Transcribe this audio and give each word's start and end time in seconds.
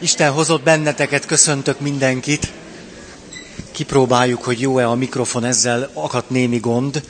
Isten 0.00 0.32
hozott 0.32 0.62
benneteket, 0.62 1.26
köszöntök 1.26 1.80
mindenkit. 1.80 2.52
Kipróbáljuk, 3.72 4.44
hogy 4.44 4.60
jó-e 4.60 4.88
a 4.88 4.94
mikrofon, 4.94 5.44
ezzel 5.44 5.90
akadt 5.92 6.30
némi 6.30 6.58
gond, 6.58 7.02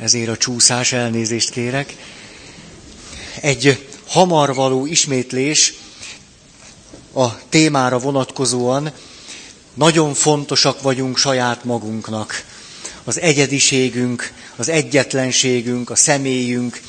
ezért 0.00 0.28
a 0.28 0.36
csúszás, 0.36 0.92
elnézést 0.92 1.50
kérek. 1.50 1.96
Egy 3.40 3.86
hamar 4.06 4.54
való 4.54 4.86
ismétlés 4.86 5.74
a 7.14 7.48
témára 7.48 7.98
vonatkozóan. 7.98 8.92
Nagyon 9.74 10.14
fontosak 10.14 10.82
vagyunk 10.82 11.16
saját 11.18 11.64
magunknak. 11.64 12.44
Az 13.04 13.20
egyediségünk, 13.20 14.32
az 14.56 14.68
egyetlenségünk, 14.68 15.90
a 15.90 15.96
személyünk 15.96 16.80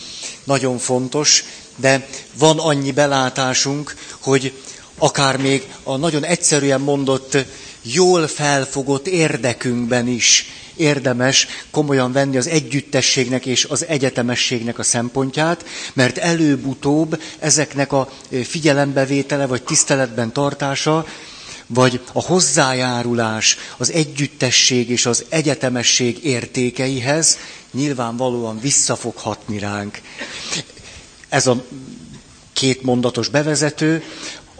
nagyon 0.43 0.77
fontos, 0.77 1.43
de 1.75 2.07
van 2.37 2.59
annyi 2.59 2.91
belátásunk, 2.91 3.95
hogy 4.19 4.53
akár 5.01 5.37
még 5.37 5.67
a 5.83 5.95
nagyon 5.97 6.23
egyszerűen 6.25 6.81
mondott, 6.81 7.37
jól 7.81 8.27
felfogott 8.27 9.07
érdekünkben 9.07 10.07
is 10.07 10.45
érdemes 10.75 11.47
komolyan 11.71 12.11
venni 12.11 12.37
az 12.37 12.47
együttességnek 12.47 13.45
és 13.45 13.65
az 13.65 13.85
egyetemességnek 13.85 14.79
a 14.79 14.83
szempontját, 14.83 15.65
mert 15.93 16.17
előbb-utóbb 16.17 17.21
ezeknek 17.39 17.91
a 17.91 18.09
figyelembevétele 18.43 19.45
vagy 19.45 19.63
tiszteletben 19.63 20.33
tartása, 20.33 21.05
vagy 21.67 21.99
a 22.13 22.21
hozzájárulás 22.21 23.57
az 23.77 23.91
együttesség 23.91 24.89
és 24.89 25.05
az 25.05 25.25
egyetemesség 25.29 26.23
értékeihez 26.25 27.37
nyilvánvalóan 27.71 28.59
visszafoghatni 28.59 29.59
ránk. 29.59 30.01
Ez 31.29 31.47
a 31.47 31.63
két 32.53 32.81
mondatos 32.81 33.27
bevezető, 33.27 34.03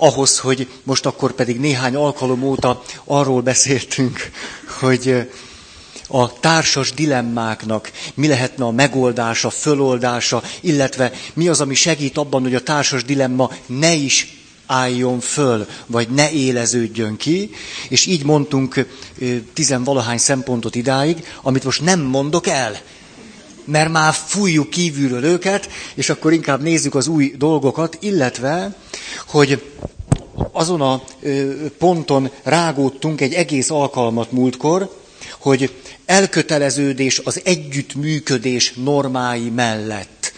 ahhoz, 0.01 0.39
hogy 0.39 0.67
most 0.83 1.05
akkor 1.05 1.31
pedig 1.31 1.59
néhány 1.59 1.95
alkalom 1.95 2.43
óta 2.43 2.83
arról 3.05 3.41
beszéltünk, 3.41 4.31
hogy 4.79 5.29
a 6.07 6.39
társas 6.39 6.93
dilemmáknak 6.93 7.91
mi 8.13 8.27
lehetne 8.27 8.65
a 8.65 8.71
megoldása, 8.71 9.49
föloldása, 9.49 10.43
illetve 10.61 11.11
mi 11.33 11.47
az, 11.47 11.61
ami 11.61 11.73
segít 11.75 12.17
abban, 12.17 12.41
hogy 12.41 12.55
a 12.55 12.63
társas 12.63 13.03
dilemma 13.03 13.51
ne 13.65 13.93
is 13.93 14.37
álljon 14.65 15.19
föl, 15.19 15.67
vagy 15.85 16.09
ne 16.09 16.31
éleződjön 16.31 17.17
ki, 17.17 17.49
és 17.89 18.05
így 18.05 18.23
mondtunk 18.23 18.87
tizenvalahány 19.53 20.17
szempontot 20.17 20.75
idáig, 20.75 21.25
amit 21.41 21.63
most 21.63 21.81
nem 21.81 21.99
mondok 21.99 22.47
el, 22.47 22.81
mert 23.65 23.91
már 23.91 24.13
fújjuk 24.13 24.69
kívülről 24.69 25.23
őket, 25.23 25.69
és 25.93 26.09
akkor 26.09 26.33
inkább 26.33 26.61
nézzük 26.61 26.95
az 26.95 27.07
új 27.07 27.33
dolgokat, 27.37 27.97
illetve, 27.99 28.75
hogy 29.27 29.61
azon 30.51 30.81
a 30.81 31.03
ponton 31.77 32.31
rágódtunk 32.43 33.21
egy 33.21 33.33
egész 33.33 33.69
alkalmat 33.69 34.31
múltkor, 34.31 34.99
hogy 35.39 35.73
elköteleződés 36.05 37.21
az 37.23 37.41
együttműködés 37.43 38.73
normái 38.73 39.49
mellett. 39.49 40.33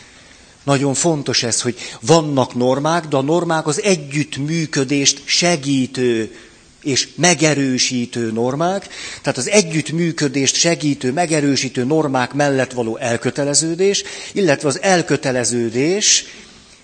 Nagyon 0.63 0.94
fontos 0.94 1.44
ez, 1.44 1.61
hogy 1.61 1.75
vannak 2.01 2.55
normák, 2.55 3.07
de 3.07 3.17
a 3.17 3.21
normák 3.21 3.67
az 3.67 3.81
együttműködést 3.81 5.21
segítő 5.25 6.35
és 6.84 7.08
megerősítő 7.16 8.31
normák, 8.31 8.88
tehát 9.22 9.38
az 9.38 9.50
együttműködést 9.50 10.56
segítő, 10.56 11.12
megerősítő 11.12 11.84
normák 11.84 12.34
mellett 12.34 12.72
való 12.72 12.98
elköteleződés, 12.98 14.03
illetve 14.34 14.67
az 14.67 14.81
elköteleződés, 14.81 16.25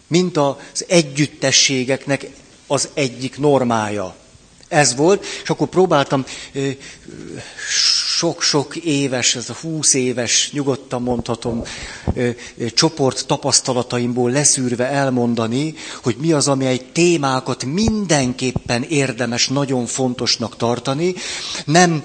mint 0.08 0.38
az 0.38 0.86
együttességeknek 0.88 2.28
az 2.67 2.89
egyik 2.94 3.38
normája. 3.38 4.16
Ez 4.67 4.95
volt, 4.95 5.25
és 5.44 5.50
akkor 5.50 5.67
próbáltam 5.67 6.25
sok-sok 8.20 8.75
éves, 8.75 9.36
ez 9.36 9.50
a 9.50 9.56
húsz 9.62 9.94
éves, 9.94 10.50
nyugodtan 10.53 11.02
mondhatom, 11.02 11.63
csoport 12.74 13.25
tapasztalataimból 13.28 14.31
leszűrve 14.31 14.88
elmondani, 14.88 15.74
hogy 16.03 16.16
mi 16.19 16.31
az, 16.31 16.47
ami 16.47 16.66
egy 16.66 16.85
témákat 16.85 17.66
mindenképpen 17.66 18.84
érdemes, 18.84 19.47
nagyon 19.47 19.85
fontosnak 19.85 20.58
tartani. 20.58 21.13
Nem 21.66 22.02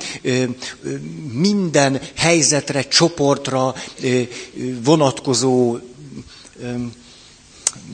minden 1.33 2.01
helyzetre, 2.17 2.83
csoportra 2.83 3.75
vonatkozó 4.85 5.79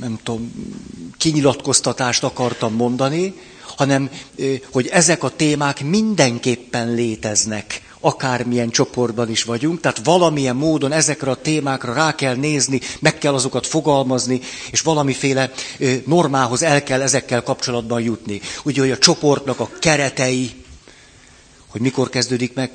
nem 0.00 0.18
tudom, 0.22 0.52
kinyilatkoztatást 1.18 2.24
akartam 2.24 2.74
mondani, 2.74 3.34
hanem 3.76 4.10
hogy 4.72 4.86
ezek 4.86 5.22
a 5.22 5.28
témák 5.36 5.84
mindenképpen 5.84 6.94
léteznek, 6.94 7.88
akármilyen 8.00 8.70
csoportban 8.70 9.30
is 9.30 9.42
vagyunk, 9.42 9.80
tehát 9.80 10.04
valamilyen 10.04 10.56
módon 10.56 10.92
ezekre 10.92 11.30
a 11.30 11.40
témákra 11.40 11.92
rá 11.92 12.14
kell 12.14 12.34
nézni, 12.34 12.80
meg 13.00 13.18
kell 13.18 13.34
azokat 13.34 13.66
fogalmazni, 13.66 14.40
és 14.70 14.80
valamiféle 14.80 15.52
normához 16.06 16.62
el 16.62 16.82
kell 16.82 17.00
ezekkel 17.02 17.42
kapcsolatban 17.42 18.00
jutni. 18.02 18.40
Ugye, 18.64 18.80
hogy 18.80 18.90
a 18.90 18.98
csoportnak 18.98 19.60
a 19.60 19.70
keretei, 19.78 20.64
hogy 21.66 21.80
mikor 21.80 22.08
kezdődik 22.08 22.54
meg, 22.54 22.70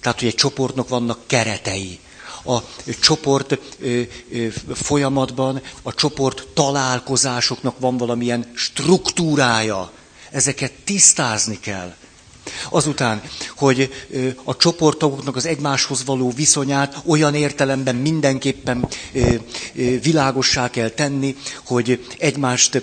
tehát, 0.00 0.18
hogy 0.18 0.28
egy 0.28 0.34
csoportnak 0.34 0.88
vannak 0.88 1.18
keretei 1.26 1.98
a 2.46 2.58
csoport 3.00 3.58
folyamatban, 4.74 5.62
a 5.82 5.94
csoport 5.94 6.46
találkozásoknak 6.54 7.78
van 7.78 7.96
valamilyen 7.96 8.52
struktúrája. 8.54 9.90
Ezeket 10.30 10.72
tisztázni 10.84 11.60
kell. 11.60 11.94
Azután, 12.70 13.22
hogy 13.56 13.90
a 14.44 14.56
csoporttagoknak 14.56 15.36
az 15.36 15.46
egymáshoz 15.46 16.04
való 16.04 16.30
viszonyát 16.30 16.96
olyan 17.06 17.34
értelemben 17.34 17.96
mindenképpen 17.96 18.88
világossá 20.02 20.70
kell 20.70 20.88
tenni, 20.88 21.36
hogy 21.64 22.04
egymást 22.18 22.82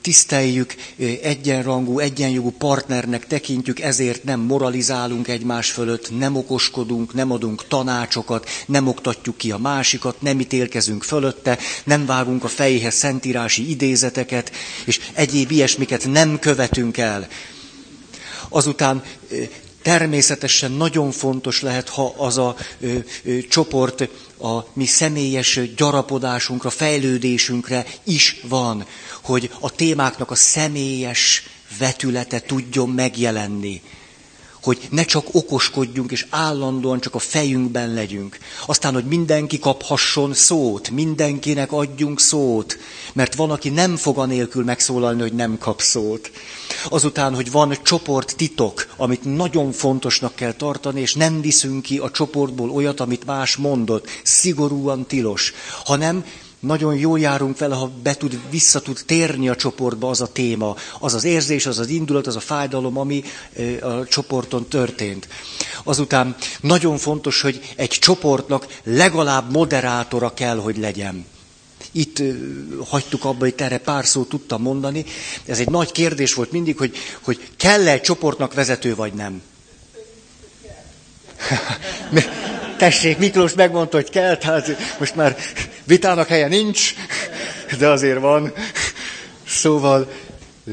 tiszteljük, 0.00 0.74
egyenrangú, 1.22 1.98
egyenjogú 1.98 2.50
partnernek 2.50 3.26
tekintjük, 3.26 3.80
ezért 3.80 4.24
nem 4.24 4.40
moralizálunk 4.40 5.28
egymás 5.28 5.70
fölött, 5.70 6.18
nem 6.18 6.36
okoskodunk, 6.36 7.14
nem 7.14 7.30
adunk 7.32 7.68
tanácsokat, 7.68 8.48
nem 8.66 8.86
oktatjuk 8.86 9.36
ki 9.36 9.50
a 9.50 9.58
másikat, 9.58 10.20
nem 10.22 10.40
ítélkezünk 10.40 11.02
fölötte, 11.02 11.58
nem 11.84 12.06
vágunk 12.06 12.44
a 12.44 12.48
fejéhez 12.48 12.94
szentírási 12.94 13.70
idézeteket, 13.70 14.52
és 14.84 15.00
egyéb 15.12 15.50
ilyesmiket 15.50 16.06
nem 16.06 16.38
követünk 16.38 16.96
el. 16.98 17.28
Azután 18.50 19.02
természetesen 19.82 20.70
nagyon 20.72 21.10
fontos 21.10 21.60
lehet, 21.62 21.88
ha 21.88 22.14
az 22.16 22.38
a 22.38 22.56
ö, 22.80 22.96
ö, 23.24 23.38
csoport 23.48 24.08
a 24.40 24.64
mi 24.72 24.86
személyes 24.86 25.60
gyarapodásunkra, 25.76 26.70
fejlődésünkre 26.70 27.86
is 28.04 28.40
van, 28.48 28.86
hogy 29.22 29.50
a 29.60 29.70
témáknak 29.70 30.30
a 30.30 30.34
személyes 30.34 31.42
vetülete 31.78 32.40
tudjon 32.40 32.88
megjelenni 32.88 33.82
hogy 34.62 34.88
ne 34.90 35.04
csak 35.04 35.26
okoskodjunk, 35.32 36.10
és 36.10 36.26
állandóan 36.30 37.00
csak 37.00 37.14
a 37.14 37.18
fejünkben 37.18 37.94
legyünk. 37.94 38.38
Aztán, 38.66 38.92
hogy 38.94 39.04
mindenki 39.04 39.58
kaphasson 39.58 40.34
szót, 40.34 40.90
mindenkinek 40.90 41.72
adjunk 41.72 42.20
szót, 42.20 42.78
mert 43.12 43.34
van, 43.34 43.50
aki 43.50 43.68
nem 43.68 43.96
fog 43.96 44.18
anélkül 44.18 44.64
megszólalni, 44.64 45.20
hogy 45.20 45.32
nem 45.32 45.58
kap 45.58 45.80
szót. 45.80 46.30
Azután, 46.88 47.34
hogy 47.34 47.50
van 47.50 47.78
csoport 47.82 48.36
titok, 48.36 48.86
amit 48.96 49.34
nagyon 49.34 49.72
fontosnak 49.72 50.34
kell 50.34 50.52
tartani, 50.52 51.00
és 51.00 51.14
nem 51.14 51.40
viszünk 51.40 51.82
ki 51.82 51.98
a 51.98 52.10
csoportból 52.10 52.70
olyat, 52.70 53.00
amit 53.00 53.26
más 53.26 53.56
mondott, 53.56 54.08
szigorúan 54.22 55.06
tilos, 55.06 55.52
hanem 55.84 56.24
nagyon 56.60 56.96
jól 56.96 57.20
járunk 57.20 57.58
vele, 57.58 57.74
ha 57.74 57.90
be 58.02 58.14
tud, 58.14 58.40
vissza 58.50 58.80
tud 58.80 59.00
térni 59.06 59.48
a 59.48 59.56
csoportba 59.56 60.08
az 60.10 60.20
a 60.20 60.32
téma, 60.32 60.76
az 60.98 61.14
az 61.14 61.24
érzés, 61.24 61.66
az 61.66 61.78
az 61.78 61.88
indulat, 61.88 62.26
az 62.26 62.36
a 62.36 62.40
fájdalom, 62.40 62.98
ami 62.98 63.22
a 63.80 64.04
csoporton 64.04 64.68
történt. 64.68 65.28
Azután 65.84 66.36
nagyon 66.60 66.98
fontos, 66.98 67.40
hogy 67.40 67.60
egy 67.76 67.88
csoportnak 67.88 68.66
legalább 68.82 69.52
moderátora 69.52 70.34
kell, 70.34 70.56
hogy 70.56 70.78
legyen. 70.78 71.26
Itt 71.92 72.22
hagytuk 72.88 73.24
abba, 73.24 73.38
hogy 73.38 73.54
erre 73.56 73.78
pár 73.78 74.06
szót 74.06 74.28
tudtam 74.28 74.62
mondani. 74.62 75.04
Ez 75.46 75.58
egy 75.58 75.68
nagy 75.68 75.92
kérdés 75.92 76.34
volt 76.34 76.52
mindig, 76.52 76.76
hogy, 76.78 76.96
hogy 77.20 77.48
kell-e 77.56 77.90
egy 77.90 78.00
csoportnak 78.00 78.54
vezető, 78.54 78.94
vagy 78.94 79.12
nem. 79.12 79.42
Tessék, 82.78 83.18
Miklós 83.18 83.54
megmondta, 83.54 83.96
hogy 83.96 84.10
kell, 84.10 84.36
tehát 84.36 84.76
most 84.98 85.14
már 85.14 85.36
vitának 85.90 86.28
helye 86.28 86.46
nincs, 86.46 86.94
de 87.78 87.88
azért 87.88 88.20
van. 88.20 88.52
Szóval 89.46 90.08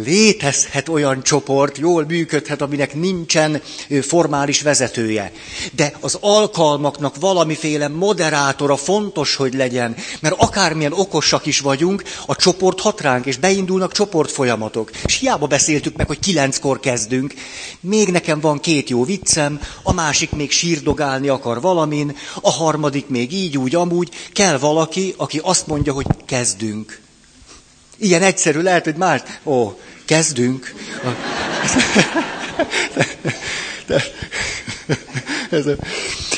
létezhet 0.05 0.89
olyan 0.89 1.23
csoport, 1.23 1.77
jól 1.77 2.05
működhet, 2.05 2.61
aminek 2.61 2.94
nincsen 2.94 3.61
formális 4.01 4.61
vezetője. 4.61 5.31
De 5.75 5.94
az 5.99 6.17
alkalmaknak 6.21 7.15
valamiféle 7.19 7.88
moderátora 7.88 8.75
fontos, 8.75 9.35
hogy 9.35 9.53
legyen, 9.53 9.95
mert 10.19 10.35
akármilyen 10.38 10.94
okosak 10.94 11.45
is 11.45 11.59
vagyunk, 11.59 12.03
a 12.25 12.35
csoport 12.35 12.79
hat 12.79 13.01
ránk, 13.01 13.25
és 13.25 13.38
beindulnak 13.38 13.91
csoportfolyamatok. 13.91 14.91
És 15.05 15.19
hiába 15.19 15.47
beszéltük 15.47 15.95
meg, 15.95 16.07
hogy 16.07 16.19
kilenckor 16.19 16.79
kezdünk. 16.79 17.33
Még 17.79 18.11
nekem 18.11 18.39
van 18.39 18.59
két 18.59 18.89
jó 18.89 19.03
viccem, 19.03 19.61
a 19.83 19.93
másik 19.93 20.31
még 20.31 20.51
sírdogálni 20.51 21.27
akar 21.27 21.61
valamin, 21.61 22.15
a 22.41 22.51
harmadik 22.51 23.07
még 23.07 23.33
így, 23.33 23.57
úgy, 23.57 23.75
amúgy. 23.75 24.09
Kell 24.33 24.57
valaki, 24.57 25.13
aki 25.17 25.39
azt 25.43 25.67
mondja, 25.67 25.93
hogy 25.93 26.05
kezdünk. 26.25 27.05
Ilyen 27.97 28.21
egyszerű 28.21 28.61
lehet, 28.61 28.83
hogy 28.83 28.95
más. 28.95 29.21
Ó, 29.44 29.79
kezdünk. 30.05 30.73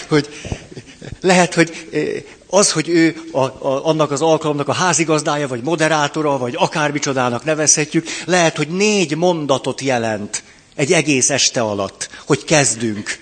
Hogy 0.07 0.29
lehet, 1.21 1.53
hogy 1.53 1.89
az, 2.47 2.71
hogy 2.71 2.89
ő 2.89 3.15
a, 3.31 3.39
a, 3.39 3.85
annak 3.85 4.11
az 4.11 4.21
alkalomnak 4.21 4.67
a 4.67 4.73
házigazdája, 4.73 5.47
vagy 5.47 5.63
moderátora, 5.63 6.37
vagy 6.37 6.55
akármicsodának 6.57 7.43
nevezhetjük, 7.43 8.07
lehet, 8.25 8.57
hogy 8.57 8.67
négy 8.67 9.15
mondatot 9.15 9.81
jelent 9.81 10.43
egy 10.75 10.93
egész 10.93 11.29
este 11.29 11.61
alatt, 11.61 12.09
hogy 12.25 12.43
kezdünk. 12.43 13.19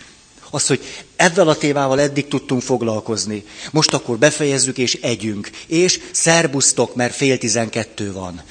Az, 0.50 0.68
hogy 0.68 0.82
ezzel 1.16 1.48
a 1.48 1.58
témával 1.58 2.00
eddig 2.00 2.28
tudtunk 2.28 2.62
foglalkozni. 2.62 3.44
Most 3.72 3.94
akkor 3.94 4.18
befejezzük 4.18 4.78
és 4.78 4.94
együnk. 5.02 5.50
És 5.68 6.00
szerbusztok, 6.12 6.96
mert 6.96 7.16
fél 7.16 7.38
tizenkettő 7.38 8.14
van. 8.14 8.42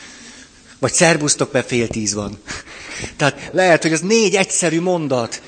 Vagy 0.78 0.92
szerbusztok, 0.92 1.52
mert 1.52 1.66
fél 1.66 1.88
tíz 1.88 2.14
van. 2.14 2.38
Tehát 3.16 3.50
lehet, 3.52 3.82
hogy 3.82 3.92
ez 3.92 4.00
négy 4.00 4.34
egyszerű 4.34 4.80
mondat, 4.80 5.42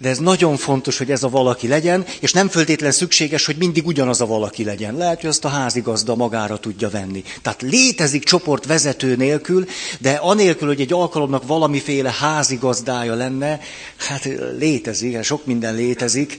de 0.00 0.08
ez 0.08 0.18
nagyon 0.18 0.56
fontos, 0.56 0.98
hogy 0.98 1.10
ez 1.10 1.22
a 1.22 1.28
valaki 1.28 1.68
legyen, 1.68 2.04
és 2.20 2.32
nem 2.32 2.48
föltétlen 2.48 2.92
szükséges, 2.92 3.46
hogy 3.46 3.56
mindig 3.56 3.86
ugyanaz 3.86 4.20
a 4.20 4.26
valaki 4.26 4.64
legyen. 4.64 4.96
Lehet, 4.96 5.20
hogy 5.20 5.28
azt 5.28 5.44
a 5.44 5.48
házigazda 5.48 6.14
magára 6.14 6.58
tudja 6.58 6.90
venni. 6.90 7.24
Tehát 7.42 7.62
létezik 7.62 8.24
csoport 8.24 8.66
vezető 8.66 9.16
nélkül, 9.16 9.66
de 9.98 10.10
anélkül, 10.12 10.68
hogy 10.68 10.80
egy 10.80 10.92
alkalomnak 10.92 11.46
valamiféle 11.46 12.14
házigazdája 12.18 13.14
lenne, 13.14 13.60
hát 13.96 14.28
létezik, 14.58 15.22
sok 15.22 15.46
minden 15.46 15.74
létezik, 15.74 16.38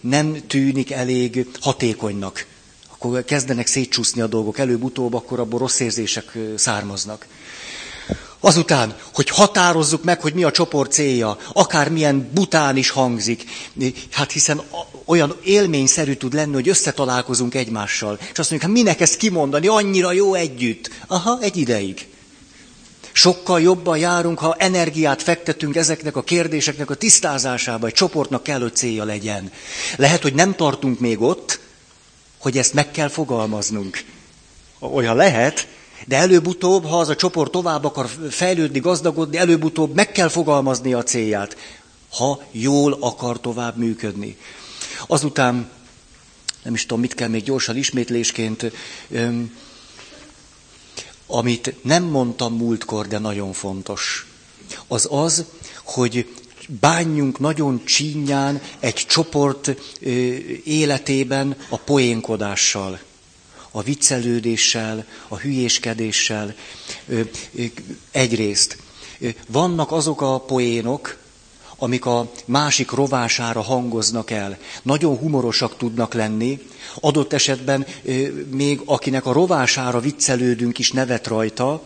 nem 0.00 0.36
tűnik 0.46 0.90
elég 0.90 1.46
hatékonynak. 1.60 2.46
Akkor 2.92 3.24
kezdenek 3.24 3.66
szétcsúszni 3.66 4.20
a 4.20 4.26
dolgok 4.26 4.58
előbb-utóbb, 4.58 5.14
akkor 5.14 5.40
abból 5.40 5.58
rossz 5.58 5.80
érzések 5.80 6.38
származnak. 6.56 7.26
Azután, 8.40 8.94
hogy 9.14 9.28
határozzuk 9.28 10.04
meg, 10.04 10.20
hogy 10.20 10.34
mi 10.34 10.44
a 10.44 10.50
csoport 10.50 10.92
célja, 10.92 11.38
akármilyen 11.52 12.30
bután 12.34 12.76
is 12.76 12.90
hangzik, 12.90 13.44
hát 14.10 14.32
hiszen 14.32 14.62
olyan 15.04 15.36
élményszerű 15.44 16.14
tud 16.14 16.34
lenni, 16.34 16.52
hogy 16.54 16.68
összetalálkozunk 16.68 17.54
egymással. 17.54 18.18
És 18.20 18.38
azt 18.38 18.50
mondjuk, 18.50 18.62
hát 18.62 18.70
minek 18.82 19.00
ezt 19.00 19.16
kimondani, 19.16 19.66
annyira 19.66 20.12
jó 20.12 20.34
együtt. 20.34 20.90
Aha, 21.06 21.38
egy 21.40 21.56
ideig. 21.56 22.08
Sokkal 23.12 23.60
jobban 23.60 23.98
járunk, 23.98 24.38
ha 24.38 24.54
energiát 24.58 25.22
fektetünk 25.22 25.76
ezeknek 25.76 26.16
a 26.16 26.22
kérdéseknek 26.22 26.90
a 26.90 26.94
tisztázásába, 26.94 27.86
egy 27.86 27.92
csoportnak 27.92 28.42
kell, 28.42 28.60
hogy 28.60 28.76
célja 28.76 29.04
legyen. 29.04 29.52
Lehet, 29.96 30.22
hogy 30.22 30.34
nem 30.34 30.54
tartunk 30.54 31.00
még 31.00 31.20
ott, 31.20 31.60
hogy 32.38 32.58
ezt 32.58 32.74
meg 32.74 32.90
kell 32.90 33.08
fogalmaznunk. 33.08 34.04
Olyan 34.78 35.16
lehet, 35.16 35.68
de 36.10 36.16
előbb-utóbb, 36.16 36.84
ha 36.84 36.98
az 36.98 37.08
a 37.08 37.16
csoport 37.16 37.50
tovább 37.50 37.84
akar 37.84 38.08
fejlődni, 38.30 38.80
gazdagodni, 38.80 39.36
előbb-utóbb 39.36 39.94
meg 39.94 40.12
kell 40.12 40.28
fogalmazni 40.28 40.92
a 40.92 41.02
célját, 41.02 41.56
ha 42.10 42.42
jól 42.50 42.96
akar 43.00 43.40
tovább 43.40 43.76
működni. 43.76 44.36
Azután, 45.06 45.70
nem 46.62 46.74
is 46.74 46.82
tudom, 46.82 47.00
mit 47.00 47.14
kell 47.14 47.28
még 47.28 47.42
gyorsan 47.42 47.76
ismétlésként, 47.76 48.72
amit 51.26 51.74
nem 51.82 52.04
mondtam 52.04 52.56
múltkor, 52.56 53.06
de 53.06 53.18
nagyon 53.18 53.52
fontos, 53.52 54.26
az 54.86 55.08
az, 55.10 55.44
hogy 55.84 56.34
bánjunk 56.80 57.38
nagyon 57.38 57.84
csínyán 57.84 58.62
egy 58.80 58.94
csoport 58.94 59.74
életében 60.64 61.56
a 61.68 61.76
poénkodással 61.76 63.00
a 63.70 63.82
viccelődéssel, 63.82 65.04
a 65.28 65.36
hülyéskedéssel. 65.36 66.54
Egyrészt 68.10 68.76
vannak 69.48 69.92
azok 69.92 70.20
a 70.20 70.40
poénok, 70.40 71.18
amik 71.76 72.04
a 72.06 72.30
másik 72.44 72.90
rovására 72.90 73.60
hangoznak 73.60 74.30
el. 74.30 74.58
Nagyon 74.82 75.16
humorosak 75.16 75.76
tudnak 75.76 76.14
lenni, 76.14 76.58
adott 77.00 77.32
esetben 77.32 77.86
még 78.50 78.80
akinek 78.84 79.26
a 79.26 79.32
rovására 79.32 80.00
viccelődünk 80.00 80.78
is 80.78 80.92
nevet 80.92 81.26
rajta, 81.26 81.82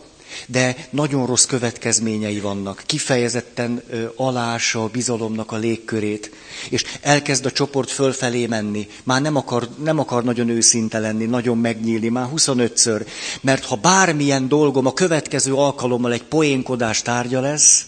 de 0.46 0.86
nagyon 0.90 1.26
rossz 1.26 1.44
következményei 1.44 2.40
vannak. 2.40 2.82
Kifejezetten 2.86 3.82
ö, 3.90 4.04
alása 4.16 4.82
a 4.82 4.88
bizalomnak 4.88 5.52
a 5.52 5.56
légkörét, 5.56 6.30
és 6.70 6.84
elkezd 7.00 7.46
a 7.46 7.50
csoport 7.50 7.90
fölfelé 7.90 8.46
menni. 8.46 8.88
Már 9.02 9.20
nem 9.20 9.36
akar, 9.36 9.68
nem 9.82 9.98
akar 9.98 10.24
nagyon 10.24 10.48
őszinte 10.48 10.98
lenni, 10.98 11.24
nagyon 11.24 11.58
megnyílni, 11.58 12.08
már 12.08 12.28
25-ször. 12.36 13.06
Mert 13.40 13.64
ha 13.64 13.76
bármilyen 13.76 14.48
dolgom 14.48 14.86
a 14.86 14.92
következő 14.92 15.54
alkalommal 15.54 16.12
egy 16.12 16.22
poénkodás 16.24 17.02
tárgya 17.02 17.40
lesz, 17.40 17.84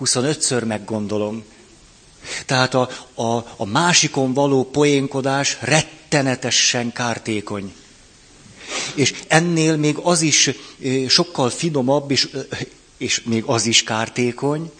25-ször 0.00 0.66
meggondolom. 0.66 1.44
Tehát 2.46 2.74
a, 2.74 2.88
a, 3.14 3.36
a 3.56 3.64
másikon 3.64 4.32
való 4.32 4.64
poénkodás 4.64 5.56
rettenetesen 5.60 6.92
kártékony. 6.92 7.72
És 8.94 9.14
ennél 9.28 9.76
még 9.76 9.96
az 10.02 10.20
is 10.20 10.50
sokkal 11.08 11.50
finomabb, 11.50 12.10
és, 12.10 12.28
és 12.96 13.22
még 13.24 13.42
az 13.46 13.66
is 13.66 13.82
kártékony, 13.82 14.70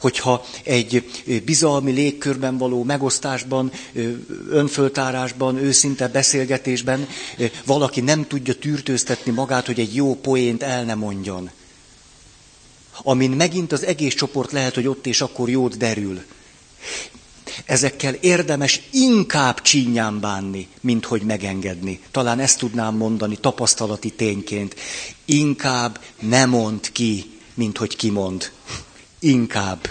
hogyha 0.00 0.44
egy 0.62 1.04
bizalmi 1.44 1.92
légkörben 1.92 2.58
való 2.58 2.82
megosztásban, 2.84 3.72
önföltárásban, 4.50 5.56
őszinte 5.56 6.08
beszélgetésben 6.08 7.08
valaki 7.64 8.00
nem 8.00 8.26
tudja 8.26 8.54
tűrtőztetni 8.54 9.32
magát, 9.32 9.66
hogy 9.66 9.80
egy 9.80 9.94
jó 9.94 10.14
poént 10.14 10.62
el 10.62 10.84
ne 10.84 10.94
mondjon. 10.94 11.50
Amin 13.02 13.30
megint 13.30 13.72
az 13.72 13.84
egész 13.84 14.14
csoport 14.14 14.52
lehet, 14.52 14.74
hogy 14.74 14.86
ott 14.86 15.06
és 15.06 15.20
akkor 15.20 15.48
jót 15.48 15.76
derül. 15.76 16.22
Ezekkel 17.64 18.14
érdemes 18.14 18.80
inkább 18.90 19.62
csínyán 19.62 20.20
bánni, 20.20 20.68
mint 20.80 21.04
hogy 21.04 21.22
megengedni. 21.22 22.00
Talán 22.10 22.40
ezt 22.40 22.58
tudnám 22.58 22.96
mondani 22.96 23.36
tapasztalati 23.36 24.10
tényként. 24.10 24.74
Inkább 25.24 26.00
ne 26.20 26.46
mond 26.46 26.92
ki, 26.92 27.30
mint 27.54 27.78
hogy 27.78 27.96
kimond. 27.96 28.52
Inkább. 29.18 29.88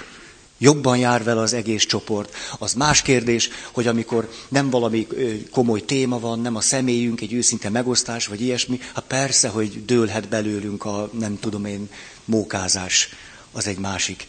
Jobban 0.60 0.98
jár 0.98 1.24
vele 1.24 1.42
az 1.42 1.54
egész 1.54 1.86
csoport. 1.86 2.34
Az 2.60 2.74
más 2.74 3.02
kérdés, 3.02 3.50
hogy 3.72 3.88
amikor 3.88 4.30
nem 4.48 4.70
valami 4.70 5.08
komoly 5.52 5.86
téma 5.86 6.20
van, 6.20 6.40
nem 6.40 6.56
a 6.56 6.62
személyünk, 6.62 7.22
egy 7.22 7.34
őszinte 7.34 7.70
megosztás, 7.70 8.28
vagy 8.28 8.42
ilyesmi, 8.42 8.80
hát 8.94 9.04
persze, 9.08 9.48
hogy 9.48 9.86
dőlhet 9.86 10.30
belőlünk 10.30 10.86
a, 10.86 11.10
nem 11.20 11.40
tudom 11.40 11.66
én, 11.66 11.90
mókázás. 12.26 13.10
Az 13.52 13.68
egy 13.68 13.78
másik. 13.78 14.26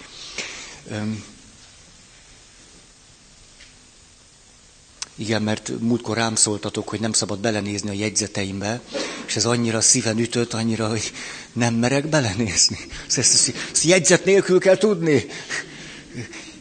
Igen, 5.19 5.43
mert 5.43 5.73
múltkor 5.81 6.17
rám 6.17 6.35
szóltatok, 6.35 6.89
hogy 6.89 7.01
nem 7.01 7.13
szabad 7.13 7.39
belenézni 7.39 7.89
a 7.89 7.93
jegyzeteimbe, 7.93 8.81
és 9.27 9.37
ez 9.37 9.45
annyira 9.45 9.81
szíven 9.81 10.19
ütött, 10.19 10.53
annyira, 10.53 10.89
hogy 10.89 11.13
nem 11.53 11.75
merek 11.75 12.07
belenézni. 12.07 12.79
Ezt, 13.07 13.19
ezt, 13.19 13.53
ezt 13.73 13.85
jegyzet 13.85 14.25
nélkül 14.25 14.59
kell 14.59 14.77
tudni. 14.77 15.27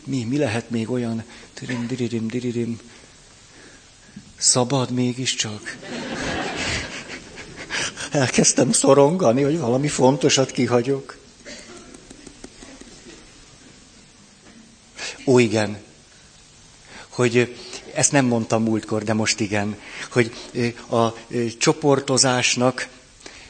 Mi, 0.04 0.24
mi 0.24 0.38
lehet 0.38 0.70
még 0.70 0.90
olyan? 0.90 1.24
Dirim, 1.60 1.88
diririm, 1.88 2.28
diririm. 2.28 2.80
Szabad 4.38 4.92
mégiscsak. 4.92 5.78
Elkezdtem 8.12 8.72
szorongani, 8.72 9.42
hogy 9.42 9.60
valami 9.60 9.88
fontosat 9.88 10.52
kihagyok. 10.52 11.18
Ó, 15.26 15.40
igen. 15.40 15.78
Hogy 17.08 17.56
ezt 17.98 18.12
nem 18.12 18.25
mondtam 18.25 18.63
múltkor, 18.63 19.04
de 19.04 19.13
most 19.13 19.39
igen, 19.39 19.77
hogy 20.12 20.34
a 20.89 21.08
csoportozásnak 21.58 22.88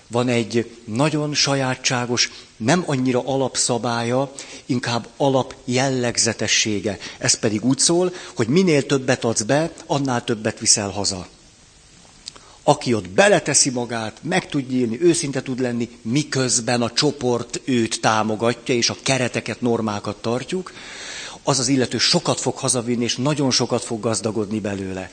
van 0.08 0.28
egy 0.28 0.72
nagyon 0.86 1.34
sajátságos, 1.34 2.32
nem 2.58 2.84
annyira 2.86 3.22
alapszabálya, 3.26 4.32
inkább 4.66 5.08
alapjellegzetessége. 5.18 6.98
Ez 7.18 7.34
pedig 7.34 7.66
úgy 7.66 7.80
szól, 7.80 8.14
hogy 8.36 8.48
minél 8.48 8.86
többet 8.86 9.24
adsz 9.24 9.42
be, 9.42 9.72
annál 9.86 10.24
többet 10.24 10.60
viszel 10.60 10.90
haza. 10.90 11.28
aki 12.64 12.94
ott 12.94 13.10
beleteszi 13.10 13.70
magát, 13.70 14.18
meg 14.22 14.50
tud 14.50 14.70
nyílni, 14.70 15.02
őszinte 15.02 15.42
tud 15.42 15.60
lenni, 15.60 15.90
miközben 16.02 16.82
a 16.82 16.92
csoport 16.92 17.62
őt 17.64 18.02
támogatja, 18.02 18.76
és 18.76 18.90
a 18.90 18.96
kereteket, 19.04 19.62
normákat 19.62 20.22
tartjuk, 20.22 20.72
az 21.48 21.60
az 21.60 21.68
illető 21.68 21.98
sokat 21.98 22.40
fog 22.40 22.58
hazavinni, 22.58 23.04
és 23.04 23.16
nagyon 23.16 23.52
sokat 23.52 23.84
fog 23.84 24.00
gazdagodni 24.00 24.60
belőle. 24.60 25.12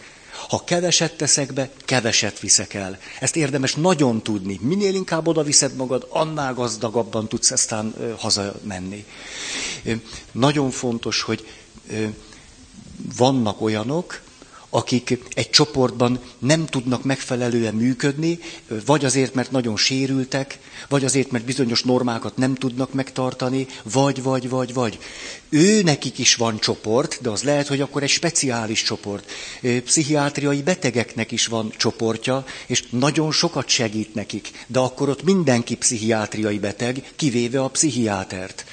Ha 0.49 0.65
keveset 0.65 1.17
teszek 1.17 1.53
be, 1.53 1.71
keveset 1.85 2.41
viszek 2.41 2.75
el. 2.75 2.99
Ezt 3.21 3.37
érdemes 3.37 3.75
nagyon 3.75 4.23
tudni. 4.23 4.59
Minél 4.63 4.95
inkább 4.95 5.27
oda 5.27 5.43
viszed 5.43 5.75
magad, 5.77 6.07
annál 6.11 6.55
gazdagabban 6.55 7.29
tudsz 7.29 7.51
aztán 7.51 7.95
hazamenni. 8.19 9.05
Nagyon 10.33 10.71
fontos, 10.71 11.23
hogy 11.23 11.47
vannak 13.17 13.61
olyanok, 13.61 14.23
akik 14.75 15.19
egy 15.35 15.51
csoportban 15.51 16.21
nem 16.39 16.67
tudnak 16.67 17.05
megfelelően 17.05 17.75
működni, 17.75 18.39
vagy 18.87 19.05
azért, 19.05 19.35
mert 19.35 19.51
nagyon 19.51 19.77
sérültek, 19.77 20.59
vagy 20.89 21.05
azért, 21.05 21.31
mert 21.31 21.45
bizonyos 21.45 21.83
normákat 21.83 22.37
nem 22.37 22.55
tudnak 22.55 22.93
megtartani, 22.93 23.67
vagy, 23.83 24.23
vagy, 24.23 24.49
vagy, 24.49 24.75
vagy. 24.75 24.99
Ő 25.49 25.83
nekik 25.83 26.19
is 26.19 26.35
van 26.35 26.59
csoport, 26.59 27.19
de 27.23 27.31
az 27.31 27.43
lehet, 27.43 27.67
hogy 27.67 27.81
akkor 27.81 28.03
egy 28.03 28.09
speciális 28.09 28.83
csoport. 28.83 29.31
Pszichiátriai 29.85 30.63
betegeknek 30.63 31.33
is 31.33 31.47
van 31.47 31.73
csoportja, 31.77 32.45
és 32.67 32.85
nagyon 32.91 33.33
sokat 33.33 33.69
segít 33.69 34.15
nekik, 34.15 34.51
de 34.67 34.79
akkor 34.79 35.09
ott 35.09 35.23
mindenki 35.23 35.77
pszichiátriai 35.77 36.59
beteg, 36.59 37.13
kivéve 37.17 37.63
a 37.63 37.69
pszichiátert. 37.69 38.65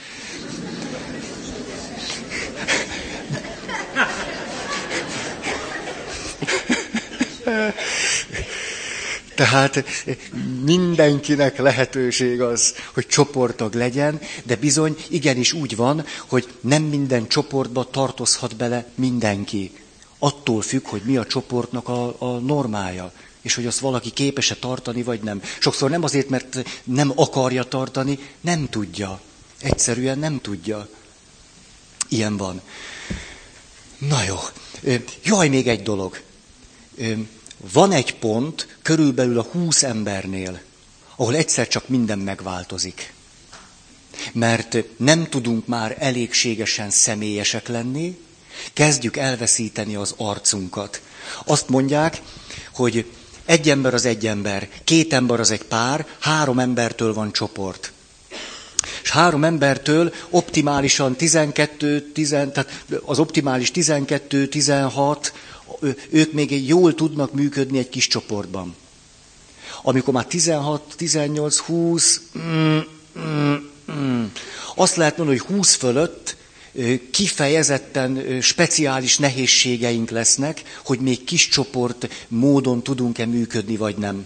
Tehát 9.35 9.83
mindenkinek 10.63 11.57
lehetőség 11.57 12.41
az, 12.41 12.75
hogy 12.93 13.07
csoporttag 13.07 13.73
legyen, 13.73 14.19
de 14.43 14.55
bizony 14.55 14.95
igenis 15.07 15.53
úgy 15.53 15.75
van, 15.75 16.05
hogy 16.27 16.47
nem 16.59 16.83
minden 16.83 17.27
csoportba 17.27 17.89
tartozhat 17.89 18.55
bele 18.55 18.85
mindenki. 18.95 19.71
Attól 20.19 20.61
függ, 20.61 20.87
hogy 20.87 21.01
mi 21.05 21.17
a 21.17 21.25
csoportnak 21.25 21.87
a, 21.87 22.15
a 22.19 22.37
normája, 22.39 23.11
és 23.41 23.55
hogy 23.55 23.65
azt 23.65 23.79
valaki 23.79 24.11
képes-e 24.11 24.55
tartani, 24.55 25.03
vagy 25.03 25.21
nem. 25.21 25.41
Sokszor 25.59 25.89
nem 25.89 26.03
azért, 26.03 26.29
mert 26.29 26.63
nem 26.83 27.11
akarja 27.15 27.63
tartani, 27.63 28.19
nem 28.41 28.69
tudja. 28.69 29.21
Egyszerűen 29.61 30.19
nem 30.19 30.41
tudja. 30.41 30.87
Ilyen 32.07 32.37
van. 32.37 32.61
Na 33.97 34.23
jó. 34.23 34.35
Jaj, 35.23 35.47
még 35.47 35.67
egy 35.67 35.83
dolog 35.83 36.21
van 37.73 37.91
egy 37.91 38.15
pont 38.15 38.77
körülbelül 38.81 39.39
a 39.39 39.47
húsz 39.51 39.83
embernél, 39.83 40.61
ahol 41.15 41.35
egyszer 41.35 41.67
csak 41.67 41.87
minden 41.87 42.19
megváltozik. 42.19 43.13
Mert 44.31 44.77
nem 44.97 45.29
tudunk 45.29 45.67
már 45.67 45.95
elégségesen 45.99 46.89
személyesek 46.89 47.67
lenni, 47.67 48.17
kezdjük 48.73 49.17
elveszíteni 49.17 49.95
az 49.95 50.13
arcunkat. 50.17 51.01
Azt 51.45 51.69
mondják, 51.69 52.21
hogy 52.73 53.05
egy 53.45 53.69
ember 53.69 53.93
az 53.93 54.05
egy 54.05 54.27
ember, 54.27 54.69
két 54.83 55.13
ember 55.13 55.39
az 55.39 55.51
egy 55.51 55.63
pár, 55.63 56.05
három 56.19 56.59
embertől 56.59 57.13
van 57.13 57.31
csoport. 57.31 57.91
És 59.03 59.09
három 59.09 59.43
embertől 59.43 60.13
optimálisan 60.29 61.15
12, 61.15 62.11
10, 62.11 62.29
tehát 62.29 62.83
az 63.05 63.19
optimális 63.19 63.71
12, 63.71 64.47
16, 64.47 65.33
ők 66.09 66.31
még 66.31 66.67
jól 66.67 66.95
tudnak 66.95 67.33
működni 67.33 67.77
egy 67.77 67.89
kis 67.89 68.07
csoportban. 68.07 68.75
Amikor 69.83 70.13
már 70.13 70.25
16, 70.25 70.93
18, 70.97 71.57
20, 71.57 72.21
mm, 72.37 72.77
mm, 73.19 73.55
mm, 73.91 74.23
azt 74.75 74.95
lehet 74.95 75.17
mondani, 75.17 75.39
hogy 75.39 75.55
20 75.55 75.75
fölött 75.75 76.35
kifejezetten 77.11 78.41
speciális 78.41 79.17
nehézségeink 79.17 80.09
lesznek, 80.09 80.61
hogy 80.85 80.99
még 80.99 81.23
kis 81.23 81.47
csoport 81.47 82.09
módon 82.27 82.83
tudunk-e 82.83 83.25
működni, 83.25 83.77
vagy 83.77 83.95
nem. 83.97 84.25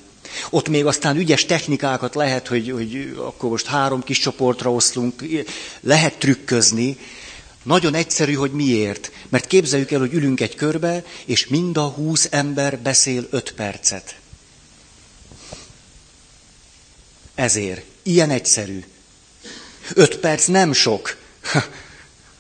Ott 0.50 0.70
még 0.70 0.86
aztán 0.86 1.18
ügyes 1.18 1.46
technikákat 1.46 2.16
lehet, 2.16 2.48
hogy, 2.48 2.72
hogy 2.72 3.16
akkor 3.18 3.50
most 3.50 3.66
három 3.66 4.04
kis 4.04 4.20
csoportra 4.20 4.72
oszlunk, 4.72 5.24
lehet 5.82 6.18
trükközni, 6.18 6.98
nagyon 7.66 7.94
egyszerű, 7.94 8.34
hogy 8.34 8.52
miért. 8.52 9.12
Mert 9.30 9.48
képzeljük 9.48 9.92
el, 9.92 10.00
hogy 10.00 10.14
ülünk 10.14 10.42
egy 10.42 10.56
körbe, 10.56 11.04
és 11.26 11.48
mind 11.48 11.78
a 11.78 11.88
húsz 11.88 12.28
ember 12.32 12.80
beszél 12.80 13.28
öt 13.30 13.54
percet. 13.54 14.16
Ezért. 17.36 17.86
Ilyen 18.04 18.30
egyszerű. 18.30 18.84
Öt 19.94 20.18
perc 20.18 20.46
nem 20.46 20.74
sok, 20.74 21.18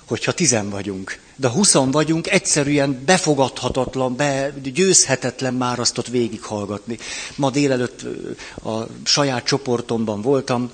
hogyha 0.06 0.32
tizen 0.32 0.70
vagyunk. 0.70 1.20
De 1.36 1.50
huszon 1.50 1.92
vagyunk, 1.92 2.28
egyszerűen 2.28 3.02
befogadhatatlan, 3.06 4.16
be, 4.16 4.54
győzhetetlen 4.64 5.54
már 5.54 5.80
azt 5.80 5.98
ott 5.98 6.08
végighallgatni. 6.08 6.98
Ma 7.36 7.50
délelőtt 7.50 8.02
a 8.64 8.88
saját 9.04 9.46
csoportomban 9.46 10.22
voltam, 10.22 10.72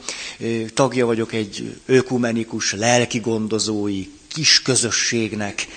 tagja 0.73 1.05
vagyok 1.05 1.33
egy 1.33 1.79
ökumenikus, 1.85 2.73
lelki 2.73 3.19
gondozói 3.19 4.07
kis 4.33 4.61
közösségnek. 4.61 5.67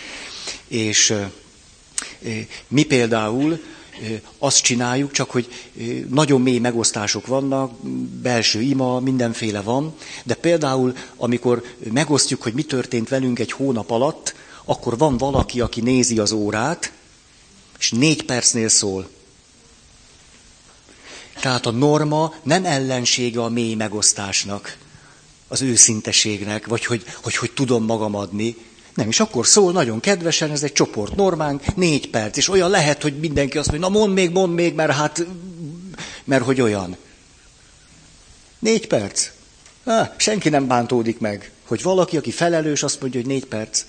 És 0.69 1.15
mi 2.69 2.83
például 2.83 3.61
azt 4.39 4.63
csináljuk, 4.63 5.13
csak 5.13 5.31
hogy 5.31 5.49
nagyon 6.09 6.41
mély 6.41 6.59
megosztások 6.59 7.27
vannak, 7.27 7.73
belső 8.23 8.61
ima, 8.61 9.01
mindenféle 9.01 9.61
van, 9.61 9.95
de 10.25 10.35
például, 10.35 10.97
amikor 11.17 11.63
megosztjuk, 11.93 12.43
hogy 12.43 12.53
mi 12.53 12.63
történt 12.63 13.09
velünk 13.09 13.39
egy 13.39 13.53
hónap 13.53 13.91
alatt, 13.91 14.35
akkor 14.65 14.99
van 14.99 15.17
valaki, 15.17 15.61
aki 15.61 15.81
nézi 15.81 16.19
az 16.19 16.33
órát, 16.33 16.93
és 17.79 17.91
négy 17.91 18.25
percnél 18.25 18.69
szól. 18.69 19.09
Tehát 21.41 21.67
a 21.67 21.71
norma 21.71 22.35
nem 22.43 22.65
ellensége 22.65 23.43
a 23.43 23.49
mély 23.49 23.75
megosztásnak 23.75 24.77
az 25.55 25.63
őszinteségnek, 25.63 26.67
vagy 26.67 26.85
hogy, 26.85 27.05
hogy, 27.23 27.37
hogy 27.37 27.53
tudom 27.53 27.85
magam 27.85 28.15
adni. 28.15 28.57
Nem, 28.95 29.09
és 29.09 29.21
akkor 29.21 29.47
szól 29.47 29.73
nagyon 29.73 30.01
kedvesen, 30.01 30.51
ez 30.51 30.63
egy 30.63 30.73
csoport 30.73 31.17
normánk, 31.17 31.77
négy 31.77 32.11
perc, 32.11 32.37
és 32.37 32.49
olyan 32.49 32.71
lehet, 32.71 33.03
hogy 33.03 33.19
mindenki 33.19 33.59
azt 33.59 33.71
mondja, 33.71 33.89
na 33.89 33.99
mond 33.99 34.13
még, 34.13 34.31
mond 34.31 34.55
még, 34.55 34.75
mert 34.75 34.93
hát, 34.93 35.27
mert 36.25 36.45
hogy 36.45 36.61
olyan. 36.61 36.97
Négy 38.59 38.87
perc. 38.87 39.29
Ah, 39.85 40.09
senki 40.17 40.49
nem 40.49 40.67
bántódik 40.67 41.19
meg, 41.19 41.51
hogy 41.67 41.83
valaki, 41.83 42.17
aki 42.17 42.31
felelős, 42.31 42.83
azt 42.83 43.01
mondja, 43.01 43.21
hogy 43.21 43.29
négy 43.29 43.47
perc. 43.47 43.85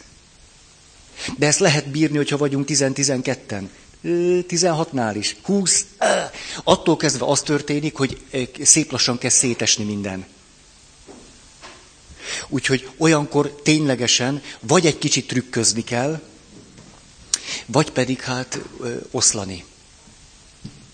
De 1.37 1.47
ezt 1.47 1.59
lehet 1.59 1.89
bírni, 1.89 2.17
hogyha 2.17 2.37
vagyunk 2.37 2.65
10-12-en. 2.69 3.63
16-nál 4.47 5.13
is, 5.13 5.35
20. 5.43 5.85
Attól 6.63 6.97
kezdve 6.97 7.25
az 7.25 7.41
történik, 7.41 7.95
hogy 7.95 8.17
szép 8.61 8.91
lassan 8.91 9.17
kezd 9.17 9.37
szétesni 9.37 9.83
minden. 9.83 10.25
Úgyhogy 12.47 12.89
olyankor 12.97 13.55
ténylegesen 13.63 14.41
vagy 14.59 14.85
egy 14.85 14.97
kicsit 14.97 15.27
trükközni 15.27 15.83
kell, 15.83 16.21
vagy 17.65 17.91
pedig 17.91 18.21
hát 18.21 18.59
ö, 18.79 18.95
oszlani. 19.11 19.65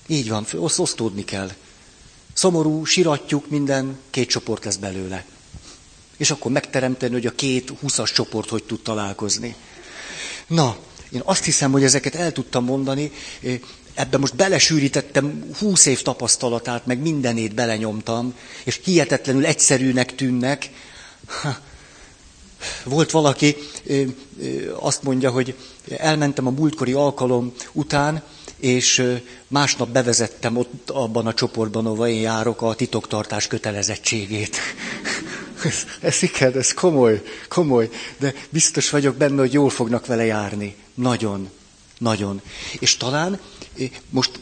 Így 0.08 0.30
van, 0.30 0.46
osz, 0.56 0.80
osztódni 0.80 1.26
kell. 1.26 1.52
Szomorú, 2.34 2.86
siratjuk, 2.86 3.50
minden, 3.50 4.00
két 4.10 4.30
csoport 4.30 4.66
lesz 4.66 4.76
belőle. 4.76 5.26
És 6.18 6.32
akkor 6.32 6.52
megteremteni, 6.52 7.14
hogy 7.14 7.26
a 7.26 7.36
két 7.36 7.74
húszas 7.80 8.12
csoport 8.12 8.50
hogy 8.50 8.64
tud 8.64 8.82
találkozni. 8.82 9.56
Na, 10.48 10.78
én 11.12 11.22
azt 11.26 11.44
hiszem, 11.44 11.72
hogy 11.72 11.84
ezeket 11.84 12.16
el 12.16 12.32
tudtam 12.32 12.64
mondani, 12.64 13.12
ebben 13.94 14.20
most 14.20 14.36
belesűrítettem 14.36 15.52
húsz 15.60 15.86
év 15.86 16.02
tapasztalatát, 16.02 16.86
meg 16.86 17.00
mindenét 17.00 17.56
belenyomtam, 17.56 18.34
és 18.64 18.80
hihetetlenül 18.84 19.46
egyszerűnek 19.46 20.16
tűnnek, 20.16 20.70
volt 22.84 23.12
valaki, 23.12 23.56
azt 24.80 25.04
mondja, 25.04 25.32
hogy 25.32 25.56
elmentem 25.98 26.48
a 26.48 26.52
múltkori 26.52 26.94
alkalom 26.94 27.54
után, 27.72 28.24
és 28.58 29.04
másnap 29.48 29.90
bevezettem 29.90 30.58
ott 30.58 30.90
abban 30.90 31.28
a 31.28 31.34
csoportban, 31.34 31.86
ahol 31.86 32.08
én 32.08 32.22
járok, 32.22 32.62
a 32.62 32.74
titoktartás 32.74 33.48
kötelezettségét. 33.48 34.58
ez, 35.66 35.86
ez 36.00 36.24
igen, 36.24 36.58
ez 36.58 36.74
komoly, 36.74 37.22
komoly, 37.48 37.90
de 38.18 38.34
biztos 38.50 38.90
vagyok 38.90 39.16
benne, 39.16 39.40
hogy 39.40 39.54
jól 39.54 39.70
fognak 39.70 40.06
vele 40.06 40.26
járni. 40.26 40.76
Nagyon. 40.94 41.50
Nagyon. 41.98 42.42
És 42.80 42.98
talán 42.98 43.40
most 44.10 44.40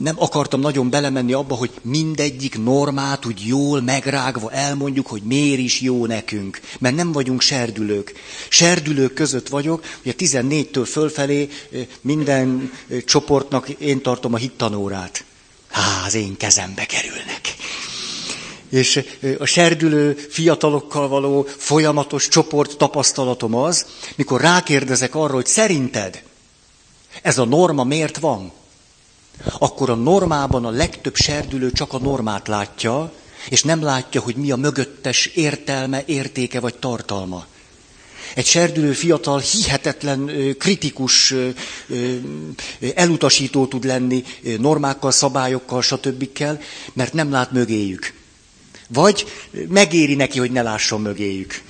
nem 0.00 0.14
akartam 0.18 0.60
nagyon 0.60 0.90
belemenni 0.90 1.32
abba, 1.32 1.54
hogy 1.54 1.70
mindegyik 1.82 2.58
normát 2.58 3.26
úgy 3.26 3.46
jól 3.46 3.80
megrágva 3.80 4.50
elmondjuk, 4.50 5.06
hogy 5.06 5.22
miért 5.22 5.58
is 5.58 5.80
jó 5.80 6.06
nekünk. 6.06 6.60
Mert 6.78 6.96
nem 6.96 7.12
vagyunk 7.12 7.40
serdülők. 7.40 8.12
Serdülők 8.48 9.14
között 9.14 9.48
vagyok, 9.48 9.84
a 10.04 10.08
14-től 10.08 10.88
fölfelé 10.90 11.48
minden 12.00 12.72
csoportnak 13.04 13.68
én 13.68 14.02
tartom 14.02 14.34
a 14.34 14.36
hittanórát. 14.36 15.24
Há, 15.70 16.02
az 16.06 16.14
én 16.14 16.36
kezembe 16.36 16.84
kerülnek. 16.84 17.40
És 18.68 19.04
a 19.38 19.44
serdülő 19.44 20.12
fiatalokkal 20.30 21.08
való 21.08 21.46
folyamatos 21.56 22.28
csoport 22.28 22.76
tapasztalatom 22.76 23.54
az, 23.54 23.86
mikor 24.16 24.40
rákérdezek 24.40 25.14
arra, 25.14 25.34
hogy 25.34 25.46
szerinted 25.46 26.22
ez 27.22 27.38
a 27.38 27.44
norma 27.44 27.84
miért 27.84 28.18
van? 28.18 28.52
Akkor 29.58 29.90
a 29.90 29.94
normában 29.94 30.64
a 30.64 30.70
legtöbb 30.70 31.16
serdülő 31.16 31.72
csak 31.72 31.92
a 31.92 31.98
normát 31.98 32.48
látja, 32.48 33.12
és 33.48 33.62
nem 33.62 33.82
látja, 33.82 34.20
hogy 34.20 34.36
mi 34.36 34.50
a 34.50 34.56
mögöttes 34.56 35.26
értelme, 35.26 36.02
értéke 36.06 36.60
vagy 36.60 36.74
tartalma. 36.74 37.46
Egy 38.34 38.46
serdülő 38.46 38.92
fiatal 38.92 39.38
hihetetlen 39.38 40.30
kritikus, 40.58 41.34
elutasító 42.94 43.66
tud 43.66 43.84
lenni 43.84 44.24
normákkal, 44.58 45.10
szabályokkal, 45.10 45.82
stb. 45.82 46.28
mert 46.92 47.12
nem 47.12 47.30
lát 47.30 47.52
mögéjük. 47.52 48.14
Vagy 48.88 49.26
megéri 49.68 50.14
neki, 50.14 50.38
hogy 50.38 50.50
ne 50.50 50.62
lásson 50.62 51.00
mögéjük. 51.00 51.62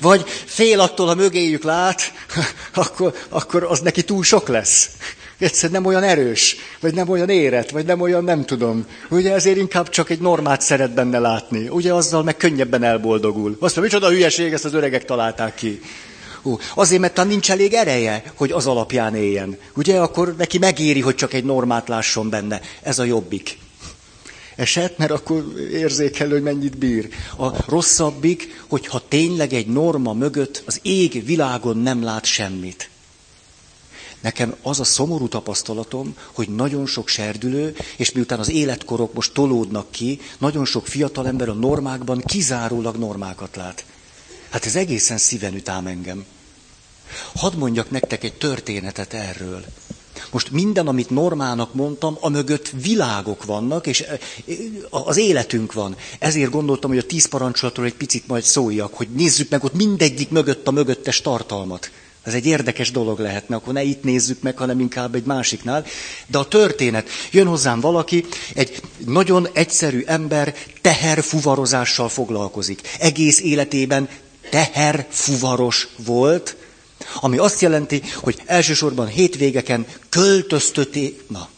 Vagy 0.00 0.24
fél 0.44 0.80
attól, 0.80 1.06
ha 1.06 1.14
mögéjük 1.14 1.62
lát, 1.62 2.12
akkor, 2.74 3.14
akkor 3.28 3.62
az 3.62 3.80
neki 3.80 4.02
túl 4.02 4.22
sok 4.22 4.48
lesz. 4.48 4.90
Egyszer 5.38 5.70
nem 5.70 5.84
olyan 5.84 6.02
erős, 6.02 6.56
vagy 6.80 6.94
nem 6.94 7.08
olyan 7.08 7.28
érett, 7.28 7.70
vagy 7.70 7.84
nem 7.84 8.00
olyan 8.00 8.24
nem 8.24 8.44
tudom. 8.44 8.86
Ugye 9.10 9.32
ezért 9.32 9.56
inkább 9.56 9.88
csak 9.88 10.10
egy 10.10 10.20
normát 10.20 10.60
szeret 10.60 10.94
benne 10.94 11.18
látni. 11.18 11.68
Ugye 11.68 11.92
azzal 11.92 12.22
meg 12.22 12.36
könnyebben 12.36 12.82
elboldogul. 12.82 13.56
Azt 13.60 13.76
mondja, 13.76 13.82
micsoda 13.82 14.14
hülyeség, 14.14 14.52
ezt 14.52 14.64
az 14.64 14.74
öregek 14.74 15.04
találták 15.04 15.54
ki. 15.54 15.80
Ó, 16.42 16.58
azért, 16.74 17.00
mert 17.00 17.24
nincs 17.24 17.50
elég 17.50 17.72
ereje, 17.72 18.22
hogy 18.34 18.52
az 18.52 18.66
alapján 18.66 19.14
éljen. 19.14 19.58
Ugye, 19.74 19.98
akkor 19.98 20.34
neki 20.38 20.58
megéri, 20.58 21.00
hogy 21.00 21.14
csak 21.14 21.32
egy 21.32 21.44
normát 21.44 21.88
lásson 21.88 22.30
benne. 22.30 22.60
Ez 22.82 22.98
a 22.98 23.04
jobbik 23.04 23.58
eset, 24.56 24.98
mert 24.98 25.10
akkor 25.10 25.52
érzékel, 25.72 26.28
hogy 26.28 26.42
mennyit 26.42 26.78
bír. 26.78 27.08
A 27.36 27.70
rosszabbik, 27.70 28.64
hogyha 28.68 29.08
tényleg 29.08 29.52
egy 29.52 29.66
norma 29.66 30.12
mögött 30.12 30.62
az 30.66 30.78
ég 30.82 31.24
világon 31.24 31.76
nem 31.76 32.02
lát 32.02 32.24
semmit. 32.24 32.88
Nekem 34.20 34.54
az 34.62 34.80
a 34.80 34.84
szomorú 34.84 35.28
tapasztalatom, 35.28 36.16
hogy 36.32 36.48
nagyon 36.48 36.86
sok 36.86 37.08
serdülő, 37.08 37.76
és 37.96 38.12
miután 38.12 38.38
az 38.38 38.50
életkorok 38.50 39.14
most 39.14 39.32
tolódnak 39.32 39.90
ki, 39.90 40.20
nagyon 40.38 40.64
sok 40.64 40.86
fiatal 40.86 41.26
ember 41.26 41.48
a 41.48 41.52
normákban 41.52 42.20
kizárólag 42.20 42.96
normákat 42.96 43.56
lát. 43.56 43.84
Hát 44.50 44.66
ez 44.66 44.76
egészen 44.76 45.18
szíven 45.18 45.54
üt 45.54 45.68
engem. 45.68 46.24
Hadd 47.34 47.56
mondjak 47.56 47.90
nektek 47.90 48.24
egy 48.24 48.34
történetet 48.34 49.12
erről. 49.12 49.64
Most 50.34 50.50
minden, 50.50 50.86
amit 50.86 51.10
normának 51.10 51.74
mondtam, 51.74 52.18
mögött 52.30 52.70
világok 52.82 53.44
vannak, 53.44 53.86
és 53.86 54.00
eh, 54.00 54.18
az 54.90 55.16
életünk 55.16 55.72
van. 55.72 55.96
Ezért 56.18 56.50
gondoltam, 56.50 56.90
hogy 56.90 56.98
a 56.98 57.06
tíz 57.06 57.26
parancsolatról 57.26 57.86
egy 57.86 57.94
picit 57.94 58.26
majd 58.26 58.42
szóljak, 58.42 58.94
hogy 58.94 59.08
nézzük 59.08 59.50
meg 59.50 59.64
ott 59.64 59.74
mindegyik 59.74 60.30
mögött 60.30 60.66
a 60.68 60.70
mögöttes 60.70 61.20
tartalmat. 61.20 61.90
Ez 62.22 62.34
egy 62.34 62.46
érdekes 62.46 62.90
dolog 62.90 63.18
lehetne, 63.18 63.56
akkor 63.56 63.72
ne 63.72 63.82
itt 63.82 64.02
nézzük 64.02 64.42
meg, 64.42 64.58
hanem 64.58 64.80
inkább 64.80 65.14
egy 65.14 65.24
másiknál. 65.24 65.84
De 66.26 66.38
a 66.38 66.48
történet, 66.48 67.08
jön 67.30 67.46
hozzám 67.46 67.80
valaki, 67.80 68.24
egy 68.54 68.80
nagyon 69.06 69.48
egyszerű 69.52 70.02
ember 70.06 70.54
teherfuvarozással 70.80 72.08
foglalkozik. 72.08 72.80
Egész 72.98 73.40
életében 73.40 74.08
teherfuvaros 74.50 75.88
volt, 75.96 76.56
ami 77.14 77.38
azt 77.38 77.60
jelenti, 77.60 78.02
hogy 78.14 78.42
elsősorban 78.46 79.06
hétvégeken 79.06 79.86
költöztöté... 80.08 81.20
Na, 81.28 81.48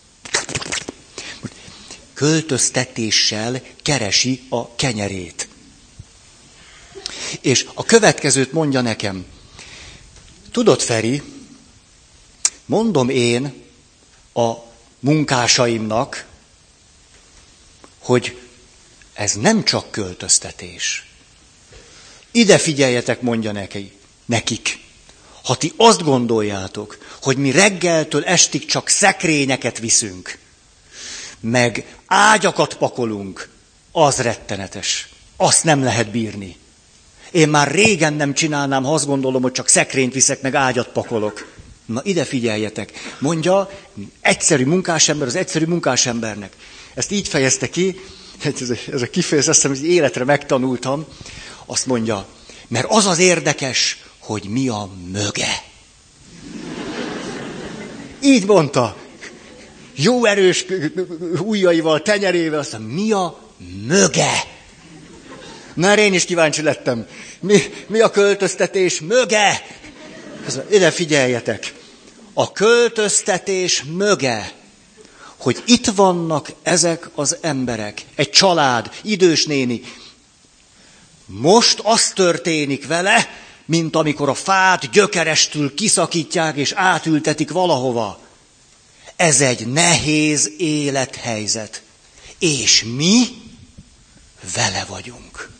költöztetéssel 2.16 3.62
keresi 3.82 4.42
a 4.48 4.74
kenyerét. 4.74 5.48
És 7.40 7.66
a 7.74 7.84
következőt 7.84 8.52
mondja 8.52 8.80
nekem. 8.80 9.24
Tudod, 10.52 10.80
Feri, 10.80 11.22
mondom 12.66 13.08
én 13.08 13.62
a 14.32 14.52
munkásaimnak, 15.00 16.26
hogy 17.98 18.38
ez 19.12 19.32
nem 19.32 19.64
csak 19.64 19.90
költöztetés. 19.90 21.06
Ide 22.30 22.58
figyeljetek, 22.58 23.20
mondja 23.20 23.52
neki, 23.52 23.92
nekik. 24.24 24.84
Ha 25.46 25.54
ti 25.54 25.72
azt 25.76 26.02
gondoljátok, 26.02 26.98
hogy 27.22 27.36
mi 27.36 27.50
reggeltől 27.50 28.24
estig 28.24 28.64
csak 28.64 28.88
szekrényeket 28.88 29.78
viszünk, 29.78 30.38
meg 31.40 31.96
ágyakat 32.06 32.74
pakolunk, 32.74 33.48
az 33.92 34.18
rettenetes. 34.18 35.08
Azt 35.36 35.64
nem 35.64 35.82
lehet 35.82 36.10
bírni. 36.10 36.56
Én 37.30 37.48
már 37.48 37.70
régen 37.70 38.12
nem 38.12 38.34
csinálnám, 38.34 38.84
ha 38.84 38.94
azt 38.94 39.06
gondolom, 39.06 39.42
hogy 39.42 39.52
csak 39.52 39.68
szekrényt 39.68 40.12
viszek, 40.12 40.40
meg 40.40 40.54
ágyat 40.54 40.88
pakolok. 40.88 41.52
Na 41.84 42.00
ide 42.04 42.24
figyeljetek. 42.24 42.92
Mondja, 43.18 43.70
egyszerű 44.20 44.64
munkásember 44.64 45.26
az 45.26 45.34
egyszerű 45.34 45.64
munkásembernek. 45.64 46.52
Ezt 46.94 47.10
így 47.10 47.28
fejezte 47.28 47.68
ki, 47.68 48.00
ez, 48.42 48.72
ez 48.92 49.02
a 49.02 49.10
kifejezés, 49.10 49.48
azt 49.50 49.62
hiszem, 49.62 49.76
hogy 49.76 49.90
életre 49.90 50.24
megtanultam. 50.24 51.04
Azt 51.66 51.86
mondja, 51.86 52.26
mert 52.68 52.86
az 52.88 53.06
az 53.06 53.18
érdekes, 53.18 54.04
hogy 54.26 54.44
mi 54.44 54.68
a 54.68 54.88
möge. 55.12 55.62
Így 58.22 58.46
mondta. 58.46 58.96
Jó 59.94 60.24
erős 60.24 60.64
ujjaival, 61.38 62.02
tenyerével, 62.02 62.58
azt 62.58 62.72
mondja, 62.72 62.94
mi 62.94 63.12
a 63.12 63.38
möge? 63.86 64.44
Na, 65.74 65.98
én 65.98 66.14
is 66.14 66.24
kíváncsi 66.24 66.62
lettem. 66.62 67.06
Mi, 67.40 67.62
mi 67.86 68.00
a 68.00 68.10
költöztetés 68.10 69.00
möge? 69.00 69.66
Ide 70.70 70.90
figyeljetek. 70.90 71.74
A 72.32 72.52
költöztetés 72.52 73.84
möge, 73.96 74.52
hogy 75.36 75.62
itt 75.66 75.86
vannak 75.86 76.52
ezek 76.62 77.10
az 77.14 77.36
emberek, 77.40 78.04
egy 78.14 78.30
család, 78.30 78.90
idős 79.02 79.46
néni. 79.46 79.82
Most 81.26 81.80
az 81.82 82.12
történik 82.14 82.86
vele, 82.86 83.44
mint 83.66 83.96
amikor 83.96 84.28
a 84.28 84.34
fát 84.34 84.90
gyökerestül 84.90 85.74
kiszakítják 85.74 86.56
és 86.56 86.72
átültetik 86.72 87.50
valahova. 87.50 88.20
Ez 89.16 89.40
egy 89.40 89.66
nehéz 89.66 90.50
élethelyzet. 90.58 91.82
És 92.38 92.84
mi 92.96 93.26
vele 94.54 94.84
vagyunk. 94.88 95.50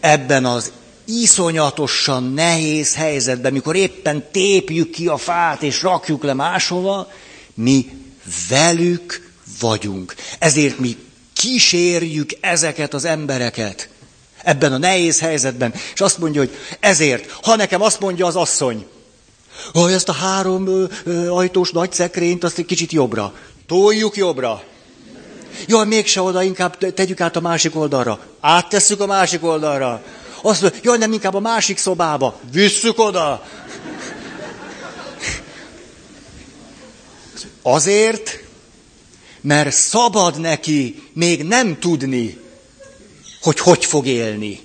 Ebben 0.00 0.44
az 0.44 0.72
iszonyatosan 1.04 2.32
nehéz 2.32 2.94
helyzetben, 2.94 3.52
mikor 3.52 3.76
éppen 3.76 4.30
tépjük 4.32 4.90
ki 4.90 5.06
a 5.06 5.16
fát 5.16 5.62
és 5.62 5.82
rakjuk 5.82 6.22
le 6.22 6.34
máshova, 6.34 7.12
mi 7.54 7.90
velük 8.48 9.32
vagyunk. 9.60 10.14
Ezért 10.38 10.78
mi 10.78 10.96
kísérjük 11.32 12.30
ezeket 12.40 12.94
az 12.94 13.04
embereket 13.04 13.88
ebben 14.46 14.72
a 14.72 14.78
nehéz 14.78 15.20
helyzetben. 15.20 15.74
És 15.94 16.00
azt 16.00 16.18
mondja, 16.18 16.40
hogy 16.40 16.56
ezért, 16.80 17.30
ha 17.42 17.56
nekem 17.56 17.82
azt 17.82 18.00
mondja 18.00 18.26
az 18.26 18.36
asszony, 18.36 18.86
hogy 19.72 19.92
ezt 19.92 20.08
a 20.08 20.12
három 20.12 20.66
ö, 20.66 20.84
ö, 21.04 21.30
ajtós 21.30 21.70
nagy 21.70 21.92
szekrényt, 21.92 22.44
azt 22.44 22.58
egy 22.58 22.64
kicsit 22.64 22.92
jobbra. 22.92 23.32
Toljuk 23.66 24.16
jobbra. 24.16 24.62
Jaj, 25.66 25.86
mégse 25.86 26.22
oda, 26.22 26.42
inkább 26.42 26.94
tegyük 26.94 27.20
át 27.20 27.36
a 27.36 27.40
másik 27.40 27.76
oldalra. 27.76 28.18
Áttesszük 28.40 29.00
a 29.00 29.06
másik 29.06 29.44
oldalra. 29.44 30.02
Azt 30.42 30.62
mondja, 30.62 30.80
jaj, 30.82 30.98
nem 30.98 31.12
inkább 31.12 31.34
a 31.34 31.40
másik 31.40 31.78
szobába. 31.78 32.40
Visszük 32.52 32.98
oda. 32.98 33.46
Azért, 37.62 38.38
mert 39.40 39.72
szabad 39.72 40.40
neki 40.40 41.02
még 41.12 41.42
nem 41.42 41.78
tudni, 41.78 42.45
hogy 43.46 43.58
hogy 43.60 43.84
fog 43.84 44.06
élni. 44.06 44.60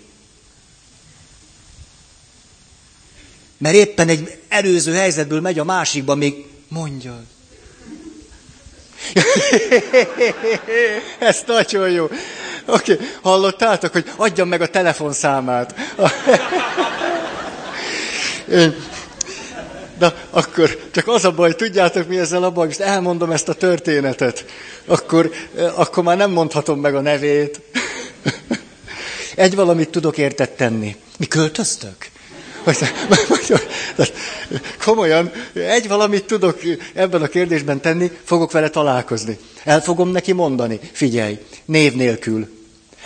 Mert 3.57 3.75
éppen 3.75 4.09
egy 4.09 4.37
előző 4.47 4.93
helyzetből 4.93 5.41
megy 5.41 5.59
a 5.59 5.63
másikba, 5.63 6.15
még 6.15 6.45
mondja. 6.67 7.23
Ez 11.19 11.43
nagyon 11.47 11.89
jó. 11.89 12.03
Oké, 12.65 12.93
okay. 12.93 13.05
hallottátok, 13.21 13.91
hogy 13.91 14.11
adjam 14.15 14.47
meg 14.47 14.61
a 14.61 14.67
telefonszámát. 14.67 15.75
Na, 19.99 20.13
akkor 20.29 20.89
csak 20.91 21.07
az 21.07 21.25
a 21.25 21.31
baj, 21.31 21.55
tudjátok 21.55 22.07
mi 22.07 22.17
ezzel 22.17 22.43
a 22.43 22.51
baj, 22.51 22.65
most 22.65 22.79
elmondom 22.79 23.31
ezt 23.31 23.49
a 23.49 23.53
történetet, 23.53 24.45
akkor, 24.85 25.31
akkor 25.75 26.03
már 26.03 26.17
nem 26.17 26.31
mondhatom 26.31 26.79
meg 26.79 26.95
a 26.95 27.01
nevét. 27.01 27.61
Egy 29.35 29.55
valamit 29.55 29.89
tudok 29.89 30.17
értet 30.17 30.49
tenni. 30.49 30.95
Mi 31.17 31.25
költöztök? 31.25 32.09
Komolyan, 34.83 35.31
egy 35.53 35.87
valamit 35.87 36.25
tudok 36.25 36.59
ebben 36.93 37.21
a 37.21 37.27
kérdésben 37.27 37.81
tenni, 37.81 38.11
fogok 38.23 38.51
vele 38.51 38.69
találkozni. 38.69 39.37
El 39.63 39.81
fogom 39.81 40.09
neki 40.09 40.31
mondani, 40.31 40.79
figyelj, 40.91 41.39
név 41.65 41.93
nélkül. 41.93 42.47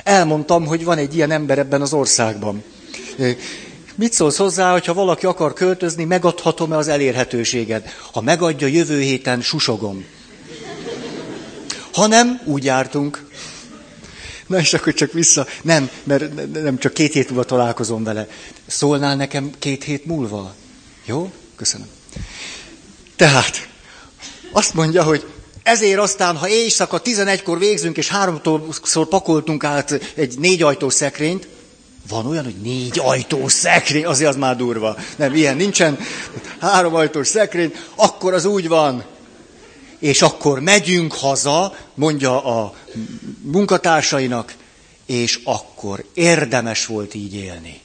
Elmondtam, 0.03 0.65
hogy 0.65 0.83
van 0.83 0.97
egy 0.97 1.15
ilyen 1.15 1.31
ember 1.31 1.57
ebben 1.57 1.81
az 1.81 1.93
országban. 1.93 2.63
Mit 3.95 4.13
szólsz 4.13 4.37
hozzá, 4.37 4.71
hogyha 4.71 4.93
valaki 4.93 5.25
akar 5.25 5.53
költözni, 5.53 6.03
megadhatom-e 6.03 6.77
az 6.77 6.87
elérhetőséged? 6.87 7.93
Ha 8.11 8.21
megadja, 8.21 8.67
jövő 8.67 8.99
héten 8.99 9.41
susogom. 9.41 10.05
Ha 11.93 12.07
nem, 12.07 12.41
úgy 12.45 12.63
jártunk. 12.63 13.24
Na 14.47 14.59
és 14.59 14.73
akkor 14.73 14.93
csak 14.93 15.11
vissza. 15.11 15.47
Nem, 15.61 15.89
mert 16.03 16.51
nem 16.61 16.77
csak 16.77 16.93
két 16.93 17.13
hét 17.13 17.27
múlva 17.29 17.43
találkozom 17.43 18.03
vele. 18.03 18.27
Szólnál 18.67 19.15
nekem 19.15 19.51
két 19.59 19.83
hét 19.83 20.05
múlva? 20.05 20.55
Jó? 21.05 21.31
Köszönöm. 21.55 21.87
Tehát, 23.15 23.67
azt 24.51 24.73
mondja, 24.73 25.03
hogy 25.03 25.25
ezért 25.63 25.99
aztán, 25.99 26.37
ha 26.37 26.49
éjszaka 26.49 27.01
11-kor 27.03 27.59
végzünk, 27.59 27.97
és 27.97 28.07
háromszor 28.07 29.07
pakoltunk 29.07 29.63
át 29.63 29.99
egy 30.15 30.39
négy 30.39 30.61
ajtós 30.61 30.93
szekrényt, 30.93 31.47
van 32.09 32.25
olyan, 32.25 32.43
hogy 32.43 32.55
négy 32.61 32.99
ajtós 33.03 33.51
szekrény, 33.51 34.05
azért 34.05 34.29
az 34.29 34.35
már 34.35 34.55
durva. 34.55 34.97
Nem, 35.15 35.35
ilyen 35.35 35.55
nincsen. 35.55 35.99
Három 36.59 36.95
ajtós 36.95 37.27
szekrény, 37.27 37.73
akkor 37.95 38.33
az 38.33 38.45
úgy 38.45 38.67
van. 38.67 39.03
És 40.05 40.21
akkor 40.21 40.59
megyünk 40.59 41.13
haza, 41.13 41.77
mondja 41.93 42.43
a 42.43 42.73
munkatársainak, 43.41 44.55
és 45.05 45.39
akkor 45.43 46.05
érdemes 46.13 46.85
volt 46.85 47.13
így 47.13 47.35
élni. 47.35 47.81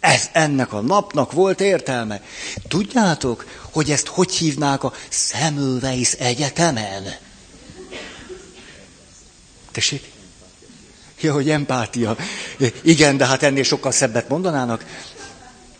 Ez, 0.00 0.28
ennek 0.32 0.72
a 0.72 0.80
napnak 0.80 1.32
volt 1.32 1.60
értelme. 1.60 2.22
Tudjátok, 2.68 3.46
hogy 3.70 3.90
ezt 3.90 4.06
hogy 4.06 4.32
hívnák 4.32 4.84
a 4.84 4.92
Semmelweis 5.08 6.12
Egyetemen? 6.12 7.14
Tessék? 9.72 10.12
Ja, 11.20 11.32
hogy 11.32 11.50
empátia. 11.50 12.16
Igen, 12.82 13.16
de 13.16 13.26
hát 13.26 13.42
ennél 13.42 13.62
sokkal 13.62 13.92
szebbet 13.92 14.28
mondanának. 14.28 14.84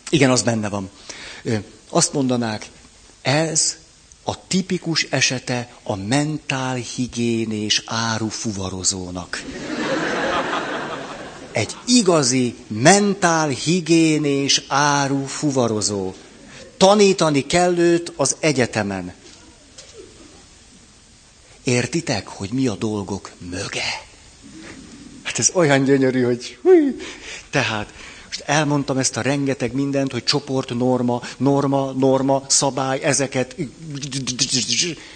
Igen, 0.09 0.31
az 0.31 0.41
benne 0.41 0.69
van. 0.69 0.89
Azt 1.89 2.13
mondanák, 2.13 2.65
ez 3.21 3.77
a 4.27 4.47
tipikus 4.47 5.07
esete 5.09 5.69
a 5.83 5.95
mentálhigiénés 5.95 7.83
áru 7.85 8.27
fuvarozónak. 8.27 9.43
Egy 11.51 11.75
igazi 11.85 12.55
mentálhigiénés 12.67 14.61
áru 14.67 15.25
fuvarozó. 15.25 16.13
Tanítani 16.77 17.45
kell 17.45 17.77
őt 17.77 18.11
az 18.15 18.35
egyetemen. 18.39 19.13
Értitek, 21.63 22.27
hogy 22.27 22.49
mi 22.51 22.67
a 22.67 22.75
dolgok 22.75 23.31
möge? 23.37 24.03
Hát 25.23 25.39
ez 25.39 25.49
olyan 25.53 25.83
gyönyörű, 25.83 26.23
hogy... 26.23 26.57
Húj. 26.61 26.95
Tehát, 27.49 27.93
elmondtam 28.45 28.97
ezt 28.97 29.17
a 29.17 29.21
rengeteg 29.21 29.73
mindent, 29.73 30.11
hogy 30.11 30.23
csoport, 30.23 30.73
norma, 30.73 31.21
norma, 31.37 31.91
norma, 31.91 32.43
szabály, 32.47 32.99
ezeket. 33.03 33.55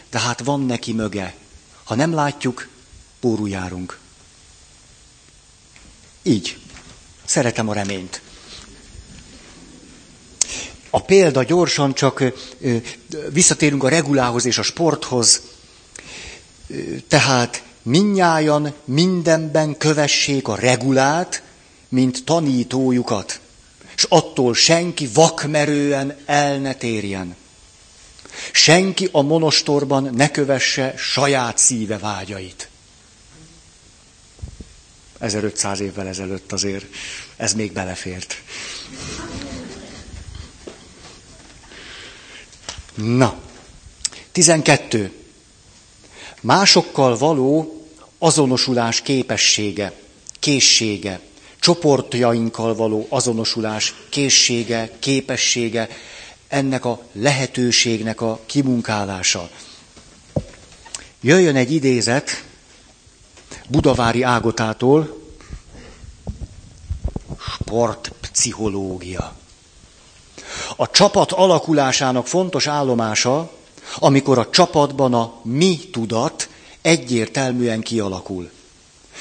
De 0.09 0.19
hát 0.19 0.39
van 0.43 0.65
neki 0.65 0.93
möge. 0.93 1.35
Ha 1.83 1.95
nem 1.95 2.13
látjuk, 2.13 2.67
járunk. 3.45 3.99
Így. 6.23 6.57
Szeretem 7.25 7.69
a 7.69 7.73
reményt. 7.73 8.21
A 10.89 11.01
példa 11.01 11.43
gyorsan 11.43 11.93
csak 11.93 12.23
visszatérünk 13.31 13.83
a 13.83 13.89
regulához 13.89 14.45
és 14.45 14.57
a 14.57 14.61
sporthoz. 14.61 15.41
Tehát 17.07 17.63
minnyájan 17.81 18.73
mindenben 18.85 19.77
kövessék 19.77 20.47
a 20.47 20.55
regulát, 20.55 21.43
mint 21.89 22.23
tanítójukat, 22.23 23.39
és 23.95 24.05
attól 24.09 24.55
senki 24.55 25.09
vakmerően 25.13 26.17
el 26.25 26.57
ne 26.57 26.73
térjen. 26.73 27.35
Senki 28.51 29.09
a 29.11 29.21
monostorban 29.21 30.09
ne 30.13 30.31
kövesse 30.31 30.93
saját 30.97 31.57
szíve 31.57 31.97
vágyait. 31.97 32.69
1500 35.19 35.79
évvel 35.79 36.07
ezelőtt 36.07 36.51
azért 36.51 36.85
ez 37.37 37.53
még 37.53 37.71
belefért. 37.71 38.41
Na, 42.95 43.41
12. 44.31 45.11
Másokkal 46.41 47.17
való 47.17 47.83
azonosulás 48.17 49.01
képessége, 49.01 49.93
készsége, 50.39 51.19
csoportjainkkal 51.59 52.75
való 52.75 53.05
azonosulás 53.09 53.93
készsége, 54.09 54.91
képessége, 54.99 55.89
ennek 56.47 56.85
a 56.85 57.01
lehetőségnek 57.11 58.21
a 58.21 58.39
kimunkálása. 58.45 59.49
Jöjjön 61.21 61.55
egy 61.55 61.71
idézet 61.71 62.43
Budavári 63.67 64.21
Ágotától, 64.21 65.17
sportpszichológia. 67.39 69.35
A 70.75 70.91
csapat 70.91 71.31
alakulásának 71.31 72.27
fontos 72.27 72.67
állomása, 72.67 73.51
amikor 73.95 74.37
a 74.37 74.49
csapatban 74.49 75.13
a 75.13 75.33
mi 75.43 75.79
tudat 75.91 76.49
egyértelműen 76.81 77.81
kialakul. 77.81 78.49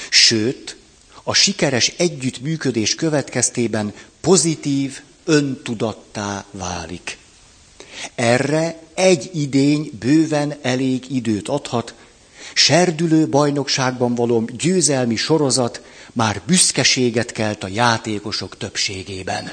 Sőt, 0.09 0.68
a 1.29 1.33
sikeres 1.33 1.87
együttműködés 1.97 2.95
következtében 2.95 3.93
pozitív 4.21 4.99
öntudattá 5.25 6.45
válik. 6.51 7.17
Erre 8.15 8.79
egy 8.93 9.29
idény 9.33 9.91
bőven 9.99 10.57
elég 10.61 11.05
időt 11.11 11.47
adhat, 11.47 11.93
serdülő 12.53 13.27
bajnokságban 13.27 14.15
való 14.15 14.41
győzelmi 14.57 15.15
sorozat 15.15 15.81
már 16.13 16.41
büszkeséget 16.45 17.31
kelt 17.31 17.63
a 17.63 17.67
játékosok 17.67 18.57
többségében. 18.57 19.51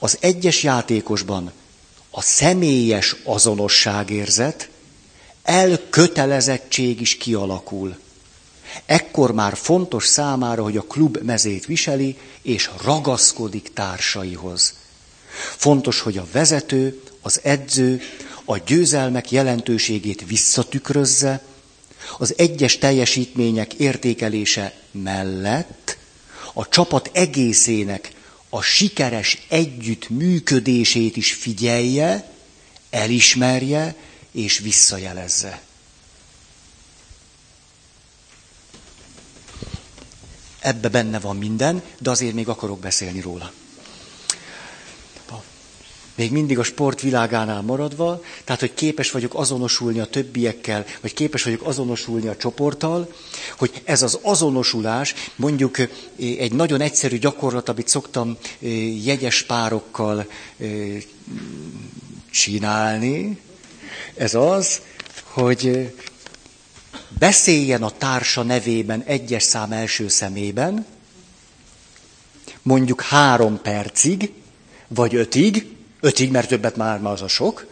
Az 0.00 0.16
egyes 0.20 0.62
játékosban 0.62 1.52
a 2.10 2.22
személyes 2.22 3.16
azonosságérzet, 3.24 4.68
elkötelezettség 5.42 7.00
is 7.00 7.16
kialakul. 7.16 8.02
Ekkor 8.86 9.32
már 9.32 9.56
fontos 9.56 10.06
számára, 10.06 10.62
hogy 10.62 10.76
a 10.76 10.82
klub 10.82 11.18
mezét 11.22 11.66
viseli, 11.66 12.16
és 12.42 12.70
ragaszkodik 12.84 13.72
társaihoz. 13.72 14.74
Fontos, 15.56 16.00
hogy 16.00 16.18
a 16.18 16.26
vezető, 16.32 17.02
az 17.20 17.40
edző 17.42 18.00
a 18.44 18.58
győzelmek 18.58 19.30
jelentőségét 19.30 20.26
visszatükrözze, 20.26 21.42
az 22.18 22.34
egyes 22.36 22.78
teljesítmények 22.78 23.74
értékelése 23.74 24.74
mellett 24.90 25.96
a 26.52 26.68
csapat 26.68 27.10
egészének 27.12 28.10
a 28.48 28.62
sikeres 28.62 29.46
együttműködését 29.48 31.16
is 31.16 31.32
figyelje, 31.32 32.28
elismerje 32.90 33.94
és 34.32 34.58
visszajelezze. 34.58 35.60
Ebbe 40.64 40.88
benne 40.88 41.18
van 41.18 41.36
minden, 41.36 41.82
de 41.98 42.10
azért 42.10 42.34
még 42.34 42.48
akarok 42.48 42.78
beszélni 42.78 43.20
róla. 43.20 43.52
Még 46.16 46.32
mindig 46.32 46.58
a 46.58 46.62
sport 46.62 47.00
világánál 47.00 47.60
maradva, 47.62 48.22
tehát 48.44 48.60
hogy 48.60 48.74
képes 48.74 49.10
vagyok 49.10 49.34
azonosulni 49.34 49.98
a 49.98 50.04
többiekkel, 50.06 50.84
vagy 51.00 51.12
képes 51.14 51.42
vagyok 51.42 51.62
azonosulni 51.66 52.26
a 52.26 52.36
csoporttal, 52.36 53.12
hogy 53.58 53.82
ez 53.84 54.02
az 54.02 54.18
azonosulás, 54.22 55.14
mondjuk 55.36 55.78
eh, 55.78 55.88
egy 56.16 56.52
nagyon 56.52 56.80
egyszerű 56.80 57.18
gyakorlat, 57.18 57.68
amit 57.68 57.88
szoktam 57.88 58.36
eh, 58.62 59.04
jegyes 59.06 59.42
párokkal 59.42 60.26
eh, 60.58 60.66
csinálni, 62.30 63.38
ez 64.16 64.34
az, 64.34 64.80
hogy 65.22 65.92
beszéljen 67.18 67.82
a 67.82 67.90
társa 67.90 68.42
nevében 68.42 69.02
egyes 69.06 69.42
szám 69.42 69.72
első 69.72 70.08
szemében, 70.08 70.86
mondjuk 72.62 73.02
három 73.02 73.60
percig, 73.62 74.32
vagy 74.88 75.14
ötig, 75.14 75.74
Ötig, 76.04 76.30
mert 76.30 76.48
többet 76.48 76.76
már, 76.76 76.98
már 76.98 77.12
az 77.12 77.22
a 77.22 77.28
sok. 77.28 77.66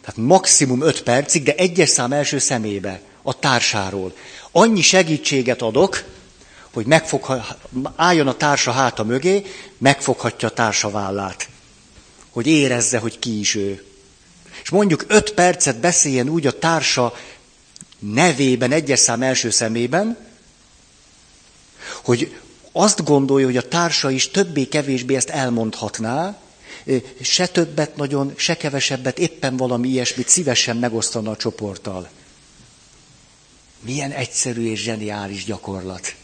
Tehát 0.00 0.16
maximum 0.16 0.80
öt 0.80 1.02
percig, 1.02 1.42
de 1.42 1.54
egyes 1.54 1.88
szám 1.88 2.12
első 2.12 2.38
szemébe, 2.38 3.00
a 3.22 3.38
társáról. 3.38 4.14
Annyi 4.50 4.80
segítséget 4.80 5.62
adok, 5.62 6.04
hogy 6.72 6.86
megfogha, 6.86 7.46
álljon 7.96 8.28
a 8.28 8.36
társa 8.36 8.70
háta 8.70 9.04
mögé, 9.04 9.42
megfoghatja 9.78 10.48
a 10.48 10.52
társa 10.52 10.90
vállát. 10.90 11.48
Hogy 12.30 12.46
érezze, 12.46 12.98
hogy 12.98 13.18
ki 13.18 13.38
is 13.38 13.54
ő. 13.54 13.84
És 14.62 14.70
mondjuk 14.70 15.04
öt 15.08 15.34
percet 15.34 15.78
beszéljen 15.78 16.28
úgy 16.28 16.46
a 16.46 16.58
társa 16.58 17.14
nevében, 18.02 18.72
egyes 18.72 18.98
szám 18.98 19.22
első 19.22 19.50
szemében, 19.50 20.18
hogy 22.04 22.36
azt 22.72 23.04
gondolja, 23.04 23.46
hogy 23.46 23.56
a 23.56 23.68
társa 23.68 24.10
is 24.10 24.30
többé-kevésbé 24.30 25.14
ezt 25.14 25.28
elmondhatná, 25.28 26.40
se 27.20 27.46
többet 27.46 27.96
nagyon, 27.96 28.32
se 28.36 28.56
kevesebbet, 28.56 29.18
éppen 29.18 29.56
valami 29.56 29.88
ilyesmit 29.88 30.28
szívesen 30.28 30.76
megosztana 30.76 31.30
a 31.30 31.36
csoporttal. 31.36 32.08
Milyen 33.80 34.10
egyszerű 34.10 34.70
és 34.70 34.82
zseniális 34.82 35.44
gyakorlat. 35.44 36.14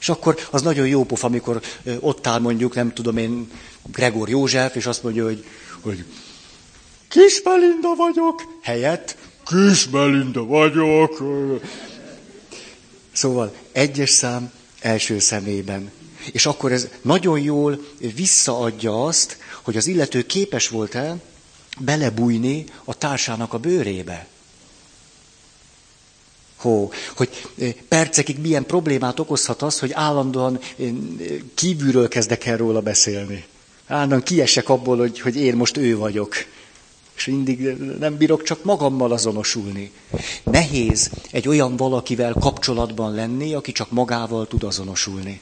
És 0.00 0.08
akkor 0.08 0.48
az 0.50 0.62
nagyon 0.62 0.86
jó 0.86 1.04
pof, 1.04 1.24
amikor 1.24 1.62
ott 2.00 2.26
áll 2.26 2.38
mondjuk, 2.38 2.74
nem 2.74 2.92
tudom 2.92 3.16
én, 3.16 3.50
Gregor 3.92 4.28
József, 4.28 4.74
és 4.74 4.86
azt 4.86 5.02
mondja, 5.02 5.24
hogy, 5.24 5.44
hogy 5.80 6.04
Kis 7.08 7.42
Belinda 7.42 7.94
vagyok, 7.96 8.42
helyett 8.62 9.16
Kis 9.44 9.86
Belinda 9.86 10.44
vagyok. 10.44 11.22
Szóval 13.12 13.54
egyes 13.72 14.10
szám 14.10 14.52
első 14.80 15.18
szemében. 15.18 15.90
És 16.32 16.46
akkor 16.46 16.72
ez 16.72 16.88
nagyon 17.02 17.40
jól 17.40 17.84
visszaadja 18.14 19.04
azt, 19.04 19.38
hogy 19.62 19.76
az 19.76 19.86
illető 19.86 20.22
képes 20.22 20.68
volt-e 20.68 21.16
belebújni 21.78 22.64
a 22.84 22.94
társának 22.98 23.52
a 23.52 23.58
bőrébe. 23.58 24.26
Hó, 26.56 26.92
hogy 27.16 27.28
eh, 27.58 27.72
percekig 27.88 28.38
milyen 28.38 28.66
problémát 28.66 29.18
okozhat 29.18 29.62
az, 29.62 29.78
hogy 29.78 29.92
állandóan 29.92 30.58
eh, 30.78 30.88
kívülről 31.54 32.08
kezdek 32.08 32.46
el 32.46 32.56
róla 32.56 32.80
beszélni. 32.80 33.44
Állandóan 33.86 34.22
kiesek 34.22 34.68
abból, 34.68 34.96
hogy, 34.96 35.20
hogy 35.20 35.36
én 35.36 35.56
most 35.56 35.76
ő 35.76 35.96
vagyok. 35.96 36.34
És 37.16 37.26
mindig 37.26 37.60
nem 37.98 38.16
bírok 38.16 38.42
csak 38.42 38.64
magammal 38.64 39.12
azonosulni. 39.12 39.92
Nehéz 40.42 41.10
egy 41.30 41.48
olyan 41.48 41.76
valakivel 41.76 42.32
kapcsolatban 42.32 43.14
lenni, 43.14 43.54
aki 43.54 43.72
csak 43.72 43.90
magával 43.90 44.46
tud 44.46 44.62
azonosulni. 44.62 45.40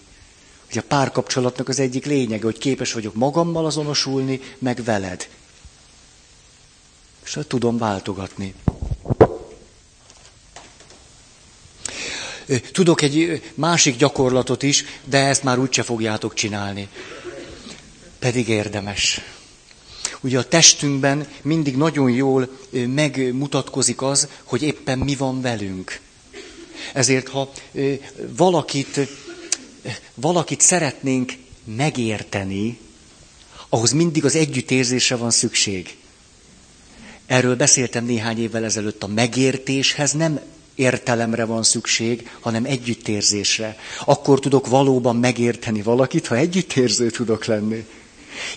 Ugye 0.71 0.81
a 0.81 0.85
párkapcsolatnak 0.89 1.69
az 1.69 1.81
egyik 1.81 2.07
lényege, 2.07 2.45
hogy 2.45 2.59
képes 2.59 2.93
vagyok 2.93 3.15
magammal 3.15 3.67
azonosulni, 3.67 4.41
meg 4.59 4.85
veled. 4.85 5.29
És 7.25 7.39
tudom 7.49 7.79
váltogatni. 7.79 8.55
Tudok 12.73 13.03
egy 13.03 13.43
másik 13.55 13.97
gyakorlatot 13.97 14.63
is, 14.63 14.85
de 15.05 15.19
ezt 15.19 15.43
már 15.43 15.59
úgyse 15.59 15.83
fogjátok 15.83 16.35
csinálni. 16.35 16.89
Pedig 18.19 18.49
érdemes. 18.49 19.21
Ugye 20.23 20.39
a 20.39 20.49
testünkben 20.49 21.29
mindig 21.43 21.77
nagyon 21.77 22.11
jól 22.11 22.59
megmutatkozik 22.71 24.03
az, 24.03 24.29
hogy 24.45 24.63
éppen 24.63 24.99
mi 24.99 25.15
van 25.15 25.41
velünk. 25.41 26.01
Ezért, 26.93 27.29
ha 27.29 27.53
valakit, 28.37 29.01
valakit 30.15 30.61
szeretnénk 30.61 31.33
megérteni, 31.65 32.79
ahhoz 33.69 33.93
mindig 33.93 34.25
az 34.25 34.35
együttérzésre 34.35 35.17
van 35.17 35.31
szükség. 35.31 35.97
Erről 37.27 37.57
beszéltem 37.57 38.05
néhány 38.05 38.39
évvel 38.39 38.65
ezelőtt. 38.65 39.03
A 39.03 39.07
megértéshez 39.07 40.13
nem 40.13 40.41
értelemre 40.75 41.45
van 41.45 41.63
szükség, 41.63 42.31
hanem 42.41 42.65
együttérzésre. 42.65 43.77
Akkor 44.05 44.41
tudok 44.41 44.67
valóban 44.67 45.17
megérteni 45.17 45.83
valakit, 45.83 46.27
ha 46.27 46.37
együttérző 46.37 47.11
tudok 47.11 47.45
lenni. 47.45 47.87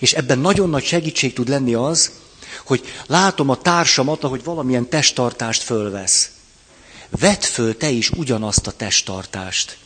És 0.00 0.12
ebben 0.12 0.38
nagyon 0.38 0.70
nagy 0.70 0.84
segítség 0.84 1.32
tud 1.32 1.48
lenni 1.48 1.74
az, 1.74 2.10
hogy 2.64 2.84
látom 3.06 3.48
a 3.48 3.60
társamat, 3.60 4.24
ahogy 4.24 4.44
valamilyen 4.44 4.88
testtartást 4.88 5.62
fölvesz. 5.62 6.30
Vedd 7.10 7.40
föl 7.40 7.76
te 7.76 7.88
is 7.88 8.10
ugyanazt 8.10 8.66
a 8.66 8.70
testtartást. 8.70 9.78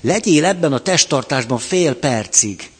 Legyél 0.00 0.44
ebben 0.44 0.72
a 0.72 0.80
testtartásban 0.80 1.58
fél 1.58 1.94
percig, 1.94 2.70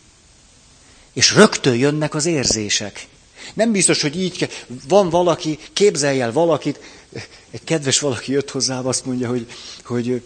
és 1.12 1.34
rögtön 1.34 1.76
jönnek 1.76 2.14
az 2.14 2.26
érzések. 2.26 3.08
Nem 3.54 3.72
biztos, 3.72 4.02
hogy 4.02 4.20
így 4.20 4.36
kell. 4.36 4.48
Van 4.88 5.08
valaki, 5.08 5.58
képzelj 5.72 6.20
el 6.20 6.32
valakit, 6.32 6.80
egy 7.50 7.64
kedves 7.64 7.98
valaki 7.98 8.32
jött 8.32 8.50
hozzám, 8.50 8.86
azt 8.86 9.04
mondja, 9.04 9.28
hogy, 9.28 9.46
hogy 9.84 10.22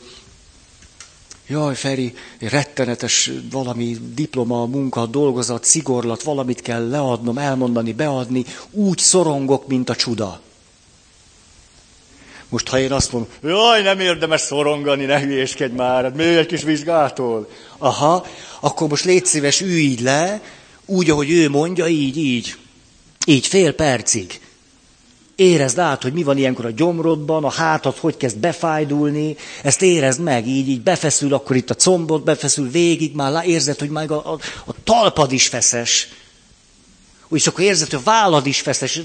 Jaj, 1.46 1.74
Feri, 1.74 2.14
rettenetes 2.40 3.30
valami 3.50 3.96
diploma, 4.14 4.66
munka, 4.66 5.07
dolgozat, 5.07 5.64
szigorlat, 5.64 6.22
valamit 6.22 6.61
kell 6.61 6.88
leadnom, 6.88 7.38
elmondani, 7.38 7.92
beadni, 7.92 8.44
úgy 8.70 8.98
szorongok, 8.98 9.66
mint 9.66 9.90
a 9.90 9.96
csuda. 9.96 10.40
Most, 12.48 12.68
ha 12.68 12.78
én 12.78 12.92
azt 12.92 13.12
mondom, 13.12 13.30
jaj, 13.42 13.83
nem 13.83 14.00
érdemes 14.00 14.40
szorongani, 14.40 15.04
ne 15.04 15.20
hülyéskedj 15.20 15.74
már, 15.74 16.02
hát 16.02 16.18
egy 16.18 16.46
kis 16.46 16.62
vizsgától. 16.62 17.48
Aha, 17.78 18.26
akkor 18.61 18.88
most 18.88 19.04
légy 19.04 19.24
szíves, 19.24 19.61
ülj 19.61 19.96
le, 20.00 20.42
úgy, 20.87 21.11
ahogy 21.11 21.30
ő 21.30 21.50
mondja, 21.50 21.87
így, 21.87 22.16
így. 22.16 22.57
Így 23.26 23.46
fél 23.46 23.72
percig. 23.74 24.40
Érezd 25.36 25.78
át, 25.78 26.02
hogy 26.02 26.12
mi 26.12 26.22
van 26.22 26.36
ilyenkor 26.36 26.64
a 26.64 26.70
gyomrodban, 26.70 27.44
a 27.44 27.50
hátad 27.50 27.96
hogy 27.96 28.16
kezd 28.16 28.36
befájdulni, 28.36 29.36
ezt 29.62 29.82
érezd 29.82 30.20
meg, 30.20 30.46
így, 30.46 30.68
így 30.68 30.82
befeszül, 30.82 31.34
akkor 31.34 31.56
itt 31.56 31.70
a 31.70 31.74
combod 31.74 32.24
befeszül 32.24 32.70
végig, 32.70 33.14
már 33.14 33.46
érzed, 33.46 33.78
hogy 33.78 33.90
már 33.90 34.10
a, 34.10 34.32
a, 34.32 34.38
a 34.66 34.74
talpad 34.84 35.32
is 35.32 35.48
feszes. 35.48 36.08
És 37.30 37.46
akkor 37.46 37.64
érzed, 37.64 37.90
hogy 37.90 37.98
a 37.98 38.02
vállad 38.02 38.46
is 38.46 38.60
feszes, 38.60 39.00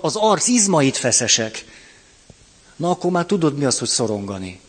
az 0.00 0.16
arc 0.16 0.46
izmait 0.46 0.96
feszesek. 0.96 1.64
Na 2.76 2.90
akkor 2.90 3.10
már 3.10 3.26
tudod, 3.26 3.58
mi 3.58 3.64
az, 3.64 3.78
hogy 3.78 3.88
szorongani. 3.88 4.60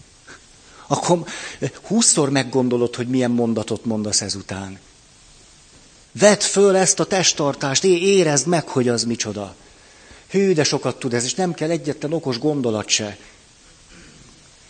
Akkor 0.88 1.20
húszszor 1.88 2.30
meggondolod, 2.30 2.96
hogy 2.96 3.08
milyen 3.08 3.32
mondatot 3.32 3.86
mondasz 3.86 4.22
ezután. 4.22 4.80
Vedd 6.12 6.40
föl 6.40 6.76
ezt 6.76 7.00
a 7.00 7.06
testtartást, 7.06 7.84
érezd 7.84 8.48
meg, 8.48 8.68
hogy 8.68 8.88
az 8.88 9.04
micsoda. 9.04 9.56
Hű, 10.30 10.54
de 10.54 10.64
sokat 10.64 11.00
tud 11.00 11.14
ez, 11.14 11.24
és 11.24 11.34
nem 11.34 11.54
kell 11.54 11.70
egyetlen 11.70 12.14
okos 12.14 12.40
gondolat 12.40 12.88
se. 12.88 13.18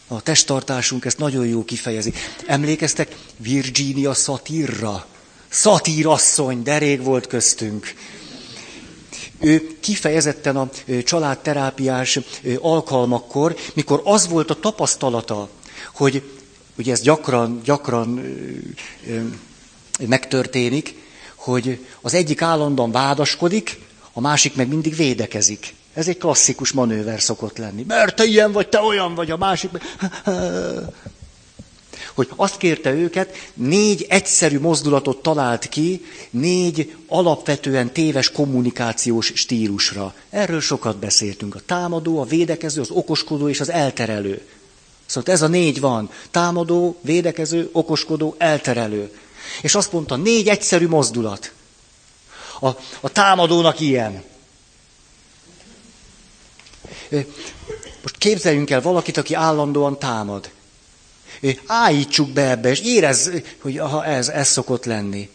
A 0.08 0.22
testtartásunk 0.22 1.06
ezt 1.06 1.18
nagyon 1.18 1.48
jó 1.48 1.66
kifejezi. 1.66 2.14
Emlékeztek 2.46 3.16
Virginia 3.38 4.14
Satirra? 4.14 5.06
Szatírasszony, 5.50 6.64
de 6.64 6.78
rég 6.78 7.04
volt 7.04 7.28
köztünk. 7.28 7.94
Ő 9.40 9.78
kifejezetten 9.80 10.58
a 10.58 10.70
családterápiás 11.04 12.20
alkalmakkor, 12.62 13.56
mikor 13.74 14.02
az 14.04 14.28
volt 14.28 14.50
a 14.50 14.60
tapasztalata, 14.60 15.50
hogy 15.94 16.24
ugye 16.78 16.92
ez 16.92 17.02
gyakran, 17.02 17.62
gyakran 17.64 18.36
megtörténik, 20.08 20.96
hogy 21.36 21.86
az 22.02 22.14
egyik 22.14 22.42
állandóan 22.42 22.92
vádaskodik, 22.92 23.80
a 24.18 24.22
másik 24.22 24.56
meg 24.56 24.68
mindig 24.68 24.96
védekezik. 24.96 25.74
Ez 25.94 26.08
egy 26.08 26.18
klasszikus 26.18 26.72
manőver 26.72 27.22
szokott 27.22 27.58
lenni. 27.58 27.84
Mert 27.88 28.16
te 28.16 28.24
ilyen 28.24 28.52
vagy, 28.52 28.70
te 28.70 28.80
olyan 28.80 29.16
vagy, 29.16 29.32
a 29.32 29.38
másik. 29.38 29.70
Hogy 32.14 32.30
azt 32.36 32.58
kérte 32.58 32.94
őket, 32.94 33.36
négy 33.54 34.06
egyszerű 34.10 34.60
mozdulatot 34.60 35.22
talált 35.22 35.70
ki, 35.70 36.06
négy 36.30 36.96
alapvetően 37.08 37.92
téves 37.92 38.32
kommunikációs 38.32 39.32
stílusra. 39.36 40.14
Erről 40.30 40.62
sokat 40.62 40.98
beszéltünk. 40.98 41.56
A 41.56 41.60
támadó, 41.66 42.20
a 42.20 42.26
védekező, 42.26 42.82
az 42.82 42.90
okoskodó 42.90 43.50
és 43.50 43.60
az 43.60 43.70
elterelő. 43.70 44.42
Szóval 45.06 45.34
ez 45.34 45.42
a 45.42 45.48
négy 45.48 45.80
van. 45.80 46.10
Támadó, 46.32 46.98
védekező, 47.02 47.70
okoskodó, 47.72 48.36
elterelő. 48.38 49.12
És 49.62 49.76
azt 49.76 49.92
mondta, 49.92 50.16
négy 50.16 50.48
egyszerű 50.48 50.88
mozdulat. 50.88 51.52
A, 52.60 52.68
a 53.00 53.10
támadónak 53.10 53.80
ilyen. 53.80 54.24
Most 58.02 58.18
képzeljünk 58.18 58.70
el 58.70 58.82
valakit, 58.82 59.18
aki 59.18 59.34
állandóan 59.34 60.00
támad. 60.00 60.50
Állítsuk 61.66 62.30
be 62.30 62.50
ebbe, 62.50 62.70
és 62.70 62.80
érez, 62.80 63.32
hogy 63.62 63.78
aha, 63.78 64.06
ez, 64.06 64.28
ez 64.28 64.48
szokott 64.48 64.86
lenni. 64.86 65.30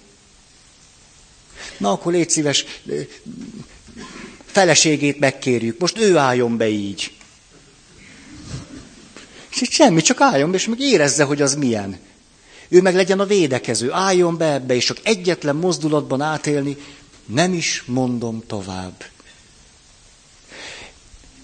Na, 1.78 1.90
akkor 1.90 2.12
légy 2.12 2.30
szíves, 2.30 2.64
feleségét 4.46 5.18
megkérjük. 5.18 5.78
Most 5.78 5.98
ő 5.98 6.16
álljon 6.16 6.56
be 6.56 6.68
így. 6.68 7.12
És 9.50 9.61
itt 9.61 9.70
semmi, 9.70 10.00
csak 10.00 10.20
álljon 10.20 10.50
be, 10.50 10.56
és 10.56 10.66
meg 10.66 10.80
érezze, 10.80 11.24
hogy 11.24 11.42
az 11.42 11.54
milyen. 11.54 11.98
Ő 12.68 12.80
meg 12.80 12.94
legyen 12.94 13.20
a 13.20 13.24
védekező, 13.24 13.92
álljon 13.92 14.37
be 14.37 14.52
ebbe, 14.52 14.74
és 14.74 14.85
csak 14.85 14.98
egyetlen 15.02 15.56
mozdulatban 15.56 16.20
átélni, 16.20 16.76
Nem 17.32 17.52
is 17.52 17.82
mondom 17.86 18.42
tovább. 18.46 19.04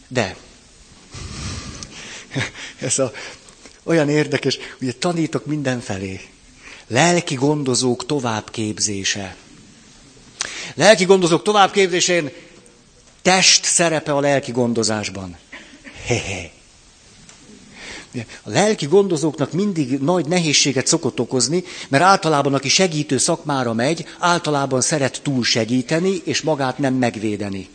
De, 0.08 0.36
ez 2.80 2.98
a, 2.98 3.12
olyan 3.82 4.08
érdekes, 4.08 4.58
ugye 4.80 4.92
tanítok 4.92 5.46
mindenfelé. 5.46 6.20
Lelki 6.86 7.34
gondozók 7.34 8.06
továbbképzése. 8.06 9.36
Lelki 10.74 11.04
gondozók 11.04 11.42
továbbképzésén 11.42 12.32
test 13.22 13.64
szerepe 13.64 14.12
a 14.12 14.20
lelki 14.20 14.52
gondozásban. 14.52 15.36
Hehe. 16.04 16.55
A 18.42 18.50
lelki 18.50 18.86
gondozóknak 18.86 19.52
mindig 19.52 19.98
nagy 19.98 20.26
nehézséget 20.26 20.86
szokott 20.86 21.20
okozni, 21.20 21.64
mert 21.88 22.04
általában 22.04 22.54
aki 22.54 22.68
segítő 22.68 23.18
szakmára 23.18 23.72
megy, 23.72 24.06
általában 24.18 24.80
szeret 24.80 25.20
túl 25.22 25.44
segíteni, 25.44 26.20
és 26.24 26.42
magát 26.42 26.78
nem 26.78 26.94
megvédeni. 26.94 27.68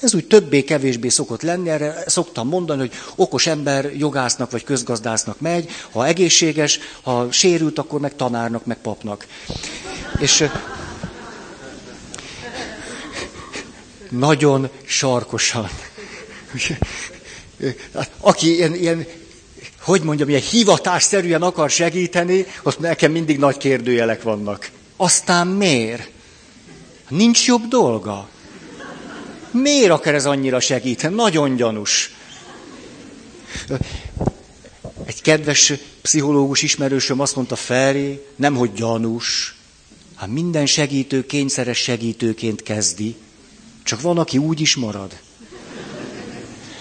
Ez 0.00 0.14
úgy 0.14 0.26
többé-kevésbé 0.26 1.08
szokott 1.08 1.42
lenni, 1.42 1.68
erre 1.68 2.04
szoktam 2.06 2.48
mondani, 2.48 2.80
hogy 2.80 2.92
okos 3.16 3.46
ember 3.46 3.96
jogásznak 3.96 4.50
vagy 4.50 4.64
közgazdásznak 4.64 5.40
megy, 5.40 5.70
ha 5.90 6.06
egészséges, 6.06 6.78
ha 7.02 7.32
sérült, 7.32 7.78
akkor 7.78 8.00
meg 8.00 8.16
tanárnak, 8.16 8.64
meg 8.64 8.76
papnak. 8.76 9.26
És 10.18 10.44
nagyon 14.10 14.68
sarkosan. 14.84 15.68
Aki 18.20 18.54
ilyen, 18.54 18.74
ilyen 18.74 19.06
hogy 19.84 20.02
mondjam, 20.02 20.28
ilyen 20.28 20.40
hivatásszerűen 20.40 21.42
akar 21.42 21.70
segíteni, 21.70 22.46
ott 22.62 22.78
nekem 22.78 23.12
mindig 23.12 23.38
nagy 23.38 23.56
kérdőjelek 23.56 24.22
vannak. 24.22 24.70
Aztán 24.96 25.46
miért? 25.46 26.10
Nincs 27.08 27.46
jobb 27.46 27.68
dolga. 27.68 28.28
Miért 29.50 29.90
akar 29.90 30.14
ez 30.14 30.26
annyira 30.26 30.60
segíteni? 30.60 31.14
Nagyon 31.14 31.56
gyanús. 31.56 32.14
Egy 35.04 35.22
kedves 35.22 35.72
pszichológus 36.02 36.62
ismerősöm 36.62 37.20
azt 37.20 37.36
mondta 37.36 37.56
Feri, 37.56 38.20
nem 38.36 38.54
hogy 38.54 38.72
gyanús, 38.72 39.56
hát 40.14 40.28
minden 40.28 40.66
segítő 40.66 41.26
kényszeres 41.26 41.78
segítőként 41.78 42.62
kezdi, 42.62 43.16
csak 43.82 44.00
van, 44.00 44.18
aki 44.18 44.38
úgy 44.38 44.60
is 44.60 44.76
marad. 44.76 45.18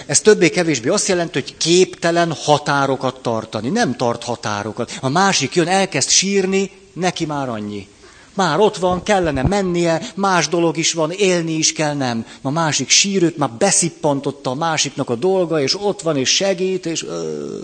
Ez 0.05 0.21
többé-kevésbé 0.21 0.89
azt 0.89 1.07
jelenti, 1.07 1.39
hogy 1.41 1.57
képtelen 1.57 2.31
határokat 2.31 3.21
tartani. 3.21 3.69
Nem 3.69 3.95
tart 3.95 4.23
határokat. 4.23 4.97
A 5.01 5.09
másik 5.09 5.55
jön, 5.55 5.67
elkezd 5.67 6.09
sírni, 6.09 6.71
neki 6.93 7.25
már 7.25 7.49
annyi. 7.49 7.87
Már 8.33 8.59
ott 8.59 8.77
van, 8.77 9.03
kellene 9.03 9.43
mennie, 9.43 10.11
más 10.15 10.47
dolog 10.47 10.77
is 10.77 10.93
van, 10.93 11.11
élni 11.11 11.53
is 11.53 11.73
kell, 11.73 11.93
nem. 11.93 12.25
A 12.41 12.49
másik 12.49 12.89
sírőt 12.89 13.37
már 13.37 13.51
beszippantotta 13.51 14.49
a 14.49 14.53
másiknak 14.53 15.09
a 15.09 15.15
dolga, 15.15 15.61
és 15.61 15.81
ott 15.81 16.01
van, 16.01 16.17
és 16.17 16.29
segít, 16.29 16.85
és 16.85 17.03
ö, 17.03 17.57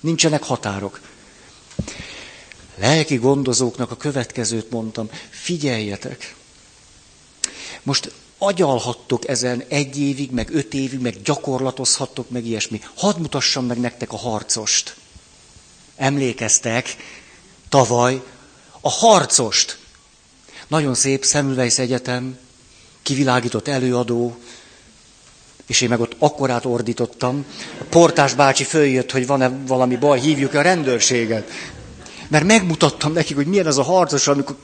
nincsenek 0.00 0.42
határok. 0.42 1.00
Lelki 2.74 3.16
gondozóknak 3.16 3.90
a 3.90 3.96
következőt 3.96 4.70
mondtam, 4.70 5.08
figyeljetek. 5.30 6.34
Most 7.82 8.12
agyalhattok 8.38 9.28
ezen 9.28 9.64
egy 9.68 9.98
évig, 9.98 10.30
meg 10.30 10.54
öt 10.54 10.74
évig, 10.74 11.00
meg 11.00 11.22
gyakorlatozhattok, 11.22 12.30
meg 12.30 12.46
ilyesmi. 12.46 12.80
Hadd 12.94 13.18
mutassam 13.18 13.66
meg 13.66 13.78
nektek 13.78 14.12
a 14.12 14.16
harcost. 14.16 14.96
Emlékeztek, 15.96 16.96
tavaly 17.68 18.22
a 18.80 18.90
harcost. 18.90 19.78
Nagyon 20.68 20.94
szép 20.94 21.24
Semmelweis 21.24 21.78
Egyetem, 21.78 22.38
kivilágított 23.02 23.68
előadó, 23.68 24.36
és 25.66 25.80
én 25.80 25.88
meg 25.88 26.00
ott 26.00 26.16
akkorát 26.18 26.64
ordítottam. 26.64 27.44
A 27.80 27.84
portás 27.84 28.34
bácsi 28.34 28.64
följött, 28.64 29.10
hogy 29.10 29.26
van-e 29.26 29.48
valami 29.48 29.96
baj, 29.96 30.20
hívjuk 30.20 30.54
a 30.54 30.62
rendőrséget. 30.62 31.50
Mert 32.28 32.44
megmutattam 32.44 33.12
nekik, 33.12 33.36
hogy 33.36 33.46
milyen 33.46 33.66
az 33.66 33.78
a 33.78 33.82
harcos, 33.82 34.28
amikor 34.28 34.56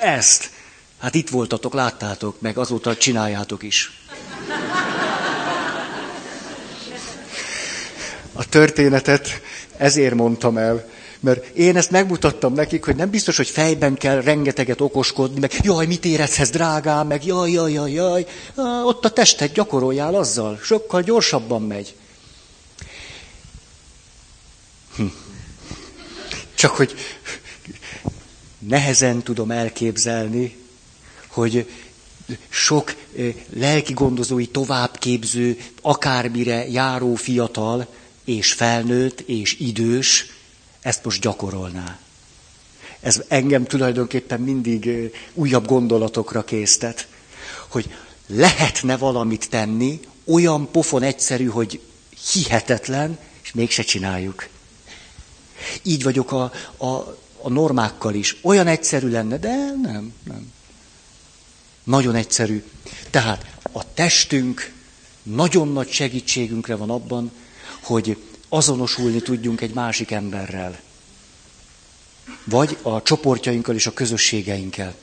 ezt. 0.00 0.50
Hát 0.98 1.14
itt 1.14 1.28
voltatok, 1.28 1.74
láttátok, 1.74 2.40
meg 2.40 2.58
azóta 2.58 2.96
csináljátok 2.96 3.62
is. 3.62 4.00
A 8.32 8.48
történetet 8.48 9.40
ezért 9.76 10.14
mondtam 10.14 10.56
el, 10.56 10.88
mert 11.20 11.56
én 11.56 11.76
ezt 11.76 11.90
megmutattam 11.90 12.52
nekik, 12.52 12.84
hogy 12.84 12.96
nem 12.96 13.10
biztos, 13.10 13.36
hogy 13.36 13.48
fejben 13.48 13.94
kell 13.94 14.20
rengeteget 14.20 14.80
okoskodni, 14.80 15.40
meg 15.40 15.52
jaj, 15.62 15.86
mit 15.86 16.04
érezhez, 16.04 16.50
drágám, 16.50 17.06
meg 17.06 17.24
jaj, 17.24 17.50
jaj, 17.50 17.72
jaj, 17.72 17.92
jaj. 17.92 18.26
Ott 18.84 19.04
a 19.04 19.10
testet 19.10 19.52
gyakoroljál 19.52 20.14
azzal, 20.14 20.58
sokkal 20.62 21.02
gyorsabban 21.02 21.62
megy. 21.62 21.94
Hm. 24.96 25.04
Csak 26.54 26.70
hogy 26.70 26.94
nehezen 28.58 29.22
tudom 29.22 29.50
elképzelni, 29.50 30.65
hogy 31.36 31.70
sok 32.48 32.94
lelki 33.48 33.92
gondozói 33.92 34.46
továbbképző, 34.46 35.58
akármire 35.82 36.68
járó 36.68 37.14
fiatal, 37.14 37.86
és 38.24 38.52
felnőtt, 38.52 39.20
és 39.20 39.58
idős, 39.58 40.26
ezt 40.80 41.04
most 41.04 41.20
gyakorolná. 41.20 41.98
Ez 43.00 43.22
engem 43.28 43.64
tulajdonképpen 43.64 44.40
mindig 44.40 45.12
újabb 45.34 45.66
gondolatokra 45.66 46.44
késztet, 46.44 47.08
hogy 47.68 47.94
lehetne 48.26 48.96
valamit 48.96 49.50
tenni, 49.50 50.00
olyan 50.24 50.70
pofon 50.70 51.02
egyszerű, 51.02 51.46
hogy 51.46 51.80
hihetetlen, 52.32 53.18
és 53.42 53.52
mégse 53.52 53.82
csináljuk. 53.82 54.48
Így 55.82 56.02
vagyok 56.02 56.32
a, 56.32 56.52
a, 56.76 56.86
a 57.42 57.48
normákkal 57.48 58.14
is. 58.14 58.36
Olyan 58.42 58.66
egyszerű 58.66 59.08
lenne, 59.08 59.38
de 59.38 59.54
nem, 59.82 60.12
nem. 60.24 60.54
Nagyon 61.86 62.14
egyszerű. 62.14 62.64
Tehát 63.10 63.56
a 63.72 63.94
testünk 63.94 64.72
nagyon 65.22 65.72
nagy 65.72 65.90
segítségünkre 65.90 66.76
van 66.76 66.90
abban, 66.90 67.30
hogy 67.82 68.16
azonosulni 68.48 69.22
tudjunk 69.22 69.60
egy 69.60 69.74
másik 69.74 70.10
emberrel. 70.10 70.80
Vagy 72.44 72.78
a 72.82 73.02
csoportjainkkal 73.02 73.74
és 73.74 73.86
a 73.86 73.92
közösségeinkkel. 73.92 74.94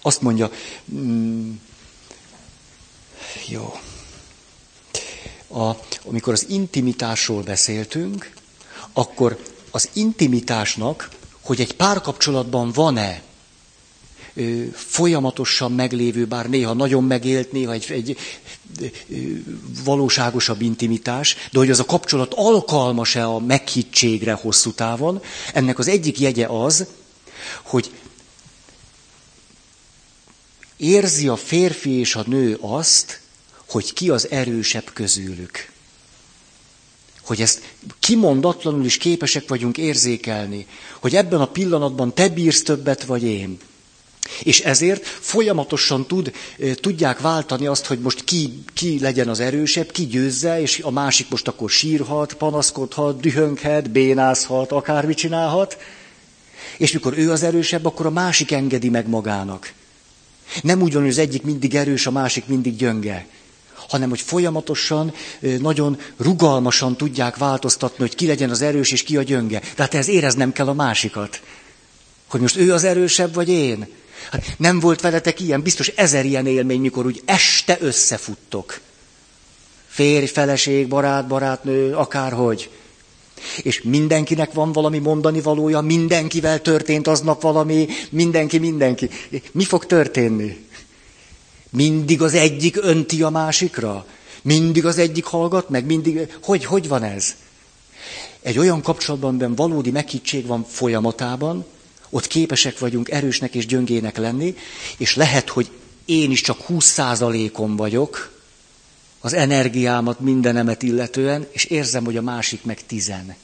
Azt 0.00 0.20
mondja, 0.20 0.50
mm, 0.92 1.52
jó. 3.48 3.80
A, 5.48 5.72
amikor 6.04 6.32
az 6.32 6.46
intimitásról 6.48 7.42
beszéltünk, 7.42 8.30
akkor 8.92 9.42
az 9.70 9.88
intimitásnak, 9.92 11.10
hogy 11.40 11.60
egy 11.60 11.74
párkapcsolatban 11.74 12.72
van-e 12.72 13.22
folyamatosan 14.72 15.72
meglévő, 15.72 16.24
bár 16.24 16.48
néha 16.48 16.72
nagyon 16.72 17.04
megélt, 17.04 17.52
néha 17.52 17.72
egy, 17.72 17.86
egy 17.90 18.18
valóságosabb 19.84 20.60
intimitás, 20.60 21.36
de 21.52 21.58
hogy 21.58 21.70
az 21.70 21.78
a 21.80 21.84
kapcsolat 21.84 22.34
alkalmas-e 22.34 23.26
a 23.26 23.38
meghittségre 23.38 24.32
hosszú 24.32 24.72
távon, 24.72 25.22
ennek 25.52 25.78
az 25.78 25.88
egyik 25.88 26.20
jegye 26.20 26.46
az, 26.46 26.86
hogy 27.62 27.90
érzi 30.76 31.28
a 31.28 31.36
férfi 31.36 31.90
és 31.90 32.14
a 32.14 32.24
nő 32.26 32.58
azt, 32.60 33.20
hogy 33.68 33.92
ki 33.92 34.10
az 34.10 34.30
erősebb 34.30 34.90
közülük. 34.92 35.70
Hogy 37.22 37.40
ezt 37.40 37.74
kimondatlanul 37.98 38.84
is 38.84 38.96
képesek 38.96 39.48
vagyunk 39.48 39.78
érzékelni, 39.78 40.66
hogy 41.00 41.16
ebben 41.16 41.40
a 41.40 41.46
pillanatban 41.46 42.14
te 42.14 42.28
bírsz 42.28 42.62
többet, 42.62 43.04
vagy 43.04 43.22
én. 43.22 43.58
És 44.42 44.60
ezért 44.60 45.06
folyamatosan 45.06 46.06
tud, 46.06 46.32
tudják 46.80 47.20
váltani 47.20 47.66
azt, 47.66 47.86
hogy 47.86 47.98
most 47.98 48.24
ki, 48.24 48.62
ki 48.74 48.98
legyen 49.00 49.28
az 49.28 49.40
erősebb, 49.40 49.90
ki 49.90 50.06
győzze, 50.06 50.60
és 50.60 50.80
a 50.82 50.90
másik 50.90 51.28
most 51.28 51.48
akkor 51.48 51.70
sírhat, 51.70 52.34
panaszkodhat, 52.34 53.20
dühönghet, 53.20 53.90
bénázhat, 53.90 54.72
akármit 54.72 55.16
csinálhat. 55.16 55.78
És 56.76 56.92
mikor 56.92 57.18
ő 57.18 57.30
az 57.30 57.42
erősebb, 57.42 57.84
akkor 57.84 58.06
a 58.06 58.10
másik 58.10 58.52
engedi 58.52 58.88
meg 58.88 59.08
magának. 59.08 59.72
Nem 60.62 60.82
úgy 60.82 60.92
van, 60.92 61.02
hogy 61.02 61.10
az 61.10 61.18
egyik 61.18 61.42
mindig 61.42 61.74
erős, 61.74 62.06
a 62.06 62.10
másik 62.10 62.46
mindig 62.46 62.76
gyönge, 62.76 63.26
hanem 63.88 64.08
hogy 64.08 64.20
folyamatosan, 64.20 65.12
nagyon 65.60 65.98
rugalmasan 66.16 66.96
tudják 66.96 67.36
változtatni, 67.36 67.96
hogy 67.98 68.14
ki 68.14 68.26
legyen 68.26 68.50
az 68.50 68.62
erős 68.62 68.92
és 68.92 69.02
ki 69.02 69.16
a 69.16 69.22
gyönge. 69.22 69.62
Tehát 69.74 69.94
ez 69.94 70.08
éreznem 70.08 70.52
kell 70.52 70.68
a 70.68 70.72
másikat. 70.72 71.40
Hogy 72.26 72.40
most 72.40 72.56
ő 72.56 72.72
az 72.72 72.84
erősebb, 72.84 73.34
vagy 73.34 73.48
én. 73.48 73.86
Hát 74.30 74.54
nem 74.56 74.80
volt 74.80 75.00
veletek 75.00 75.40
ilyen, 75.40 75.62
biztos 75.62 75.88
ezer 75.88 76.24
ilyen 76.24 76.46
élmény, 76.46 76.80
mikor 76.80 77.06
úgy 77.06 77.22
este 77.24 77.76
összefuttok. 77.80 78.80
Férj, 79.86 80.26
feleség, 80.26 80.88
barát, 80.88 81.26
barátnő, 81.26 81.94
akárhogy. 81.94 82.70
És 83.62 83.82
mindenkinek 83.82 84.52
van 84.52 84.72
valami 84.72 84.98
mondani 84.98 85.40
valója, 85.40 85.80
mindenkivel 85.80 86.62
történt 86.62 87.06
aznap 87.06 87.42
valami, 87.42 87.88
mindenki, 88.10 88.58
mindenki. 88.58 89.08
Mi 89.52 89.64
fog 89.64 89.86
történni? 89.86 90.66
Mindig 91.70 92.22
az 92.22 92.34
egyik 92.34 92.76
önti 92.80 93.22
a 93.22 93.30
másikra? 93.30 94.06
Mindig 94.42 94.86
az 94.86 94.98
egyik 94.98 95.24
hallgat 95.24 95.68
meg? 95.68 95.84
Mindig... 95.84 96.36
Hogy, 96.42 96.64
hogy 96.64 96.88
van 96.88 97.02
ez? 97.02 97.34
Egy 98.42 98.58
olyan 98.58 98.82
kapcsolatban, 98.82 99.28
amiben 99.28 99.54
valódi 99.54 99.90
meghittség 99.90 100.46
van 100.46 100.64
folyamatában, 100.68 101.64
ott 102.16 102.26
képesek 102.26 102.78
vagyunk 102.78 103.10
erősnek 103.10 103.54
és 103.54 103.66
gyöngének 103.66 104.16
lenni, 104.16 104.56
és 104.96 105.14
lehet, 105.14 105.48
hogy 105.48 105.70
én 106.04 106.30
is 106.30 106.40
csak 106.40 106.58
20%-on 106.68 107.76
vagyok 107.76 108.32
az 109.20 109.32
energiámat, 109.32 110.20
mindenemet 110.20 110.82
illetően, 110.82 111.46
és 111.50 111.64
érzem, 111.64 112.04
hogy 112.04 112.16
a 112.16 112.22
másik 112.22 112.64
meg 112.64 112.86
tizen. 112.86 113.34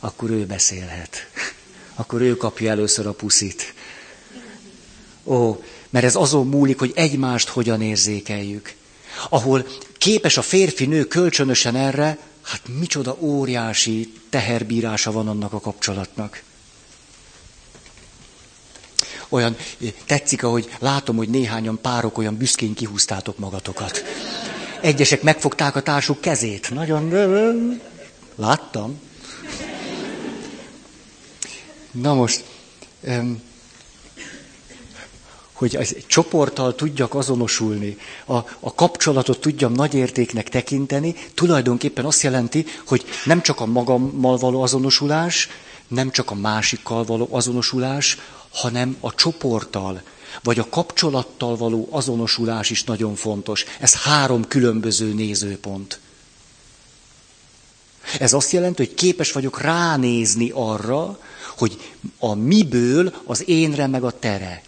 Akkor 0.00 0.30
ő 0.30 0.46
beszélhet. 0.46 1.16
Akkor 1.94 2.20
ő 2.20 2.36
kapja 2.36 2.70
először 2.70 3.06
a 3.06 3.12
puszit. 3.12 3.74
Ó, 5.24 5.62
mert 5.90 6.04
ez 6.04 6.14
azon 6.14 6.46
múlik, 6.46 6.78
hogy 6.78 6.92
egymást 6.94 7.48
hogyan 7.48 7.82
érzékeljük. 7.82 8.74
Ahol 9.28 9.66
képes 9.98 10.36
a 10.36 10.42
férfi-nő 10.42 11.04
kölcsönösen 11.04 11.76
erre, 11.76 12.18
hát 12.42 12.62
micsoda 12.78 13.16
óriási 13.20 14.12
teherbírása 14.30 15.12
van 15.12 15.28
annak 15.28 15.52
a 15.52 15.60
kapcsolatnak. 15.60 16.42
Olyan 19.32 19.56
tetszik, 20.06 20.42
ahogy 20.42 20.70
látom, 20.78 21.16
hogy 21.16 21.28
néhányan 21.28 21.78
párok 21.82 22.18
olyan 22.18 22.36
büszkén 22.36 22.74
kihúztátok 22.74 23.38
magatokat. 23.38 24.04
Egyesek 24.80 25.22
megfogták 25.22 25.76
a 25.76 25.82
társuk 25.82 26.20
kezét. 26.20 26.70
Nagyon... 26.70 27.10
Láttam. 28.34 29.00
Na 31.90 32.14
most, 32.14 32.44
hogy 35.52 35.76
egy 35.76 36.04
csoporttal 36.06 36.74
tudjak 36.74 37.14
azonosulni, 37.14 37.96
a, 38.26 38.36
a 38.60 38.74
kapcsolatot 38.74 39.40
tudjam 39.40 39.72
nagy 39.72 39.94
értéknek 39.94 40.48
tekinteni, 40.48 41.14
tulajdonképpen 41.34 42.04
azt 42.04 42.22
jelenti, 42.22 42.66
hogy 42.86 43.04
nem 43.24 43.42
csak 43.42 43.60
a 43.60 43.66
magammal 43.66 44.36
való 44.36 44.62
azonosulás, 44.62 45.48
nem 45.92 46.10
csak 46.10 46.30
a 46.30 46.34
másikkal 46.34 47.04
való 47.04 47.28
azonosulás, 47.30 48.18
hanem 48.52 48.96
a 49.00 49.14
csoporttal, 49.14 50.02
vagy 50.42 50.58
a 50.58 50.68
kapcsolattal 50.68 51.56
való 51.56 51.88
azonosulás 51.90 52.70
is 52.70 52.84
nagyon 52.84 53.14
fontos. 53.14 53.64
Ez 53.80 53.94
három 53.94 54.48
különböző 54.48 55.12
nézőpont. 55.12 56.00
Ez 58.18 58.32
azt 58.32 58.52
jelenti, 58.52 58.84
hogy 58.86 58.94
képes 58.94 59.32
vagyok 59.32 59.60
ránézni 59.60 60.50
arra, 60.54 61.18
hogy 61.56 61.94
a 62.18 62.34
miből 62.34 63.14
az 63.24 63.48
énre 63.48 63.86
meg 63.86 64.04
a 64.04 64.18
tere. 64.18 64.62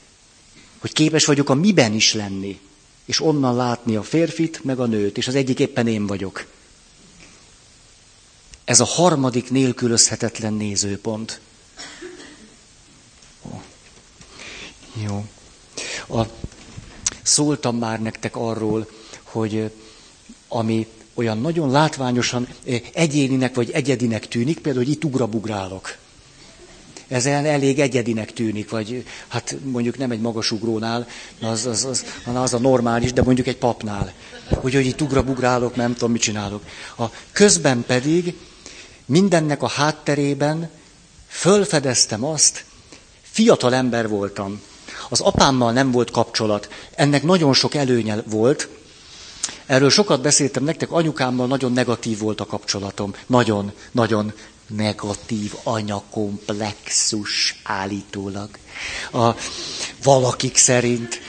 Hogy 0.78 0.92
képes 0.92 1.24
vagyok 1.24 1.50
a 1.50 1.54
miben 1.54 1.94
is 1.94 2.14
lenni, 2.14 2.60
és 3.04 3.20
onnan 3.20 3.56
látni 3.56 3.96
a 3.96 4.02
férfit, 4.02 4.64
meg 4.64 4.80
a 4.80 4.86
nőt, 4.86 5.18
és 5.18 5.28
az 5.28 5.34
egyik 5.34 5.58
éppen 5.58 5.86
én 5.86 6.06
vagyok. 6.06 6.46
Ez 8.64 8.80
a 8.80 8.84
harmadik 8.84 9.50
nélkülözhetetlen 9.50 10.52
nézőpont. 10.52 11.40
Jó. 15.02 15.24
A, 16.18 16.26
szóltam 17.22 17.76
már 17.76 18.02
nektek 18.02 18.36
arról, 18.36 18.88
hogy 19.22 19.70
ami 20.48 20.86
olyan 21.14 21.38
nagyon 21.38 21.70
látványosan 21.70 22.48
egyéninek 22.92 23.54
vagy 23.54 23.70
egyedinek 23.70 24.28
tűnik, 24.28 24.58
például, 24.58 24.84
hogy 24.84 24.94
itt 24.94 25.04
ugrabugrálok. 25.04 25.96
Ez 27.08 27.26
elég 27.26 27.80
egyedinek 27.80 28.32
tűnik, 28.32 28.70
vagy 28.70 29.04
hát 29.28 29.56
mondjuk 29.64 29.98
nem 29.98 30.10
egy 30.10 30.20
magasugrónál, 30.20 31.06
az, 31.40 31.66
az, 31.66 31.84
az, 31.84 32.04
az 32.34 32.54
a 32.54 32.58
normális, 32.58 33.12
de 33.12 33.22
mondjuk 33.22 33.46
egy 33.46 33.56
papnál. 33.56 34.12
Hogy, 34.48 34.74
hogy 34.74 34.86
itt 34.86 35.00
ugrabugrálok, 35.00 35.76
nem 35.76 35.92
tudom, 35.92 36.10
mit 36.10 36.20
csinálok. 36.20 36.64
A 36.98 37.04
közben 37.32 37.84
pedig 37.86 38.34
mindennek 39.06 39.62
a 39.62 39.68
hátterében 39.68 40.70
fölfedeztem 41.26 42.24
azt, 42.24 42.64
fiatal 43.22 43.74
ember 43.74 44.08
voltam, 44.08 44.60
az 45.08 45.20
apámmal 45.20 45.72
nem 45.72 45.90
volt 45.90 46.10
kapcsolat. 46.10 46.68
Ennek 46.94 47.22
nagyon 47.22 47.52
sok 47.52 47.74
előnye 47.74 48.22
volt. 48.26 48.68
Erről 49.66 49.90
sokat 49.90 50.20
beszéltem 50.20 50.64
nektek, 50.64 50.92
anyukámmal 50.92 51.46
nagyon 51.46 51.72
negatív 51.72 52.18
volt 52.18 52.40
a 52.40 52.46
kapcsolatom. 52.46 53.14
Nagyon, 53.26 53.72
nagyon 53.90 54.32
negatív 54.66 55.54
anyakomplexus 55.62 57.60
állítólag. 57.62 58.48
A, 59.12 59.30
valakik 60.02 60.56
szerint. 60.56 61.20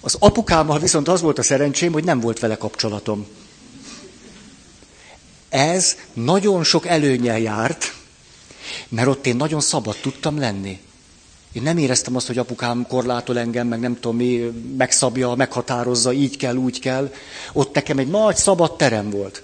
Az 0.00 0.16
apukámmal 0.18 0.78
viszont 0.78 1.08
az 1.08 1.20
volt 1.20 1.38
a 1.38 1.42
szerencsém, 1.42 1.92
hogy 1.92 2.04
nem 2.04 2.20
volt 2.20 2.38
vele 2.38 2.56
kapcsolatom. 2.56 3.26
Ez 5.54 5.96
nagyon 6.12 6.64
sok 6.64 6.86
előnyel 6.86 7.38
járt, 7.38 7.94
mert 8.88 9.08
ott 9.08 9.26
én 9.26 9.36
nagyon 9.36 9.60
szabad 9.60 9.96
tudtam 10.02 10.38
lenni. 10.38 10.80
Én 11.52 11.62
nem 11.62 11.78
éreztem 11.78 12.16
azt, 12.16 12.26
hogy 12.26 12.38
apukám 12.38 12.86
korlátol 12.88 13.38
engem, 13.38 13.66
meg 13.66 13.80
nem 13.80 13.94
tudom 13.94 14.16
mi, 14.16 14.36
megszabja, 14.76 15.34
meghatározza, 15.34 16.12
így 16.12 16.36
kell, 16.36 16.56
úgy 16.56 16.80
kell. 16.80 17.12
Ott 17.52 17.74
nekem 17.74 17.98
egy 17.98 18.08
nagy 18.08 18.36
szabad 18.36 18.76
terem 18.76 19.10
volt. 19.10 19.42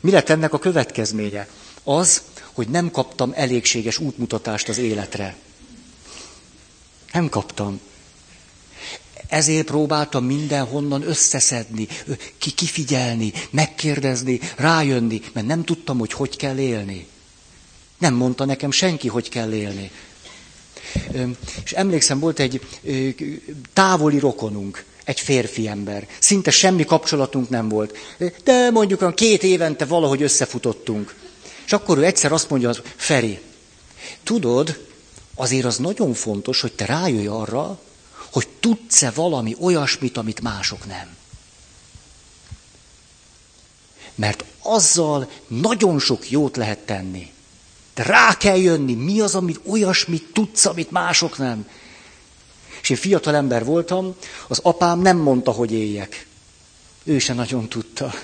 Mi 0.00 0.10
lett 0.10 0.28
ennek 0.28 0.52
a 0.52 0.58
következménye? 0.58 1.48
Az, 1.84 2.22
hogy 2.52 2.68
nem 2.68 2.90
kaptam 2.90 3.32
elégséges 3.34 3.98
útmutatást 3.98 4.68
az 4.68 4.78
életre. 4.78 5.36
Nem 7.12 7.28
kaptam. 7.28 7.80
Ezért 9.26 9.66
próbáltam 9.66 10.24
mindenhonnan 10.24 11.08
összeszedni, 11.08 11.88
ki 12.38 12.50
kifigyelni, 12.50 13.32
megkérdezni, 13.50 14.40
rájönni, 14.56 15.20
mert 15.32 15.46
nem 15.46 15.64
tudtam, 15.64 15.98
hogy 15.98 16.12
hogy 16.12 16.36
kell 16.36 16.58
élni. 16.58 17.06
Nem 17.98 18.14
mondta 18.14 18.44
nekem 18.44 18.70
senki, 18.70 19.08
hogy 19.08 19.28
kell 19.28 19.52
élni. 19.52 19.90
És 21.64 21.72
emlékszem, 21.72 22.18
volt 22.18 22.38
egy 22.38 22.60
távoli 23.72 24.18
rokonunk, 24.18 24.84
egy 25.04 25.20
férfi 25.20 25.68
ember. 25.68 26.06
Szinte 26.18 26.50
semmi 26.50 26.84
kapcsolatunk 26.84 27.48
nem 27.48 27.68
volt. 27.68 27.98
De 28.44 28.70
mondjuk 28.70 29.02
a 29.02 29.14
két 29.14 29.42
évente 29.42 29.84
valahogy 29.84 30.22
összefutottunk. 30.22 31.14
És 31.66 31.72
akkor 31.72 31.98
ő 31.98 32.04
egyszer 32.04 32.32
azt 32.32 32.50
mondja, 32.50 32.72
Feri, 32.96 33.38
tudod, 34.22 34.86
azért 35.34 35.64
az 35.64 35.76
nagyon 35.76 36.14
fontos, 36.14 36.60
hogy 36.60 36.72
te 36.72 36.84
rájöjj 36.84 37.26
arra, 37.26 37.80
hogy 38.32 38.48
tudsz-e 38.60 39.10
valami 39.10 39.56
olyasmit, 39.60 40.16
amit 40.16 40.40
mások 40.40 40.86
nem. 40.86 41.16
Mert 44.14 44.44
azzal 44.62 45.30
nagyon 45.46 45.98
sok 45.98 46.30
jót 46.30 46.56
lehet 46.56 46.78
tenni. 46.78 47.32
De 47.94 48.02
rá 48.02 48.36
kell 48.36 48.56
jönni, 48.56 48.94
mi 48.94 49.20
az, 49.20 49.34
amit 49.34 49.60
olyasmit 49.66 50.32
tudsz, 50.32 50.64
amit 50.64 50.90
mások 50.90 51.38
nem. 51.38 51.68
És 52.82 52.90
én 52.90 52.96
fiatal 52.96 53.34
ember 53.34 53.64
voltam, 53.64 54.14
az 54.48 54.58
apám 54.62 55.00
nem 55.00 55.16
mondta, 55.16 55.50
hogy 55.50 55.72
éljek. 55.72 56.26
Ő 57.04 57.18
se 57.18 57.34
nagyon 57.34 57.68
tudta. 57.68 58.14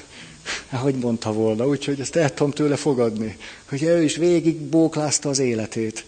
Hogy 0.71 0.95
mondta 0.95 1.33
volna, 1.33 1.67
úgyhogy 1.67 2.01
ezt 2.01 2.17
el 2.17 2.35
tudom 2.35 2.53
tőle 2.53 2.77
fogadni. 2.77 3.39
Hogy 3.69 3.83
ő 3.83 4.03
is 4.03 4.17
végig 4.17 4.57
bóklázta 4.57 5.29
az 5.29 5.39
életét. 5.39 6.05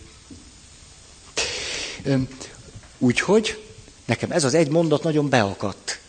Úgyhogy 2.98 3.65
nekem 4.06 4.30
ez 4.30 4.44
az 4.44 4.54
egy 4.54 4.68
mondat 4.68 5.02
nagyon 5.02 5.28
beakadt 5.28 6.00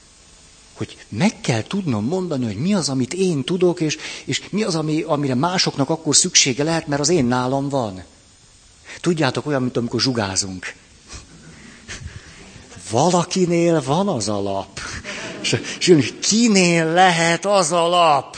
hogy 0.77 0.97
meg 1.09 1.41
kell 1.41 1.63
tudnom 1.63 2.05
mondani, 2.05 2.45
hogy 2.45 2.57
mi 2.57 2.73
az, 2.73 2.89
amit 2.89 3.13
én 3.13 3.43
tudok, 3.43 3.79
és, 3.79 3.97
és 4.25 4.41
mi 4.49 4.63
az, 4.63 4.75
ami, 4.75 5.01
amire 5.01 5.35
másoknak 5.35 5.89
akkor 5.89 6.15
szüksége 6.15 6.63
lehet, 6.63 6.87
mert 6.87 7.01
az 7.01 7.09
én 7.09 7.25
nálam 7.25 7.69
van. 7.69 8.03
Tudjátok, 9.01 9.45
olyan, 9.45 9.61
mint 9.61 9.77
amikor 9.77 9.99
zsugázunk. 9.99 10.73
Valakinél 12.91 13.81
van 13.81 14.07
az 14.07 14.29
alap. 14.29 14.79
És, 15.41 15.61
és 15.79 16.13
kinél 16.21 16.85
lehet 16.85 17.45
az 17.45 17.71
alap? 17.71 18.37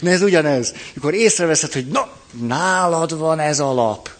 Na 0.00 0.10
ez 0.10 0.22
ugyanez. 0.22 0.72
Mikor 0.94 1.14
észreveszed, 1.14 1.72
hogy 1.72 1.86
na, 1.86 2.08
nálad 2.40 3.18
van 3.18 3.38
ez 3.38 3.60
alap. 3.60 4.10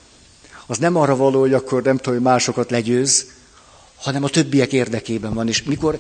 Az 0.66 0.78
nem 0.78 0.96
arra 0.96 1.16
való, 1.16 1.40
hogy 1.40 1.55
akkor 1.55 1.82
nem 1.82 1.96
tudom, 1.96 2.14
hogy 2.14 2.22
másokat 2.22 2.70
legyőz, 2.70 3.26
hanem 4.03 4.24
a 4.24 4.28
többiek 4.28 4.72
érdekében 4.72 5.34
van. 5.34 5.48
És 5.48 5.62
mikor 5.62 5.98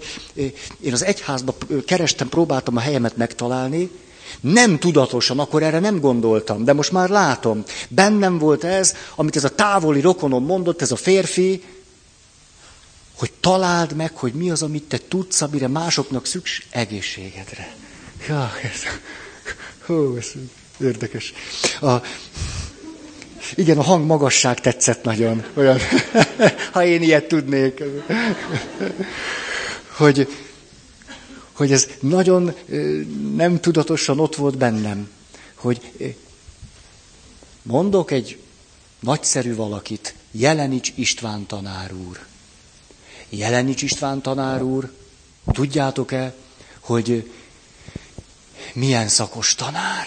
én 0.80 0.92
az 0.92 1.04
egyházba 1.04 1.56
kerestem, 1.86 2.28
próbáltam 2.28 2.76
a 2.76 2.80
helyemet 2.80 3.16
megtalálni, 3.16 3.90
nem 4.40 4.78
tudatosan, 4.78 5.38
akkor 5.38 5.62
erre 5.62 5.78
nem 5.78 6.00
gondoltam, 6.00 6.64
de 6.64 6.72
most 6.72 6.92
már 6.92 7.08
látom. 7.08 7.64
Bennem 7.88 8.38
volt 8.38 8.64
ez, 8.64 8.94
amit 9.14 9.36
ez 9.36 9.44
a 9.44 9.54
távoli 9.54 10.00
rokonom 10.00 10.44
mondott, 10.44 10.82
ez 10.82 10.92
a 10.92 10.96
férfi, 10.96 11.62
hogy 13.16 13.32
találd 13.40 13.96
meg, 13.96 14.16
hogy 14.16 14.32
mi 14.32 14.50
az, 14.50 14.62
amit 14.62 14.82
te 14.82 14.98
tudsz, 15.08 15.40
amire 15.40 15.68
másoknak 15.68 16.26
szükség 16.26 16.66
egészségedre. 16.70 17.74
Ja, 18.28 18.50
ez... 18.62 18.82
Hú, 19.86 20.16
ez 20.16 20.32
érdekes. 20.80 21.32
A, 21.80 21.92
igen, 23.54 23.78
a 23.78 23.82
hang 23.82 24.06
magasság 24.06 24.60
tetszett 24.60 25.04
nagyon. 25.04 25.44
Olyan, 25.54 25.78
ha 26.72 26.84
én 26.84 27.02
ilyet 27.02 27.28
tudnék. 27.28 27.82
Hogy, 29.96 30.28
hogy 31.52 31.72
ez 31.72 31.88
nagyon 32.00 32.54
nem 33.34 33.60
tudatosan 33.60 34.20
ott 34.20 34.36
volt 34.36 34.56
bennem, 34.58 35.10
hogy 35.54 35.92
mondok 37.62 38.10
egy 38.10 38.38
nagyszerű 39.00 39.54
valakit, 39.54 40.14
Jelenics 40.30 40.92
István 40.94 41.46
tanár 41.46 41.92
úr. 41.92 42.18
Jelenics 43.28 43.82
István 43.82 44.22
tanár 44.22 44.62
úr, 44.62 44.92
tudjátok-e, 45.52 46.34
hogy 46.80 47.30
milyen 48.74 49.08
szakos 49.08 49.54
tanár? 49.54 50.06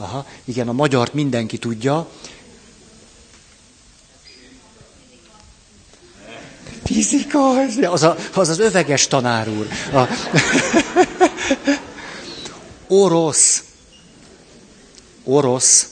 Aha, 0.00 0.26
igen, 0.44 0.68
a 0.68 0.72
magyart 0.72 1.14
mindenki 1.14 1.58
tudja. 1.58 2.08
Fizika, 6.84 7.50
az, 7.90 8.02
a, 8.02 8.16
az 8.34 8.48
az 8.48 8.58
öveges 8.58 9.06
tanár 9.06 9.48
úr. 9.48 9.66
A... 9.92 10.08
Orosz. 12.88 13.62
Orosz. 15.24 15.86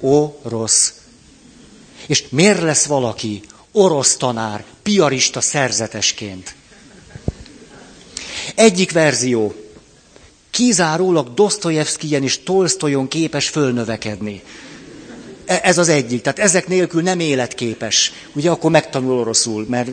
Orosz. 0.00 0.94
És 2.06 2.24
miért 2.28 2.60
lesz 2.60 2.86
valaki 2.86 3.42
orosz 3.72 4.16
tanár, 4.16 4.64
piarista 4.82 5.40
szerzetesként? 5.40 6.54
Egyik 8.54 8.92
verzió. 8.92 9.61
Kizárólag 10.52 11.34
Dostoyevskien 11.34 12.22
és 12.22 12.42
Tolstoyon 12.42 13.08
képes 13.08 13.48
fölnövekedni. 13.48 14.42
E, 15.44 15.60
ez 15.62 15.78
az 15.78 15.88
egyik. 15.88 16.22
Tehát 16.22 16.38
ezek 16.38 16.66
nélkül 16.66 17.02
nem 17.02 17.20
életképes. 17.20 18.12
Ugye 18.32 18.50
akkor 18.50 18.70
megtanul 18.70 19.18
oroszul, 19.18 19.66
mert... 19.68 19.90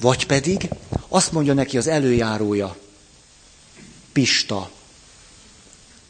Vagy 0.00 0.26
pedig 0.26 0.68
azt 1.08 1.32
mondja 1.32 1.54
neki 1.54 1.78
az 1.78 1.86
előjárója, 1.86 2.76
Pista, 4.12 4.70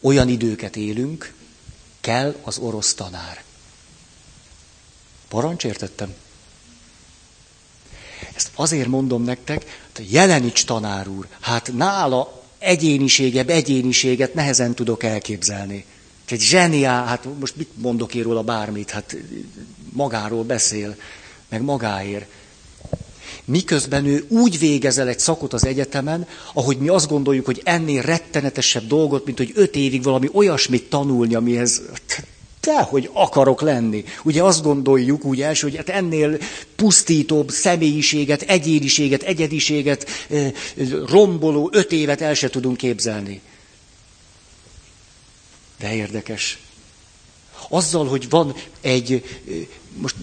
olyan 0.00 0.28
időket 0.28 0.76
élünk, 0.76 1.34
kell 2.00 2.36
az 2.42 2.58
orosz 2.58 2.94
tanár. 2.94 3.42
Parancs 5.28 5.64
értettem? 5.64 6.14
Ezt 8.34 8.50
azért 8.54 8.88
mondom 8.88 9.22
nektek, 9.22 9.82
hogy 9.96 10.12
Jelenics 10.12 10.64
tanár 10.64 11.08
úr, 11.08 11.26
hát 11.40 11.72
nála 11.72 12.39
egyéniségebb 12.60 13.48
egyéniséget 13.50 14.34
nehezen 14.34 14.74
tudok 14.74 15.02
elképzelni. 15.02 15.84
Egy 16.28 16.40
zseniál, 16.40 17.06
hát 17.06 17.26
most 17.40 17.56
mit 17.56 17.68
mondok 17.74 18.14
én 18.14 18.22
róla 18.22 18.42
bármit, 18.42 18.90
hát 18.90 19.16
magáról 19.92 20.44
beszél, 20.44 20.96
meg 21.48 21.62
magáért. 21.62 22.26
Miközben 23.44 24.06
ő 24.06 24.24
úgy 24.28 24.58
végezel 24.58 25.08
egy 25.08 25.18
szakot 25.18 25.52
az 25.52 25.64
egyetemen, 25.64 26.26
ahogy 26.52 26.78
mi 26.78 26.88
azt 26.88 27.08
gondoljuk, 27.08 27.46
hogy 27.46 27.60
ennél 27.64 28.02
rettenetesebb 28.02 28.86
dolgot, 28.86 29.24
mint 29.24 29.38
hogy 29.38 29.52
öt 29.54 29.76
évig 29.76 30.02
valami 30.02 30.28
olyasmit 30.32 30.88
tanulni, 30.88 31.34
amihez 31.34 31.82
te, 32.60 32.82
hogy 32.82 33.10
akarok 33.12 33.60
lenni. 33.60 34.04
Ugye 34.22 34.42
azt 34.42 34.62
gondoljuk 34.62 35.24
úgy 35.24 35.42
első, 35.42 35.68
hogy 35.68 35.76
hát 35.76 35.88
ennél 35.88 36.38
pusztítóbb 36.76 37.50
személyiséget, 37.50 38.42
egyéniséget, 38.42 39.22
egyediséget, 39.22 40.06
romboló 41.06 41.70
öt 41.72 41.92
évet 41.92 42.20
el 42.20 42.34
se 42.34 42.50
tudunk 42.50 42.76
képzelni. 42.76 43.40
De 45.78 45.94
érdekes. 45.94 46.58
Azzal, 47.68 48.06
hogy 48.06 48.28
van 48.28 48.54
egy, 48.80 49.24
most 49.96 50.14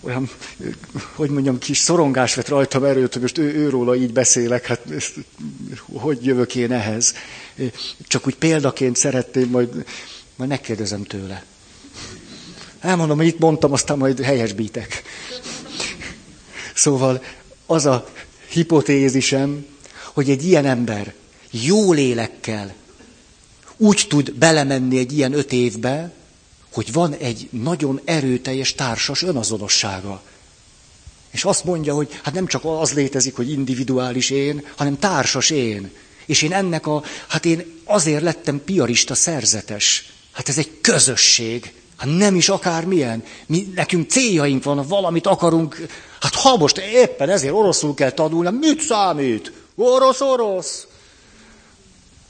olyan, 0.00 0.30
hogy 1.14 1.30
mondjam, 1.30 1.58
kis 1.58 1.78
szorongás 1.78 2.34
vett 2.34 2.48
rajtam 2.48 2.84
erőt, 2.84 3.12
hogy 3.12 3.22
most 3.22 3.38
ő, 3.38 3.54
őróla 3.54 3.96
így 3.96 4.12
beszélek, 4.12 4.66
hát 4.66 4.80
hogy 5.92 6.24
jövök 6.24 6.54
én 6.54 6.72
ehhez. 6.72 7.14
Csak 8.06 8.26
úgy 8.26 8.36
példaként 8.36 8.96
szeretném 8.96 9.48
majd 9.48 9.84
majd 10.36 10.50
megkérdezem 10.50 11.04
tőle. 11.04 11.44
Elmondom, 12.80 13.16
hogy 13.16 13.26
itt 13.26 13.38
mondtam, 13.38 13.72
aztán 13.72 13.98
majd 13.98 14.20
helyesbítek. 14.20 15.02
Szóval 16.74 17.22
az 17.66 17.86
a 17.86 18.08
hipotézisem, 18.48 19.66
hogy 20.12 20.30
egy 20.30 20.44
ilyen 20.44 20.66
ember 20.66 21.14
jó 21.50 21.92
lélekkel 21.92 22.74
úgy 23.76 24.04
tud 24.08 24.32
belemenni 24.32 24.98
egy 24.98 25.12
ilyen 25.12 25.32
öt 25.32 25.52
évbe, 25.52 26.12
hogy 26.72 26.92
van 26.92 27.14
egy 27.14 27.48
nagyon 27.50 28.00
erőteljes 28.04 28.74
társas 28.74 29.22
önazonossága. 29.22 30.22
És 31.30 31.44
azt 31.44 31.64
mondja, 31.64 31.94
hogy 31.94 32.20
hát 32.22 32.34
nem 32.34 32.46
csak 32.46 32.64
az 32.64 32.92
létezik, 32.92 33.36
hogy 33.36 33.50
individuális 33.50 34.30
én, 34.30 34.66
hanem 34.76 34.98
társas 34.98 35.50
én. 35.50 35.90
És 36.26 36.42
én 36.42 36.52
ennek 36.52 36.86
a, 36.86 37.02
hát 37.28 37.44
én 37.44 37.80
azért 37.84 38.22
lettem 38.22 38.64
piarista 38.64 39.14
szerzetes. 39.14 40.12
Hát 40.32 40.48
ez 40.48 40.58
egy 40.58 40.80
közösség. 40.80 41.72
Hát 41.96 42.16
nem 42.16 42.34
is 42.34 42.48
akármilyen. 42.48 43.24
Mi, 43.46 43.72
nekünk 43.74 44.10
céljaink 44.10 44.64
van, 44.64 44.86
valamit 44.86 45.26
akarunk. 45.26 45.86
Hát 46.20 46.34
ha 46.34 46.56
most 46.56 46.78
éppen 46.78 47.28
ezért 47.28 47.54
oroszul 47.54 47.94
kell 47.94 48.10
tanulni, 48.10 48.58
mit 48.58 48.80
számít? 48.80 49.52
Orosz, 49.74 50.20
orosz. 50.20 50.86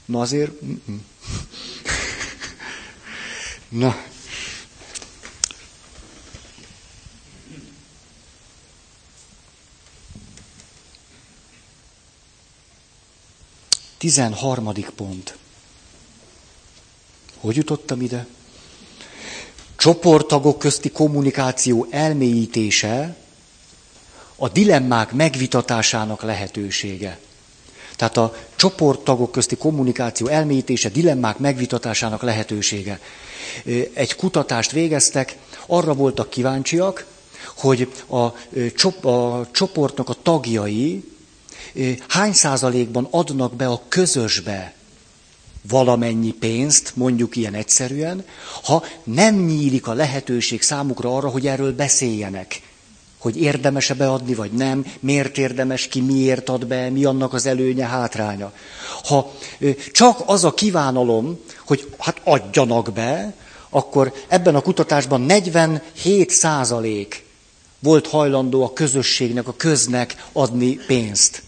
Na 0.05 0.19
azért... 0.19 0.51
Na. 3.69 3.95
Tizenharmadik 13.97 14.89
pont. 14.89 15.37
Hogy 17.43 17.55
jutottam 17.55 18.01
ide? 18.01 18.25
Csoporttagok 19.75 20.59
közti 20.59 20.91
kommunikáció 20.91 21.87
elmélyítése 21.89 23.15
a 24.35 24.49
dilemmák 24.49 25.11
megvitatásának 25.11 26.21
lehetősége. 26.21 27.19
Tehát 27.95 28.17
a 28.17 28.35
csoporttagok 28.55 29.31
közti 29.31 29.55
kommunikáció 29.57 30.27
elmélyítése, 30.27 30.89
dilemmák 30.89 31.37
megvitatásának 31.37 32.21
lehetősége. 32.21 32.99
Egy 33.93 34.15
kutatást 34.15 34.71
végeztek, 34.71 35.37
arra 35.65 35.93
voltak 35.93 36.29
kíváncsiak, 36.29 37.05
hogy 37.57 37.91
a, 38.07 38.15
a 39.09 39.47
csoportnak 39.51 40.09
a 40.09 40.15
tagjai 40.21 41.03
hány 42.07 42.33
százalékban 42.33 43.07
adnak 43.11 43.53
be 43.53 43.67
a 43.67 43.81
közösbe 43.87 44.73
valamennyi 45.69 46.31
pénzt, 46.31 46.91
mondjuk 46.95 47.35
ilyen 47.35 47.53
egyszerűen, 47.53 48.25
ha 48.63 48.83
nem 49.03 49.35
nyílik 49.35 49.87
a 49.87 49.93
lehetőség 49.93 50.61
számukra 50.61 51.15
arra, 51.15 51.29
hogy 51.29 51.47
erről 51.47 51.75
beszéljenek. 51.75 52.61
Hogy 53.17 53.41
érdemese 53.41 53.93
beadni, 53.93 54.33
vagy 54.33 54.51
nem, 54.51 54.85
miért 54.99 55.37
érdemes, 55.37 55.87
ki 55.87 56.01
miért 56.01 56.49
ad 56.49 56.67
be, 56.67 56.89
mi 56.89 57.05
annak 57.05 57.33
az 57.33 57.45
előnye, 57.45 57.85
hátránya. 57.85 58.53
Ha 59.03 59.31
csak 59.91 60.21
az 60.25 60.43
a 60.43 60.53
kívánalom, 60.53 61.39
hogy 61.65 61.95
hát 61.97 62.21
adjanak 62.23 62.93
be, 62.93 63.33
akkor 63.69 64.13
ebben 64.27 64.55
a 64.55 64.61
kutatásban 64.61 65.21
47 65.21 66.29
százalék 66.29 67.25
volt 67.79 68.07
hajlandó 68.07 68.63
a 68.63 68.73
közösségnek, 68.73 69.47
a 69.47 69.53
köznek 69.57 70.25
adni 70.31 70.75
pénzt. 70.87 71.41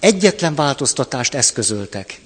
Egyetlen 0.00 0.54
változtatást 0.54 1.34
eszközöltek 1.34 2.20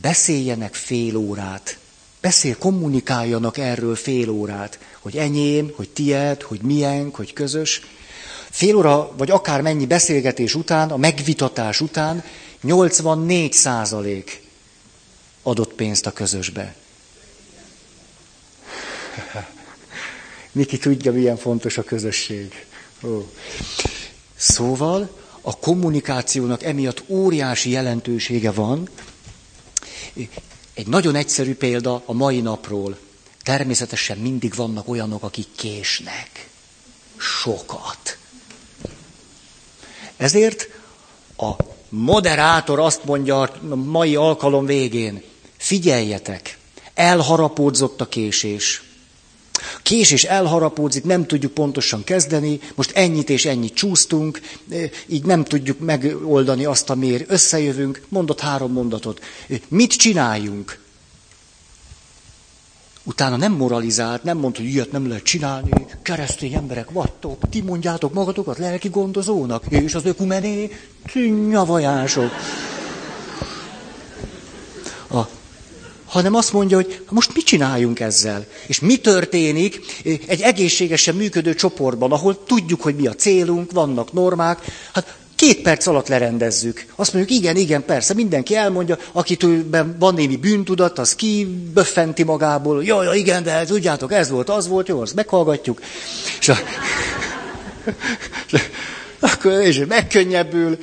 beszéljenek 0.00 0.74
fél 0.74 1.16
órát. 1.16 1.78
Beszél, 2.20 2.58
kommunikáljanak 2.58 3.58
erről 3.58 3.94
fél 3.94 4.28
órát, 4.28 4.78
hogy 5.00 5.16
enyém, 5.16 5.72
hogy 5.76 5.88
tied, 5.88 6.42
hogy 6.42 6.60
milyen, 6.62 7.10
hogy 7.12 7.32
közös. 7.32 7.80
Fél 8.50 8.76
óra, 8.76 9.12
vagy 9.16 9.30
akár 9.30 9.60
mennyi 9.60 9.86
beszélgetés 9.86 10.54
után, 10.54 10.90
a 10.90 10.96
megvitatás 10.96 11.80
után 11.80 12.24
84 12.60 13.52
százalék 13.52 14.42
adott 15.42 15.72
pénzt 15.72 16.06
a 16.06 16.12
közösbe. 16.12 16.74
Miki 20.52 20.78
tudja, 20.78 21.12
milyen 21.12 21.36
fontos 21.36 21.78
a 21.78 21.84
közösség. 21.84 22.66
Ó. 23.02 23.30
Szóval 24.36 25.18
a 25.40 25.58
kommunikációnak 25.58 26.62
emiatt 26.62 27.02
óriási 27.06 27.70
jelentősége 27.70 28.50
van, 28.50 28.88
egy 30.74 30.86
nagyon 30.86 31.14
egyszerű 31.14 31.54
példa 31.54 32.02
a 32.06 32.12
mai 32.12 32.40
napról. 32.40 32.98
Természetesen 33.42 34.18
mindig 34.18 34.54
vannak 34.54 34.88
olyanok, 34.88 35.22
akik 35.22 35.46
késnek. 35.56 36.48
Sokat. 37.16 38.18
Ezért 40.16 40.68
A 41.40 41.56
moderátor 41.88 42.78
azt 42.78 43.04
mondja 43.04 43.40
a 43.40 43.74
mai 43.74 44.16
alkalom 44.16 44.66
végén, 44.66 45.22
figyeljetek, 45.56 46.58
elharapódzott 46.94 48.00
a 48.00 48.08
késés. 48.08 48.82
Késés 49.82 50.24
elharapódzik, 50.24 51.04
nem 51.04 51.26
tudjuk 51.26 51.52
pontosan 51.52 52.04
kezdeni, 52.04 52.60
most 52.74 52.90
ennyit 52.90 53.30
és 53.30 53.44
ennyit 53.44 53.74
csúsztunk, 53.74 54.40
így 55.06 55.24
nem 55.24 55.44
tudjuk 55.44 55.78
megoldani 55.78 56.64
azt, 56.64 56.90
amiért 56.90 57.30
összejövünk. 57.30 58.02
Mondott 58.08 58.40
három 58.40 58.72
mondatot. 58.72 59.20
Mit 59.68 59.92
csináljunk? 59.92 60.78
Utána 63.02 63.36
nem 63.36 63.52
moralizált, 63.52 64.22
nem 64.22 64.38
mondta, 64.38 64.60
hogy 64.60 64.70
ilyet 64.70 64.92
nem 64.92 65.08
lehet 65.08 65.22
csinálni, 65.22 65.86
keresztény 66.02 66.54
emberek 66.54 66.90
vagytok, 66.90 67.48
ti 67.48 67.60
mondjátok 67.62 68.12
magatokat 68.12 68.58
lelki 68.58 68.88
gondozónak, 68.88 69.64
és 69.68 69.94
az 69.94 70.04
ökumené 70.04 70.70
nyavajások. 71.48 72.30
A, 75.10 75.20
hanem 76.10 76.34
azt 76.34 76.52
mondja, 76.52 76.76
hogy 76.76 77.04
most 77.08 77.34
mit 77.34 77.44
csináljunk 77.44 78.00
ezzel? 78.00 78.46
És 78.66 78.80
mi 78.80 78.96
történik 78.96 79.80
egy 80.26 80.40
egészségesen 80.40 81.14
működő 81.14 81.54
csoportban, 81.54 82.12
ahol 82.12 82.44
tudjuk, 82.44 82.82
hogy 82.82 82.96
mi 82.96 83.06
a 83.06 83.14
célunk, 83.14 83.72
vannak 83.72 84.12
normák. 84.12 84.58
Hát 84.92 85.18
Két 85.40 85.62
perc 85.62 85.86
alatt 85.86 86.08
lerendezzük. 86.08 86.84
Azt 86.96 87.12
mondjuk, 87.12 87.38
igen, 87.38 87.56
igen, 87.56 87.84
persze, 87.84 88.14
mindenki 88.14 88.56
elmondja, 88.56 88.98
akitől 89.12 89.64
van 89.98 90.14
némi 90.14 90.36
bűntudat, 90.36 90.98
az 90.98 91.14
ki 91.14 91.46
böffenti 91.74 92.22
magából, 92.22 92.84
jaj, 92.84 93.04
ja, 93.04 93.12
igen, 93.12 93.42
de 93.42 93.64
tudjátok, 93.64 94.12
ez 94.12 94.30
volt, 94.30 94.48
az 94.48 94.68
volt, 94.68 94.88
jó, 94.88 95.00
azt 95.00 95.14
meghallgatjuk. 95.14 95.80
És, 96.40 96.48
a, 96.48 96.56
akkor 99.32 99.52
és 99.52 99.82
megkönnyebbül, 99.88 100.78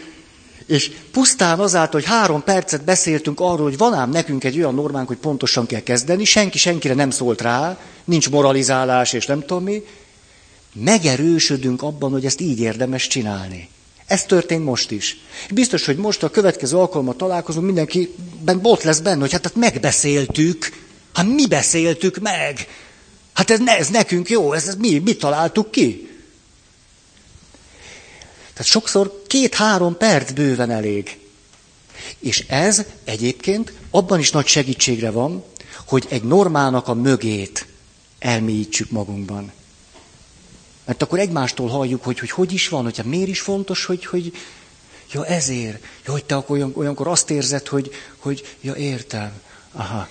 és 0.68 0.92
pusztán 1.12 1.60
azáltal, 1.60 2.00
hogy 2.00 2.10
három 2.10 2.44
percet 2.44 2.84
beszéltünk 2.84 3.40
arról, 3.40 3.64
hogy 3.64 3.78
van 3.78 3.94
ám 3.94 4.10
nekünk 4.10 4.44
egy 4.44 4.58
olyan 4.58 4.76
normánk, 4.76 5.08
hogy 5.08 5.18
pontosan 5.18 5.66
kell 5.66 5.80
kezdeni, 5.80 6.24
senki 6.24 6.58
senkire 6.58 6.94
nem 6.94 7.10
szólt 7.10 7.42
rá, 7.42 7.80
nincs 8.04 8.30
moralizálás 8.30 9.14
és 9.14 9.26
nem 9.26 9.40
tudom 9.40 9.64
mi, 9.64 9.84
megerősödünk 10.74 11.82
abban, 11.82 12.12
hogy 12.12 12.26
ezt 12.26 12.42
így 12.42 12.60
érdemes 12.60 13.08
csinálni. 13.08 13.70
Ez 14.08 14.24
történt 14.24 14.64
most 14.64 14.92
is. 14.92 15.18
Biztos, 15.54 15.86
hogy 15.86 15.98
most 15.98 16.24
a 16.24 16.30
következő 16.30 16.78
alkalommal 16.78 17.16
találkozunk, 17.16 17.66
mindenkiben 17.66 18.62
bot 18.62 18.84
lesz 18.84 19.00
benne, 19.00 19.20
hogy 19.20 19.32
hát, 19.32 19.44
hát 19.44 19.56
megbeszéltük. 19.56 20.72
Hát 21.14 21.26
mi 21.26 21.48
beszéltük 21.48 22.20
meg? 22.20 22.68
Hát 23.34 23.50
ez, 23.50 23.60
ez 23.66 23.88
nekünk 23.88 24.30
jó, 24.30 24.54
ez, 24.54 24.68
ez 24.68 24.76
mi, 24.76 25.00
mi 25.00 25.16
találtuk 25.16 25.72
ki? 25.72 26.10
Tehát 28.58 28.72
sokszor 28.72 29.24
két-három 29.28 29.98
perc 29.98 30.32
bőven 30.32 30.72
elég. 30.72 31.20
És 32.20 32.46
ez 32.48 32.86
egyébként 33.04 33.74
abban 33.90 34.20
is 34.20 34.32
nagy 34.32 34.48
segítségre 34.48 35.12
van, 35.12 35.44
hogy 35.86 36.06
egy 36.10 36.24
normának 36.24 36.88
a 36.88 36.94
mögét 36.94 37.68
elmélyítsük 38.20 38.92
magunkban. 38.92 39.52
Mert 40.86 41.02
akkor 41.02 41.20
egymástól 41.20 41.68
halljuk, 41.68 42.04
hogy 42.04 42.20
hogy, 42.20 42.30
hogy 42.30 42.54
is 42.54 42.70
van, 42.70 42.84
hogyha 42.84 43.04
miért 43.04 43.28
is 43.28 43.40
fontos, 43.40 43.86
hogy, 43.86 44.06
hogy 44.06 44.32
ja 45.12 45.26
ezért, 45.26 45.84
ja, 46.06 46.12
hogy 46.12 46.26
te 46.26 46.36
akkor 46.36 46.58
olyan, 46.58 46.72
olyankor 46.76 47.08
azt 47.08 47.30
érzed, 47.30 47.68
hogy, 47.68 47.92
hogy 48.18 48.56
ja 48.62 48.76
értem, 48.76 49.32
aha. 49.72 50.08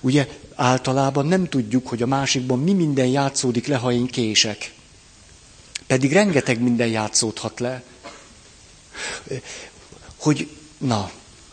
Ugye 0.00 0.28
általában 0.54 1.26
nem 1.26 1.48
tudjuk, 1.48 1.88
hogy 1.88 2.02
a 2.02 2.06
másikban 2.06 2.58
mi 2.58 2.72
minden 2.72 3.06
játszódik 3.06 3.66
le, 3.66 3.76
ha 3.76 3.92
én 3.92 4.06
kések. 4.06 4.74
Pedig 5.86 6.12
rengeteg 6.12 6.60
minden 6.60 6.88
játszódhat 6.88 7.60
le. 7.60 7.82
Hogy, 10.16 10.48
na, 10.78 11.10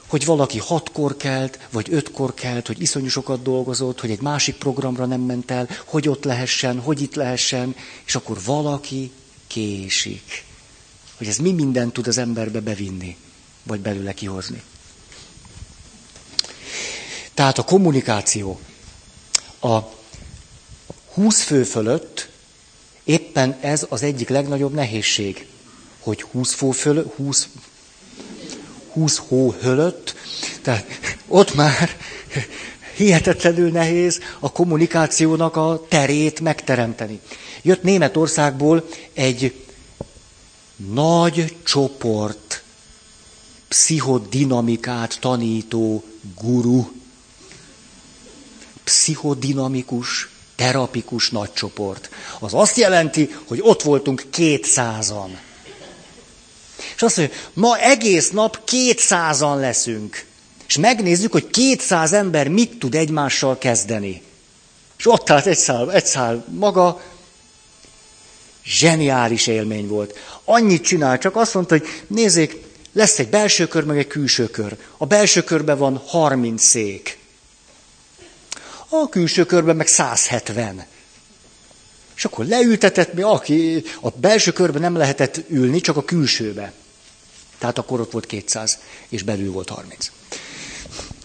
hogy 0.07 0.25
valaki 0.25 0.59
hatkor 0.59 1.17
kelt, 1.17 1.59
vagy 1.71 1.87
ötkor 1.91 2.33
kelt, 2.33 2.67
hogy 2.67 2.81
iszonyú 2.81 3.07
sokat 3.07 3.41
dolgozott, 3.41 3.99
hogy 3.99 4.11
egy 4.11 4.21
másik 4.21 4.55
programra 4.55 5.05
nem 5.05 5.21
ment 5.21 5.51
el, 5.51 5.69
hogy 5.85 6.07
ott 6.09 6.23
lehessen, 6.23 6.79
hogy 6.79 7.01
itt 7.01 7.15
lehessen, 7.15 7.75
és 8.05 8.15
akkor 8.15 8.41
valaki 8.45 9.11
késik. 9.47 10.45
Hogy 11.17 11.27
ez 11.27 11.37
mi 11.37 11.51
mindent 11.51 11.93
tud 11.93 12.07
az 12.07 12.17
emberbe 12.17 12.59
bevinni, 12.59 13.17
vagy 13.63 13.79
belőle 13.79 14.13
kihozni. 14.13 14.61
Tehát 17.33 17.57
a 17.57 17.63
kommunikáció. 17.63 18.59
A 19.59 19.79
20 21.13 21.41
fő 21.43 21.63
fölött 21.63 22.29
éppen 23.03 23.57
ez 23.61 23.85
az 23.89 24.03
egyik 24.03 24.29
legnagyobb 24.29 24.73
nehézség, 24.73 25.47
hogy 25.99 26.21
20 26.21 26.53
fő 26.53 26.71
fölött, 26.71 27.15
20 27.15 27.47
20 28.93 29.17
hó 29.27 29.51
hölött, 29.61 30.15
tehát 30.61 30.85
ott 31.27 31.53
már 31.53 31.89
hihetetlenül 32.95 33.71
nehéz 33.71 34.19
a 34.39 34.51
kommunikációnak 34.51 35.55
a 35.55 35.85
terét 35.89 36.39
megteremteni. 36.39 37.19
Jött 37.61 37.83
Németországból 37.83 38.87
egy 39.13 39.65
nagy 40.75 41.55
csoport 41.63 42.63
pszichodinamikát 43.67 45.17
tanító 45.19 46.03
guru, 46.41 46.91
pszichodinamikus, 48.83 50.29
terapikus 50.55 51.29
nagy 51.29 51.53
csoport. 51.53 52.09
Az 52.39 52.53
azt 52.53 52.77
jelenti, 52.77 53.35
hogy 53.47 53.59
ott 53.61 53.81
voltunk 53.81 54.25
kétszázan. 54.29 55.39
És 56.95 57.01
azt 57.01 57.17
mondja, 57.17 57.35
ma 57.53 57.77
egész 57.77 58.29
nap 58.29 58.63
kétszázan 58.63 59.59
leszünk. 59.59 60.25
És 60.67 60.77
megnézzük, 60.77 61.31
hogy 61.31 61.49
kétszáz 61.49 62.13
ember 62.13 62.47
mit 62.47 62.79
tud 62.79 62.95
egymással 62.95 63.57
kezdeni. 63.57 64.21
És 64.97 65.07
ott 65.07 65.29
állt 65.29 65.45
egy 65.45 65.57
szál, 65.57 65.91
egy 65.91 66.05
szál 66.05 66.45
maga, 66.49 67.01
zseniális 68.65 69.47
élmény 69.47 69.87
volt. 69.87 70.17
Annyit 70.43 70.83
csinál, 70.83 71.17
csak 71.17 71.35
azt 71.35 71.53
mondta, 71.53 71.77
hogy 71.77 71.87
nézzék, 72.07 72.61
lesz 72.93 73.19
egy 73.19 73.29
belső 73.29 73.67
kör, 73.67 73.83
meg 73.83 73.97
egy 73.97 74.07
külső 74.07 74.49
kör. 74.49 74.77
A 74.97 75.05
belső 75.05 75.43
körben 75.43 75.77
van 75.77 76.01
30 76.05 76.63
szék. 76.63 77.17
A 79.01 79.09
külső 79.09 79.45
körben 79.45 79.75
meg 79.75 79.87
170. 79.87 80.85
És 82.15 82.25
akkor 82.25 82.45
leültetett 82.45 83.13
mi, 83.13 83.21
aki 83.21 83.83
a 84.01 84.09
belső 84.09 84.51
körben 84.51 84.81
nem 84.81 84.95
lehetett 84.95 85.41
ülni, 85.47 85.81
csak 85.81 85.97
a 85.97 86.03
külsőbe. 86.03 86.73
Tehát 87.57 87.77
akkor 87.77 87.99
ott 87.99 88.11
volt 88.11 88.25
200, 88.25 88.79
és 89.09 89.23
belül 89.23 89.51
volt 89.51 89.69
30. 89.69 90.11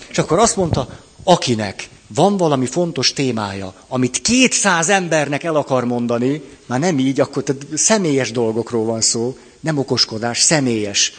És 0.09 0.19
akkor 0.19 0.39
azt 0.39 0.57
mondta, 0.57 0.99
akinek 1.23 1.89
van 2.07 2.37
valami 2.37 2.67
fontos 2.67 3.13
témája, 3.13 3.75
amit 3.89 4.21
200 4.21 4.89
embernek 4.89 5.45
el 5.45 5.57
akar 5.57 5.85
mondani, 5.85 6.43
már 6.67 6.79
nem 6.79 6.99
így, 6.99 7.21
akkor 7.21 7.43
tehát 7.43 7.67
személyes 7.75 8.31
dolgokról 8.31 8.85
van 8.85 9.01
szó, 9.01 9.39
nem 9.61 9.79
okoskodás, 9.79 10.41
személyes. 10.41 11.13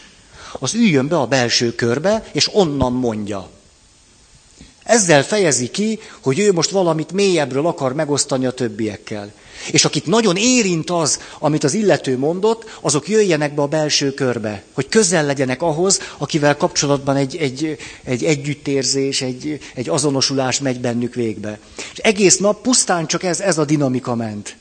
Az 0.59 0.73
üljön 0.73 1.07
be 1.07 1.19
a 1.19 1.27
belső 1.27 1.75
körbe, 1.75 2.29
és 2.31 2.49
onnan 2.53 2.93
mondja. 2.93 3.49
Ezzel 4.89 5.23
fejezi 5.23 5.69
ki, 5.69 5.99
hogy 6.21 6.39
ő 6.39 6.51
most 6.51 6.69
valamit 6.69 7.11
mélyebbről 7.11 7.65
akar 7.65 7.93
megosztani 7.93 8.45
a 8.45 8.51
többiekkel. 8.51 9.31
És 9.71 9.85
akit 9.85 10.05
nagyon 10.05 10.35
érint 10.35 10.89
az, 10.89 11.19
amit 11.39 11.63
az 11.63 11.73
illető 11.73 12.17
mondott, 12.17 12.77
azok 12.81 13.07
jöjjenek 13.07 13.53
be 13.53 13.61
a 13.61 13.67
belső 13.67 14.13
körbe, 14.13 14.63
hogy 14.73 14.89
közel 14.89 15.25
legyenek 15.25 15.61
ahhoz, 15.61 15.99
akivel 16.17 16.57
kapcsolatban 16.57 17.15
egy, 17.15 17.35
egy, 17.35 17.77
egy 18.03 18.23
együttérzés, 18.23 19.21
egy, 19.21 19.59
egy 19.73 19.89
azonosulás 19.89 20.59
megy 20.59 20.79
bennük 20.79 21.13
végbe. 21.13 21.59
És 21.91 21.97
egész 21.97 22.37
nap 22.37 22.61
pusztán 22.61 23.07
csak 23.07 23.23
ez, 23.23 23.39
ez 23.39 23.57
a 23.57 23.65
dinamika 23.65 24.15
ment. 24.15 24.55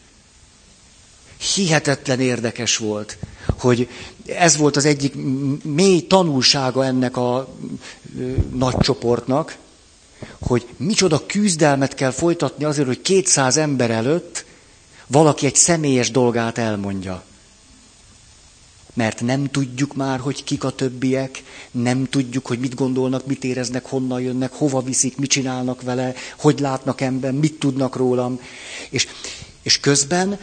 Hihetetlen 1.54 2.20
érdekes 2.20 2.76
volt, 2.76 3.18
hogy 3.58 3.88
ez 4.26 4.56
volt 4.56 4.76
az 4.76 4.84
egyik 4.84 5.14
mély 5.62 6.06
tanulsága 6.06 6.84
ennek 6.84 7.16
a 7.16 7.54
nagy 8.52 8.76
csoportnak, 8.76 9.56
hogy 10.40 10.66
micsoda 10.76 11.26
küzdelmet 11.26 11.94
kell 11.94 12.10
folytatni 12.10 12.64
azért, 12.64 12.86
hogy 12.86 13.02
200 13.02 13.56
ember 13.56 13.90
előtt 13.90 14.44
valaki 15.06 15.46
egy 15.46 15.54
személyes 15.54 16.10
dolgát 16.10 16.58
elmondja. 16.58 17.22
Mert 18.94 19.20
nem 19.20 19.46
tudjuk 19.50 19.94
már, 19.94 20.18
hogy 20.18 20.44
kik 20.44 20.64
a 20.64 20.70
többiek, 20.70 21.42
nem 21.70 22.04
tudjuk, 22.04 22.46
hogy 22.46 22.58
mit 22.58 22.74
gondolnak, 22.74 23.26
mit 23.26 23.44
éreznek, 23.44 23.86
honnan 23.86 24.20
jönnek, 24.20 24.52
hova 24.52 24.82
viszik, 24.82 25.16
mit 25.16 25.30
csinálnak 25.30 25.82
vele, 25.82 26.14
hogy 26.38 26.60
látnak 26.60 27.00
ember, 27.00 27.32
mit 27.32 27.58
tudnak 27.58 27.96
rólam. 27.96 28.40
És, 28.90 29.06
és 29.62 29.80
közben 29.80 30.38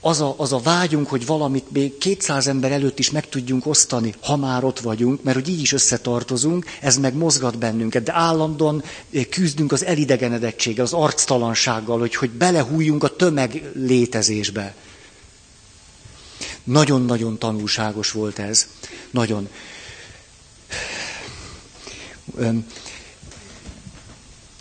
az 0.00 0.20
a, 0.20 0.34
az 0.36 0.52
a 0.52 0.58
vágyunk, 0.58 1.08
hogy 1.08 1.26
valamit 1.26 1.70
még 1.70 1.98
200 1.98 2.46
ember 2.46 2.72
előtt 2.72 2.98
is 2.98 3.10
meg 3.10 3.28
tudjunk 3.28 3.66
osztani, 3.66 4.14
ha 4.22 4.36
már 4.36 4.64
ott 4.64 4.80
vagyunk, 4.80 5.22
mert 5.22 5.36
hogy 5.36 5.48
így 5.48 5.60
is 5.60 5.72
összetartozunk, 5.72 6.64
ez 6.80 6.96
meg 6.98 7.14
mozgat 7.14 7.58
bennünket, 7.58 8.02
de 8.02 8.12
állandóan 8.14 8.82
eh, 9.12 9.24
küzdünk 9.24 9.72
az 9.72 9.84
elidegenedettséggel, 9.84 10.84
az 10.84 10.92
arctalansággal, 10.92 11.98
hogy, 11.98 12.14
hogy 12.14 12.30
belehújjunk 12.30 13.04
a 13.04 13.16
tömeg 13.16 13.70
létezésbe. 13.74 14.74
Nagyon-nagyon 16.64 17.38
tanulságos 17.38 18.10
volt 18.12 18.38
ez. 18.38 18.66
Nagyon. 19.10 19.48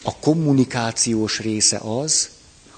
A 0.03 0.15
kommunikációs 0.19 1.39
része 1.39 1.77
az, 1.77 2.29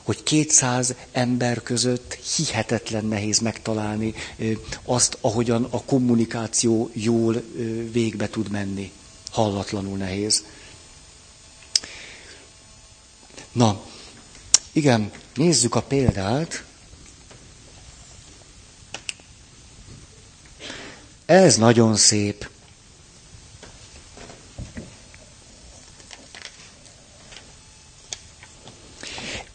hogy 0.03 0.23
200 0.23 0.95
ember 1.11 1.61
között 1.63 2.13
hihetetlen 2.13 3.05
nehéz 3.05 3.39
megtalálni 3.39 4.13
azt, 4.83 5.17
ahogyan 5.21 5.67
a 5.69 5.83
kommunikáció 5.83 6.89
jól 6.93 7.43
végbe 7.91 8.29
tud 8.29 8.49
menni. 8.49 8.91
Hallatlanul 9.31 9.97
nehéz. 9.97 10.43
Na, 13.51 13.81
igen, 14.71 15.11
nézzük 15.35 15.75
a 15.75 15.81
példát. 15.81 16.63
Ez 21.25 21.55
nagyon 21.57 21.95
szép. 21.95 22.50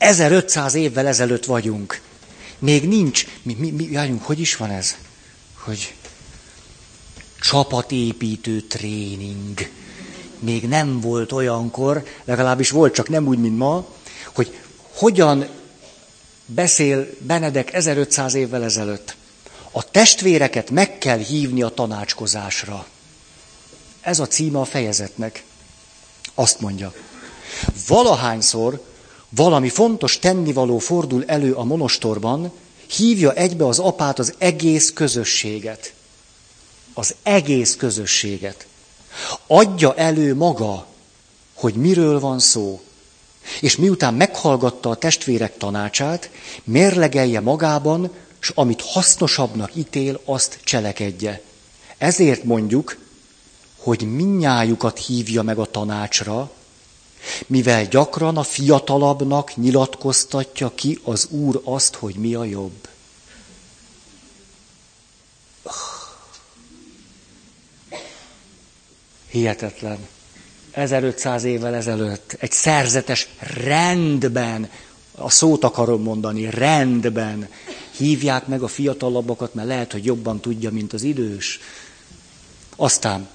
1500 0.06 0.74
évvel 0.74 1.06
ezelőtt 1.06 1.44
vagyunk. 1.44 2.00
Még 2.58 2.88
nincs, 2.88 3.26
mi, 3.42 3.54
mi, 3.54 3.70
mi 3.70 3.88
járjunk, 3.90 4.22
hogy 4.22 4.40
is 4.40 4.56
van 4.56 4.70
ez? 4.70 4.96
Hogy 5.58 5.94
csapatépítő 7.40 8.60
tréning. 8.60 9.70
Még 10.38 10.68
nem 10.68 11.00
volt 11.00 11.32
olyankor, 11.32 12.04
legalábbis 12.24 12.70
volt, 12.70 12.94
csak 12.94 13.08
nem 13.08 13.26
úgy, 13.26 13.38
mint 13.38 13.56
ma, 13.56 13.86
hogy 14.34 14.58
hogyan 14.94 15.48
beszél 16.46 17.08
Benedek 17.18 17.72
1500 17.72 18.34
évvel 18.34 18.64
ezelőtt. 18.64 19.16
A 19.70 19.90
testvéreket 19.90 20.70
meg 20.70 20.98
kell 20.98 21.18
hívni 21.18 21.62
a 21.62 21.68
tanácskozásra. 21.68 22.86
Ez 24.00 24.18
a 24.18 24.26
címe 24.26 24.58
a 24.58 24.64
fejezetnek. 24.64 25.44
Azt 26.34 26.60
mondja. 26.60 26.92
Valahányszor 27.86 28.94
valami 29.28 29.68
fontos 29.68 30.18
tennivaló 30.18 30.78
fordul 30.78 31.24
elő 31.26 31.54
a 31.54 31.64
monostorban, 31.64 32.52
hívja 32.86 33.32
egybe 33.32 33.66
az 33.66 33.78
apát 33.78 34.18
az 34.18 34.34
egész 34.38 34.92
közösséget. 34.92 35.94
Az 36.94 37.14
egész 37.22 37.76
közösséget. 37.76 38.66
Adja 39.46 39.94
elő 39.94 40.34
maga, 40.34 40.86
hogy 41.54 41.74
miről 41.74 42.20
van 42.20 42.38
szó. 42.38 42.80
És 43.60 43.76
miután 43.76 44.14
meghallgatta 44.14 44.90
a 44.90 44.96
testvérek 44.96 45.56
tanácsát, 45.56 46.30
mérlegelje 46.64 47.40
magában, 47.40 48.10
s 48.38 48.52
amit 48.54 48.82
hasznosabbnak 48.82 49.74
ítél, 49.74 50.20
azt 50.24 50.58
cselekedje. 50.64 51.42
Ezért 51.98 52.44
mondjuk, 52.44 52.98
hogy 53.76 54.14
minnyájukat 54.14 54.98
hívja 54.98 55.42
meg 55.42 55.58
a 55.58 55.70
tanácsra, 55.70 56.50
mivel 57.46 57.86
gyakran 57.86 58.36
a 58.36 58.42
fiatalabbnak 58.42 59.56
nyilatkoztatja 59.56 60.72
ki 60.74 60.98
az 61.04 61.26
Úr 61.30 61.60
azt, 61.64 61.94
hogy 61.94 62.14
mi 62.14 62.34
a 62.34 62.44
jobb. 62.44 62.88
Hihetetlen. 69.28 69.98
1500 70.70 71.44
évvel 71.44 71.74
ezelőtt 71.74 72.36
egy 72.40 72.52
szerzetes 72.52 73.28
rendben, 73.64 74.70
a 75.18 75.30
szót 75.30 75.64
akarom 75.64 76.02
mondani, 76.02 76.50
rendben 76.50 77.48
hívják 77.96 78.46
meg 78.46 78.62
a 78.62 78.68
fiatalabbakat, 78.68 79.54
mert 79.54 79.68
lehet, 79.68 79.92
hogy 79.92 80.04
jobban 80.04 80.40
tudja, 80.40 80.70
mint 80.70 80.92
az 80.92 81.02
idős. 81.02 81.60
Aztán 82.76 83.28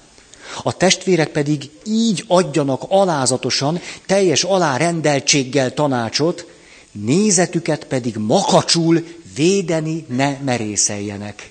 a 0.62 0.76
testvérek 0.76 1.28
pedig 1.28 1.70
így 1.84 2.24
adjanak 2.26 2.82
alázatosan, 2.88 3.80
teljes 4.06 4.42
alárendeltséggel 4.44 5.74
tanácsot, 5.74 6.46
nézetüket 6.92 7.84
pedig 7.84 8.16
makacsul 8.16 9.04
védeni 9.34 10.04
ne 10.08 10.38
merészeljenek. 10.44 11.50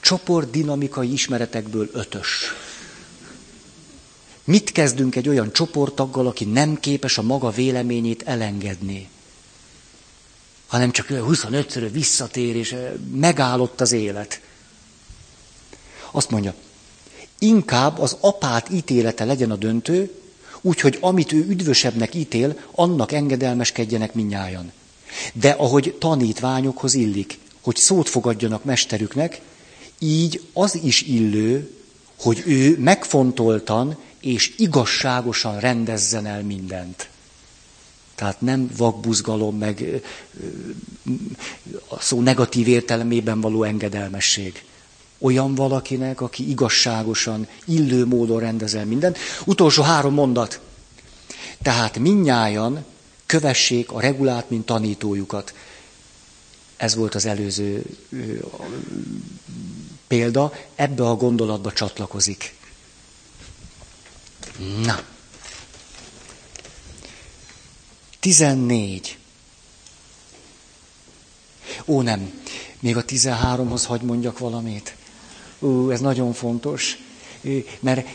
Csoport 0.00 0.50
dinamikai 0.50 1.12
ismeretekből 1.12 1.90
ötös. 1.92 2.54
Mit 4.44 4.72
kezdünk 4.72 5.16
egy 5.16 5.28
olyan 5.28 5.52
csoporttaggal, 5.52 6.26
aki 6.26 6.44
nem 6.44 6.80
képes 6.80 7.18
a 7.18 7.22
maga 7.22 7.50
véleményét 7.50 8.22
elengedni? 8.22 9.08
Hanem 10.66 10.90
csak 10.90 11.06
25-ször 11.10 11.88
visszatér, 11.92 12.56
és 12.56 12.76
megállott 13.12 13.80
az 13.80 13.92
élet. 13.92 14.40
Azt 16.10 16.30
mondja, 16.30 16.54
inkább 17.38 17.98
az 17.98 18.16
apát 18.20 18.70
ítélete 18.70 19.24
legyen 19.24 19.50
a 19.50 19.56
döntő, 19.56 20.20
úgyhogy 20.60 20.98
amit 21.00 21.32
ő 21.32 21.46
üdvösebbnek 21.48 22.14
ítél, 22.14 22.58
annak 22.70 23.12
engedelmeskedjenek 23.12 24.14
minnyájan. 24.14 24.72
De 25.32 25.50
ahogy 25.50 25.96
tanítványokhoz 25.98 26.94
illik, 26.94 27.38
hogy 27.60 27.76
szót 27.76 28.08
fogadjanak 28.08 28.64
mesterüknek, 28.64 29.40
így 29.98 30.42
az 30.52 30.78
is 30.82 31.02
illő, 31.02 31.70
hogy 32.18 32.42
ő 32.46 32.78
megfontoltan 32.78 33.96
és 34.20 34.54
igazságosan 34.56 35.60
rendezzen 35.60 36.26
el 36.26 36.42
mindent. 36.42 37.08
Tehát 38.14 38.40
nem 38.40 38.70
vakbuzgalom, 38.76 39.58
meg 39.58 40.02
a 41.88 42.00
szó 42.00 42.20
negatív 42.20 42.68
értelmében 42.68 43.40
való 43.40 43.62
engedelmesség 43.62 44.62
olyan 45.18 45.54
valakinek, 45.54 46.20
aki 46.20 46.48
igazságosan, 46.48 47.48
illő 47.64 48.06
módon 48.06 48.40
rendezel 48.40 48.84
mindent. 48.84 49.18
Utolsó 49.44 49.82
három 49.82 50.14
mondat. 50.14 50.60
Tehát 51.62 51.98
minnyájan 51.98 52.84
kövessék 53.26 53.92
a 53.92 54.00
regulát, 54.00 54.50
mint 54.50 54.66
tanítójukat. 54.66 55.54
Ez 56.76 56.94
volt 56.94 57.14
az 57.14 57.26
előző 57.26 57.82
példa, 60.06 60.52
ebbe 60.74 61.08
a 61.08 61.16
gondolatba 61.16 61.72
csatlakozik. 61.72 62.54
Na. 64.82 65.00
14. 68.20 69.18
Ó, 71.86 72.02
nem. 72.02 72.32
Még 72.80 72.96
a 72.96 73.04
13-hoz 73.04 73.84
hagy 73.84 74.00
mondjak 74.00 74.38
valamit. 74.38 74.96
Ú, 75.58 75.90
ez 75.90 76.00
nagyon 76.00 76.32
fontos, 76.32 76.98
mert 77.80 78.06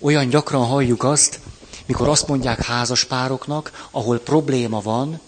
olyan 0.00 0.28
gyakran 0.28 0.66
halljuk 0.66 1.04
azt, 1.04 1.40
mikor 1.86 2.08
azt 2.08 2.28
mondják 2.28 2.62
házaspároknak, 2.62 3.88
ahol 3.90 4.18
probléma 4.18 4.80
van, 4.80 5.20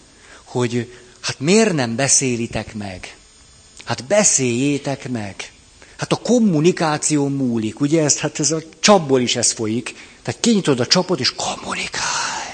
hogy 0.43 0.93
hát 1.21 1.39
miért 1.39 1.73
nem 1.73 1.95
beszélitek 1.95 2.73
meg? 2.73 3.17
Hát 3.83 4.03
beszéljétek 4.03 5.09
meg. 5.09 5.51
Hát 5.97 6.11
a 6.11 6.15
kommunikáció 6.15 7.27
múlik, 7.27 7.79
ugye? 7.79 8.03
Ez, 8.03 8.19
hát 8.19 8.39
ez 8.39 8.51
a 8.51 8.61
csapból 8.79 9.21
is 9.21 9.35
ez 9.35 9.51
folyik. 9.51 9.95
Tehát 10.21 10.39
kinyitod 10.41 10.79
a 10.79 10.87
csapot, 10.87 11.19
és 11.19 11.35
kommunikálj. 11.35 12.53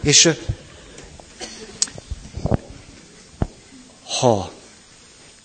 És 0.00 0.28
ha 4.20 4.52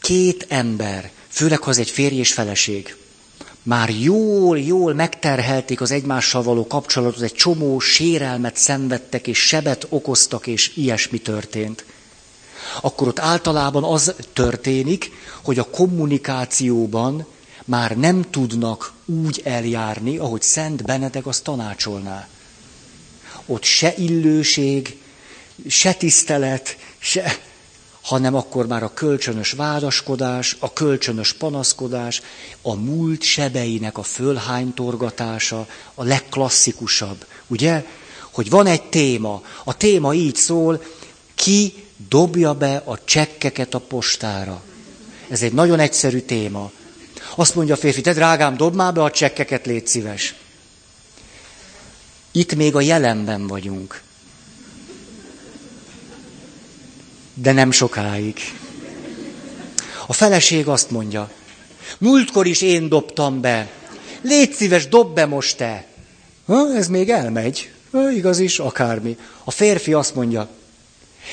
két 0.08 0.45
ember, 0.49 1.12
főleg 1.28 1.62
ha 1.62 1.70
az 1.70 1.78
egy 1.78 1.89
férj 1.89 2.16
és 2.16 2.34
feleség, 2.34 2.95
már 3.64 3.89
jól, 3.89 4.60
jól 4.60 4.93
megterhelték 4.93 5.82
az 5.82 5.91
egymással 5.91 6.43
való 6.43 6.68
kapcsolatot, 6.68 7.22
egy 7.22 7.34
csomó 7.34 7.80
sérelmet 7.80 8.55
szenvedtek, 8.58 9.28
és 9.28 9.38
sebet 9.38 9.86
okoztak, 9.89 10.47
és 10.47 10.76
ilyesmi 10.76 11.18
történt. 11.18 11.86
Akkor 12.82 13.08
ott 13.08 13.20
általában 13.20 13.84
az 13.84 14.14
történik, 14.34 15.12
hogy 15.43 15.60
a 15.60 15.70
kommunikációban 15.70 17.26
már 17.66 17.97
nem 17.97 18.26
tudnak 18.30 18.93
úgy 19.05 19.41
eljárni, 19.43 20.18
ahogy 20.18 20.41
Szent 20.41 20.84
Benedek 20.84 21.26
azt 21.26 21.43
tanácsolná. 21.43 22.28
Ott 23.45 23.64
se 23.64 23.93
illőség, 23.97 24.97
se 25.68 25.93
tisztelet, 25.93 26.78
se, 26.97 27.39
hanem 28.08 28.36
akkor 28.36 28.68
már 28.68 28.84
a 28.84 28.93
kölcsönös 28.93 29.51
vádaskodás, 29.51 30.55
a 30.60 30.74
kölcsönös 30.74 31.34
panaszkodás, 31.34 32.22
a 32.62 32.76
múlt 32.76 33.22
sebeinek 33.22 33.97
a 33.97 34.03
fölhánytorgatása 34.03 35.68
a 35.93 36.03
legklasszikusabb. 36.03 37.26
Ugye? 37.47 37.86
Hogy 38.32 38.49
van 38.49 38.66
egy 38.66 38.84
téma, 38.84 39.41
a 39.64 39.78
téma 39.78 40.14
így 40.14 40.36
szól, 40.36 40.84
ki 41.36 41.74
dobja 42.10 42.53
be 42.53 42.82
a 42.86 43.03
csekkeket 43.03 43.74
a 43.74 43.80
postára. 43.80 44.62
Ez 45.30 45.41
egy 45.41 45.53
nagyon 45.53 45.80
egyszerű 45.80 46.20
téma. 46.20 46.72
Azt 47.36 47.55
mondja 47.55 47.74
a 47.74 47.78
férfi, 47.78 48.01
te 48.01 48.14
drágám, 48.14 48.58
dob 48.58 48.76
már 48.76 48.93
be 48.93 49.03
a 49.03 49.12
csekkeket, 49.12 49.66
légy 49.66 49.88
szíves. 49.88 50.36
Itt 52.32 52.55
még 52.55 52.76
a 52.76 52.82
jelenben 52.82 53.47
vagyunk. 53.47 54.01
De 57.42 57.52
nem 57.52 57.72
sokáig. 57.72 58.36
A 60.08 60.14
feleség 60.14 60.68
azt 60.68 60.92
mondja, 60.92 61.32
múltkor 61.98 62.48
is 62.48 62.62
én 62.62 62.90
dobtam 62.90 63.42
be. 63.42 63.70
Légy 64.22 64.54
szíves, 64.54 64.88
dob 64.88 65.16
be 65.16 65.26
most 65.26 65.58
te. 65.58 65.86
Ha, 66.46 66.76
ez 66.76 66.88
még 66.88 67.10
elmegy. 67.10 67.72
Ha, 67.92 68.12
igaz 68.12 68.40
is, 68.40 68.60
akármi. 68.60 69.18
A 69.44 69.52
férfi 69.52 69.94
azt 69.94 70.16
mondja, 70.16 70.50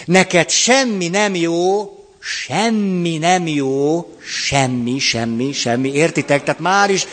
neked 0.04 0.50
semmi 0.50 1.08
nem 1.08 1.34
jó, 1.34 1.94
semmi 2.18 3.18
nem 3.18 3.46
jó, 3.46 4.08
semmi, 4.46 4.98
semmi, 4.98 5.52
semmi. 5.52 5.92
Értitek? 5.92 6.42
Tehát 6.42 6.60
már 6.60 6.90
is 6.90 7.06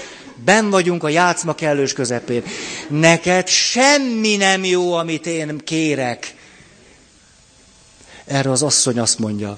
ben 0.46 0.70
vagyunk 0.70 1.04
a 1.04 1.10
játszma 1.10 1.56
kellős 1.56 1.94
közepén. 1.94 2.44
Neked 2.89 3.48
semmi 3.48 4.36
nem 4.36 4.64
jó, 4.64 4.94
amit 4.94 5.26
én 5.26 5.58
kérek. 5.58 6.34
Erre 8.32 8.52
az 8.52 8.64
asszony 8.64 9.00
azt 9.00 9.20
mondja, 9.20 9.58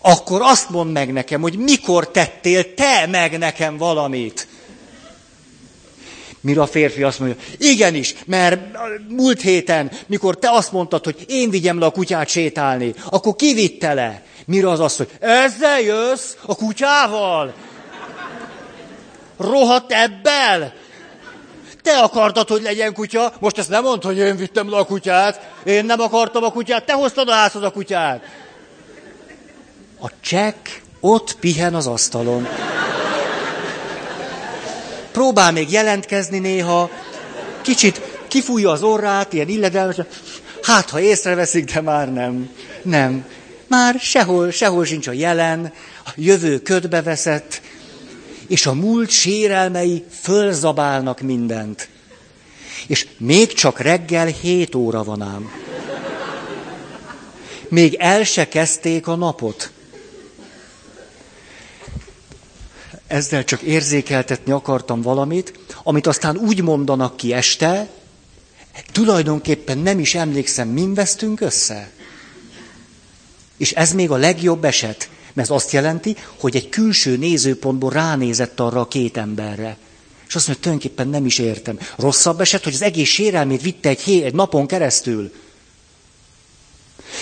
akkor 0.00 0.40
azt 0.42 0.70
mondd 0.70 0.90
meg 0.90 1.12
nekem, 1.12 1.40
hogy 1.40 1.58
mikor 1.58 2.10
tettél 2.10 2.74
te 2.74 3.06
meg 3.06 3.38
nekem 3.38 3.76
valamit. 3.76 4.48
Mire 6.40 6.60
a 6.60 6.66
férfi 6.66 7.02
azt 7.02 7.18
mondja, 7.18 7.36
igenis, 7.58 8.14
mert 8.26 8.60
múlt 9.08 9.40
héten, 9.40 9.90
mikor 10.06 10.38
te 10.38 10.50
azt 10.50 10.72
mondtad, 10.72 11.04
hogy 11.04 11.24
én 11.28 11.50
vigyem 11.50 11.78
le 11.78 11.86
a 11.86 11.90
kutyát 11.90 12.28
sétálni, 12.28 12.94
akkor 13.10 13.36
kivitte 13.36 13.94
le. 13.94 14.22
Mire 14.46 14.70
az 14.70 14.80
azt 14.80 14.98
mondja, 14.98 15.16
ezzel 15.18 15.80
jössz 15.80 16.34
a 16.46 16.54
kutyával? 16.54 17.54
Rohadt 19.36 19.92
ebbel? 19.92 20.74
Te 21.82 21.98
akartad, 21.98 22.48
hogy 22.48 22.62
legyen 22.62 22.92
kutya, 22.92 23.32
most 23.38 23.58
ezt 23.58 23.68
nem 23.68 23.82
mondd, 23.82 24.04
hogy 24.04 24.18
én 24.18 24.36
vittem 24.36 24.70
le 24.70 24.76
a 24.76 24.84
kutyát, 24.84 25.48
én 25.64 25.84
nem 25.84 26.00
akartam 26.00 26.44
a 26.44 26.52
kutyát, 26.52 26.84
te 26.84 26.92
hoztad 26.92 27.28
a 27.28 27.32
házhoz 27.32 27.62
a 27.62 27.70
kutyát. 27.70 28.22
A 30.00 30.10
csekk 30.20 30.68
ott 31.00 31.36
pihen 31.40 31.74
az 31.74 31.86
asztalon. 31.86 32.48
Próbál 35.12 35.52
még 35.52 35.70
jelentkezni 35.70 36.38
néha, 36.38 36.90
kicsit 37.62 38.00
kifújja 38.28 38.70
az 38.70 38.82
orrát, 38.82 39.32
ilyen 39.32 39.48
illedelmes, 39.48 39.96
hát 40.62 40.90
ha 40.90 41.00
észreveszik, 41.00 41.72
de 41.72 41.80
már 41.80 42.12
nem. 42.12 42.50
Nem. 42.82 43.26
Már 43.66 43.96
sehol, 44.00 44.50
sehol 44.50 44.84
sincs 44.84 45.06
a 45.06 45.12
jelen, 45.12 45.72
a 46.06 46.10
jövő 46.14 46.58
ködbe 46.58 47.02
veszett, 47.02 47.60
és 48.50 48.66
a 48.66 48.72
múlt 48.72 49.10
sérelmei 49.10 50.04
fölzabálnak 50.10 51.20
mindent. 51.20 51.88
És 52.86 53.06
még 53.16 53.52
csak 53.52 53.78
reggel 53.78 54.26
hét 54.26 54.74
óra 54.74 55.04
van 55.04 55.22
ám. 55.22 55.50
Még 57.68 57.94
el 57.94 58.24
se 58.24 58.48
kezdték 58.48 59.06
a 59.06 59.14
napot. 59.14 59.70
Ezzel 63.06 63.44
csak 63.44 63.60
érzékeltetni 63.60 64.52
akartam 64.52 65.02
valamit, 65.02 65.58
amit 65.82 66.06
aztán 66.06 66.36
úgy 66.36 66.62
mondanak 66.62 67.16
ki 67.16 67.32
este, 67.32 67.88
tulajdonképpen 68.92 69.78
nem 69.78 69.98
is 69.98 70.14
emlékszem, 70.14 70.68
min 70.68 70.94
vesztünk 70.94 71.40
össze. 71.40 71.90
És 73.56 73.72
ez 73.72 73.92
még 73.92 74.10
a 74.10 74.16
legjobb 74.16 74.64
eset, 74.64 75.08
mert 75.32 75.50
ez 75.50 75.54
azt 75.56 75.72
jelenti, 75.72 76.16
hogy 76.38 76.56
egy 76.56 76.68
külső 76.68 77.16
nézőpontból 77.16 77.90
ránézett 77.90 78.60
arra 78.60 78.80
a 78.80 78.88
két 78.88 79.16
emberre. 79.16 79.76
És 80.28 80.34
azt 80.34 80.46
mondja, 80.46 80.64
tulajdonképpen 80.64 81.08
nem 81.08 81.26
is 81.26 81.38
értem. 81.38 81.78
Rosszabb 81.96 82.40
eset, 82.40 82.64
hogy 82.64 82.74
az 82.74 82.82
egész 82.82 83.08
sérelmét 83.08 83.62
vitte 83.62 83.88
egy, 83.88 84.00
hé, 84.00 84.22
egy 84.22 84.34
napon 84.34 84.66
keresztül. 84.66 85.32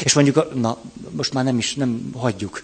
És 0.03 0.13
mondjuk, 0.13 0.55
na, 0.55 0.79
most 1.11 1.33
már 1.33 1.45
nem 1.45 1.59
is, 1.59 1.75
nem 1.75 2.11
hagyjuk. 2.15 2.63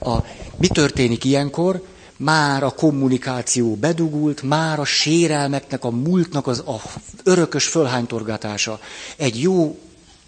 A, 0.00 0.18
mi 0.56 0.66
történik 0.66 1.24
ilyenkor? 1.24 1.86
Már 2.16 2.62
a 2.62 2.70
kommunikáció 2.70 3.74
bedugult, 3.74 4.42
már 4.42 4.78
a 4.78 4.84
sérelmeknek, 4.84 5.84
a 5.84 5.90
múltnak 5.90 6.46
az 6.46 6.58
a 6.58 6.82
örökös 7.22 7.66
fölhánytorgatása. 7.66 8.80
Egy 9.16 9.40
jó 9.40 9.78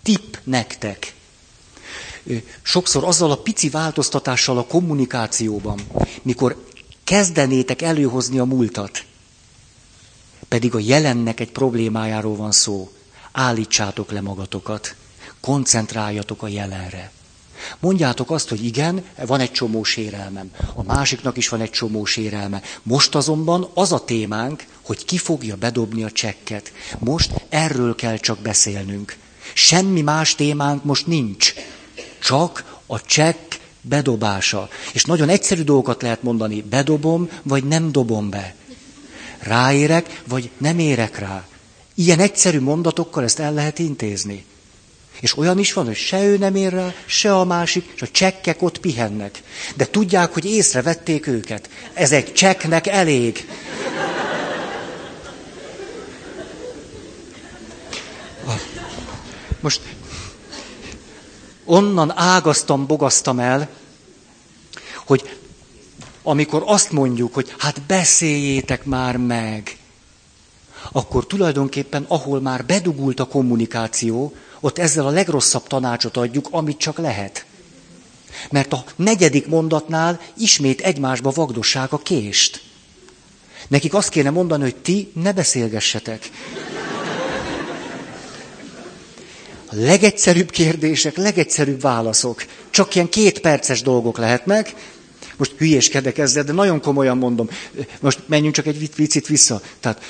tip 0.02 0.38
nektek 0.44 1.14
sokszor 2.62 3.04
azzal 3.04 3.30
a 3.30 3.36
pici 3.36 3.68
változtatással 3.68 4.58
a 4.58 4.64
kommunikációban, 4.66 5.80
mikor 6.22 6.64
kezdenétek 7.04 7.82
előhozni 7.82 8.38
a 8.38 8.44
múltat, 8.44 9.04
pedig 10.48 10.74
a 10.74 10.78
jelennek 10.78 11.40
egy 11.40 11.52
problémájáról 11.52 12.36
van 12.36 12.52
szó, 12.52 12.90
állítsátok 13.32 14.10
le 14.10 14.20
magatokat, 14.20 14.94
koncentráljatok 15.40 16.42
a 16.42 16.48
jelenre. 16.48 17.10
Mondjátok 17.80 18.30
azt, 18.30 18.48
hogy 18.48 18.64
igen, 18.64 19.04
van 19.26 19.40
egy 19.40 19.52
csomó 19.52 19.82
sérelmem. 19.82 20.50
A 20.74 20.82
másiknak 20.82 21.36
is 21.36 21.48
van 21.48 21.60
egy 21.60 21.70
csomó 21.70 22.04
sérelme. 22.04 22.62
Most 22.82 23.14
azonban 23.14 23.70
az 23.74 23.92
a 23.92 24.04
témánk, 24.04 24.64
hogy 24.82 25.04
ki 25.04 25.18
fogja 25.18 25.56
bedobni 25.56 26.02
a 26.02 26.10
csekket. 26.10 26.72
Most 26.98 27.32
erről 27.48 27.94
kell 27.94 28.16
csak 28.16 28.38
beszélnünk. 28.38 29.16
Semmi 29.54 30.00
más 30.00 30.34
témánk 30.34 30.84
most 30.84 31.06
nincs 31.06 31.54
csak 32.22 32.64
a 32.86 33.00
csekk 33.00 33.54
bedobása. 33.80 34.68
És 34.92 35.04
nagyon 35.04 35.28
egyszerű 35.28 35.62
dolgokat 35.62 36.02
lehet 36.02 36.22
mondani, 36.22 36.62
bedobom, 36.62 37.28
vagy 37.42 37.64
nem 37.64 37.92
dobom 37.92 38.30
be. 38.30 38.54
Ráérek, 39.38 40.22
vagy 40.28 40.50
nem 40.58 40.78
érek 40.78 41.18
rá. 41.18 41.46
Ilyen 41.94 42.18
egyszerű 42.18 42.60
mondatokkal 42.60 43.24
ezt 43.24 43.38
el 43.38 43.52
lehet 43.52 43.78
intézni. 43.78 44.44
És 45.20 45.36
olyan 45.36 45.58
is 45.58 45.72
van, 45.72 45.86
hogy 45.86 45.96
se 45.96 46.24
ő 46.24 46.38
nem 46.38 46.54
ér 46.54 46.72
rá, 46.72 46.94
se 47.06 47.36
a 47.36 47.44
másik, 47.44 47.92
és 47.94 48.02
a 48.02 48.08
csekkek 48.10 48.62
ott 48.62 48.78
pihennek. 48.78 49.42
De 49.76 49.86
tudják, 49.86 50.32
hogy 50.32 50.44
észrevették 50.44 51.26
őket. 51.26 51.68
Ez 51.92 52.12
egy 52.12 52.32
csekknek 52.32 52.86
elég. 52.86 53.48
Most 59.60 59.80
onnan 61.64 62.12
ágaztam, 62.18 62.86
bogaztam 62.86 63.38
el, 63.38 63.68
hogy 65.04 65.38
amikor 66.22 66.62
azt 66.66 66.90
mondjuk, 66.90 67.34
hogy 67.34 67.54
hát 67.58 67.80
beszéljétek 67.82 68.84
már 68.84 69.16
meg, 69.16 69.76
akkor 70.92 71.26
tulajdonképpen, 71.26 72.04
ahol 72.08 72.40
már 72.40 72.64
bedugult 72.64 73.20
a 73.20 73.26
kommunikáció, 73.26 74.34
ott 74.60 74.78
ezzel 74.78 75.06
a 75.06 75.10
legrosszabb 75.10 75.66
tanácsot 75.66 76.16
adjuk, 76.16 76.48
amit 76.50 76.78
csak 76.78 76.98
lehet. 76.98 77.44
Mert 78.50 78.72
a 78.72 78.84
negyedik 78.96 79.46
mondatnál 79.46 80.20
ismét 80.36 80.80
egymásba 80.80 81.30
vagdossák 81.30 81.92
a 81.92 81.98
kést. 81.98 82.62
Nekik 83.68 83.94
azt 83.94 84.08
kéne 84.08 84.30
mondani, 84.30 84.62
hogy 84.62 84.76
ti 84.76 85.12
ne 85.14 85.32
beszélgessetek. 85.32 86.30
Legegyszerűbb 89.74 90.50
kérdések, 90.50 91.16
legegyszerűbb 91.16 91.80
válaszok. 91.80 92.44
Csak 92.70 92.94
ilyen 92.94 93.08
két 93.08 93.40
perces 93.40 93.82
dolgok 93.82 94.18
lehetnek. 94.18 94.74
Most 95.36 95.52
hülyéskedek 95.58 96.18
ezzel, 96.18 96.44
de 96.44 96.52
nagyon 96.52 96.80
komolyan 96.80 97.18
mondom. 97.18 97.48
Most 98.00 98.20
menjünk 98.26 98.54
csak 98.54 98.66
egy 98.66 98.94
vicit 98.96 99.26
vissza. 99.26 99.62
Tehát 99.80 100.02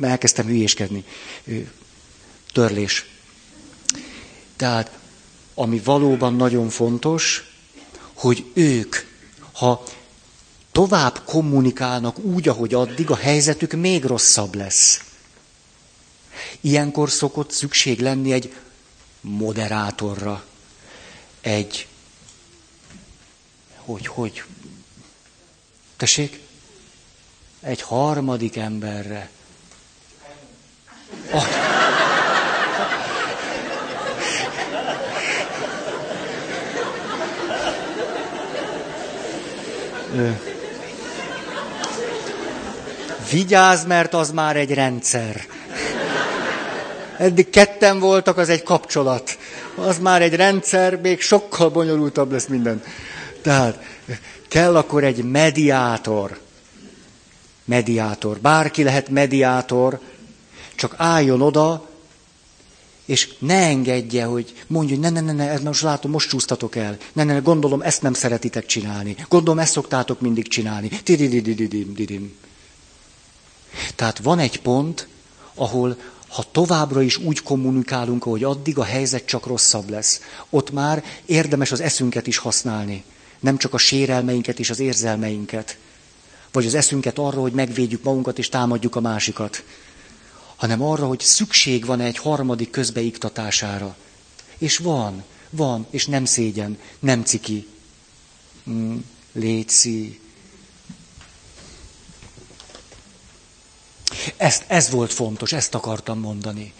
elkezdtem 0.00 0.46
hülyéskedni. 0.46 1.04
Törlés. 2.52 3.06
Tehát, 4.56 4.98
ami 5.54 5.80
valóban 5.84 6.34
nagyon 6.34 6.68
fontos, 6.68 7.52
hogy 8.14 8.44
ők, 8.54 8.96
ha 9.52 9.82
tovább 10.72 11.22
kommunikálnak 11.24 12.18
úgy, 12.18 12.48
ahogy 12.48 12.74
addig, 12.74 13.10
a 13.10 13.16
helyzetük 13.16 13.72
még 13.72 14.04
rosszabb 14.04 14.54
lesz. 14.54 15.00
Ilyenkor 16.60 17.10
szokott 17.10 17.50
szükség 17.50 18.00
lenni 18.00 18.32
egy 18.32 18.52
moderátorra, 19.26 20.44
egy, 21.40 21.86
hogy, 23.76 24.06
hogy, 24.06 24.44
tessék, 25.96 26.40
egy 27.60 27.82
harmadik 27.82 28.56
emberre. 28.56 29.30
Ah. 31.30 31.44
Vigyázz, 43.30 43.84
mert 43.84 44.14
az 44.14 44.30
már 44.30 44.56
egy 44.56 44.74
rendszer. 44.74 45.55
Eddig 47.18 47.50
ketten 47.50 47.98
voltak, 47.98 48.36
az 48.36 48.48
egy 48.48 48.62
kapcsolat. 48.62 49.38
Az 49.74 49.98
már 49.98 50.22
egy 50.22 50.34
rendszer, 50.34 51.00
még 51.00 51.20
sokkal 51.20 51.70
bonyolultabb 51.70 52.32
lesz 52.32 52.46
minden. 52.46 52.82
Tehát 53.42 53.82
kell 54.48 54.76
akkor 54.76 55.04
egy 55.04 55.24
mediátor. 55.24 56.38
Mediátor. 57.64 58.38
Bárki 58.38 58.82
lehet 58.82 59.08
mediátor, 59.08 60.00
csak 60.74 60.94
álljon 60.96 61.42
oda, 61.42 61.88
és 63.04 63.34
ne 63.38 63.54
engedje, 63.54 64.24
hogy 64.24 64.54
mondja, 64.66 64.94
hogy 64.94 65.12
ne, 65.12 65.20
ne, 65.20 65.32
ne, 65.32 65.32
ne, 65.32 65.58
most 65.58 65.82
látom, 65.82 66.10
most 66.10 66.28
csúsztatok 66.28 66.76
el. 66.76 66.96
Ne, 67.12 67.24
ne, 67.24 67.32
ne, 67.32 67.38
gondolom, 67.38 67.82
ezt 67.82 68.02
nem 68.02 68.12
szeretitek 68.12 68.66
csinálni. 68.66 69.16
Gondolom, 69.28 69.58
ezt 69.58 69.72
szoktátok 69.72 70.20
mindig 70.20 70.48
csinálni. 70.48 70.88
Tidididididim. 70.88 72.36
Tehát 73.94 74.18
van 74.18 74.38
egy 74.38 74.60
pont, 74.60 75.08
ahol 75.54 75.96
ha 76.28 76.44
továbbra 76.50 77.02
is 77.02 77.16
úgy 77.16 77.42
kommunikálunk, 77.42 78.26
ahogy 78.26 78.44
addig, 78.44 78.78
a 78.78 78.84
helyzet 78.84 79.26
csak 79.26 79.46
rosszabb 79.46 79.90
lesz. 79.90 80.20
Ott 80.50 80.70
már 80.70 81.04
érdemes 81.24 81.72
az 81.72 81.80
eszünket 81.80 82.26
is 82.26 82.36
használni. 82.36 83.04
Nem 83.40 83.56
csak 83.56 83.74
a 83.74 83.78
sérelmeinket 83.78 84.58
és 84.58 84.70
az 84.70 84.78
érzelmeinket. 84.78 85.78
Vagy 86.52 86.66
az 86.66 86.74
eszünket 86.74 87.18
arra, 87.18 87.40
hogy 87.40 87.52
megvédjük 87.52 88.02
magunkat 88.02 88.38
és 88.38 88.48
támadjuk 88.48 88.96
a 88.96 89.00
másikat 89.00 89.64
hanem 90.56 90.82
arra, 90.82 91.06
hogy 91.06 91.20
szükség 91.20 91.84
van 91.84 92.00
egy 92.00 92.18
harmadik 92.18 92.70
közbeiktatására. 92.70 93.96
És 94.58 94.78
van, 94.78 95.24
van, 95.50 95.86
és 95.90 96.06
nem 96.06 96.24
szégyen, 96.24 96.78
nem 96.98 97.24
ciki. 97.24 97.68
Mm, 98.70 98.96
léci. 99.32 100.20
Ezt, 104.36 104.64
ez 104.66 104.90
volt 104.90 105.12
fontos, 105.12 105.52
ezt 105.52 105.74
akartam 105.74 106.18
mondani. 106.18 106.72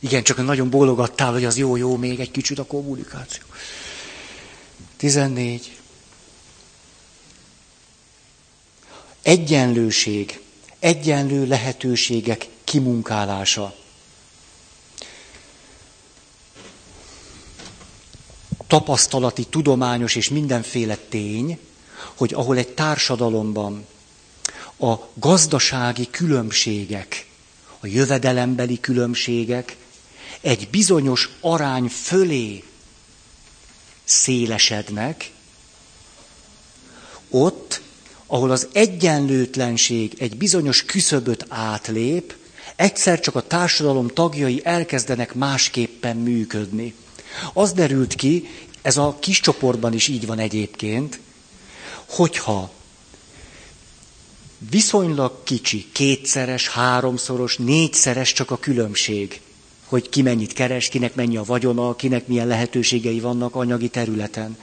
Igen, 0.00 0.22
csak 0.22 0.44
nagyon 0.44 0.70
bólogattál, 0.70 1.32
hogy 1.32 1.44
az 1.44 1.56
jó, 1.56 1.76
jó, 1.76 1.96
még 1.96 2.20
egy 2.20 2.30
kicsit 2.30 2.58
a 2.58 2.64
kommunikáció. 2.64 3.42
14. 4.96 5.78
Egyenlőség, 9.22 10.40
egyenlő 10.78 11.46
lehetőségek 11.46 12.48
kimunkálása. 12.64 13.74
Tapasztalati, 18.66 19.44
tudományos 19.44 20.14
és 20.16 20.28
mindenféle 20.28 20.96
tény, 20.96 21.58
hogy 22.14 22.34
ahol 22.34 22.56
egy 22.56 22.68
társadalomban 22.68 23.86
a 24.78 24.94
gazdasági 25.14 26.08
különbségek, 26.10 27.26
a 27.80 27.86
jövedelembeli 27.86 28.80
különbségek 28.80 29.76
egy 30.40 30.68
bizonyos 30.70 31.28
arány 31.40 31.88
fölé 31.88 32.64
szélesednek, 34.04 35.30
ott, 37.30 37.80
ahol 38.26 38.50
az 38.50 38.68
egyenlőtlenség 38.72 40.14
egy 40.18 40.36
bizonyos 40.36 40.84
küszöböt 40.84 41.46
átlép, 41.48 42.34
egyszer 42.76 43.20
csak 43.20 43.34
a 43.34 43.46
társadalom 43.46 44.08
tagjai 44.08 44.60
elkezdenek 44.64 45.34
másképpen 45.34 46.16
működni. 46.16 46.94
Az 47.52 47.72
derült 47.72 48.14
ki, 48.14 48.48
ez 48.82 48.96
a 48.96 49.16
kis 49.20 49.40
csoportban 49.40 49.92
is 49.92 50.08
így 50.08 50.26
van 50.26 50.38
egyébként, 50.38 51.20
hogyha 52.08 52.70
viszonylag 54.70 55.32
kicsi, 55.44 55.86
kétszeres, 55.92 56.68
háromszoros, 56.68 57.56
négyszeres 57.56 58.32
csak 58.32 58.50
a 58.50 58.58
különbség, 58.58 59.40
hogy 59.84 60.08
ki 60.08 60.22
mennyit 60.22 60.52
keres, 60.52 60.88
kinek 60.88 61.14
mennyi 61.14 61.36
a 61.36 61.42
vagyona, 61.42 61.96
kinek 61.96 62.26
milyen 62.26 62.46
lehetőségei 62.46 63.20
vannak 63.20 63.54
anyagi 63.54 63.88
területen. 63.88 64.56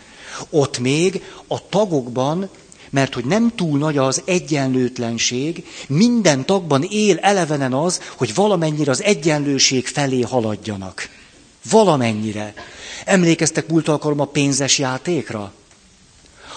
Ott 0.50 0.80
még 0.80 1.24
a 1.48 1.70
tagokban 1.70 2.50
mert 2.92 3.14
hogy 3.14 3.26
nem 3.26 3.52
túl 3.56 3.78
nagy 3.78 3.98
az 3.98 4.22
egyenlőtlenség, 4.26 5.66
minden 5.88 6.46
tagban 6.46 6.84
él 6.84 7.18
elevenen 7.18 7.74
az, 7.74 8.02
hogy 8.18 8.34
valamennyire 8.34 8.92
az 8.92 9.04
egyenlőség 9.04 9.88
felé 9.88 10.22
haladjanak. 10.22 11.10
Valamennyire. 11.70 12.54
Emlékeztek 13.06 13.68
múlt 13.68 13.88
alkalom 13.88 14.20
a 14.20 14.26
pénzes 14.26 14.80
játékra? 14.80 15.54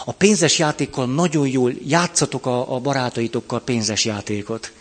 A 0.05 0.13
pénzes 0.13 0.59
játékkal 0.59 1.07
nagyon 1.07 1.49
jól 1.49 1.73
játszatok 1.87 2.47
a, 2.47 2.75
a 2.75 2.79
barátaitokkal 2.79 3.61
pénzes 3.61 4.05
játékot. 4.05 4.73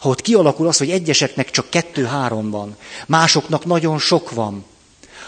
Ha 0.00 0.08
ott 0.08 0.20
kialakul 0.20 0.66
az, 0.66 0.76
hogy 0.76 0.90
egyeseknek 0.90 1.50
csak 1.50 1.70
kettő-három 1.70 2.50
van, 2.50 2.76
másoknak 3.06 3.64
nagyon 3.64 3.98
sok 3.98 4.30
van, 4.30 4.64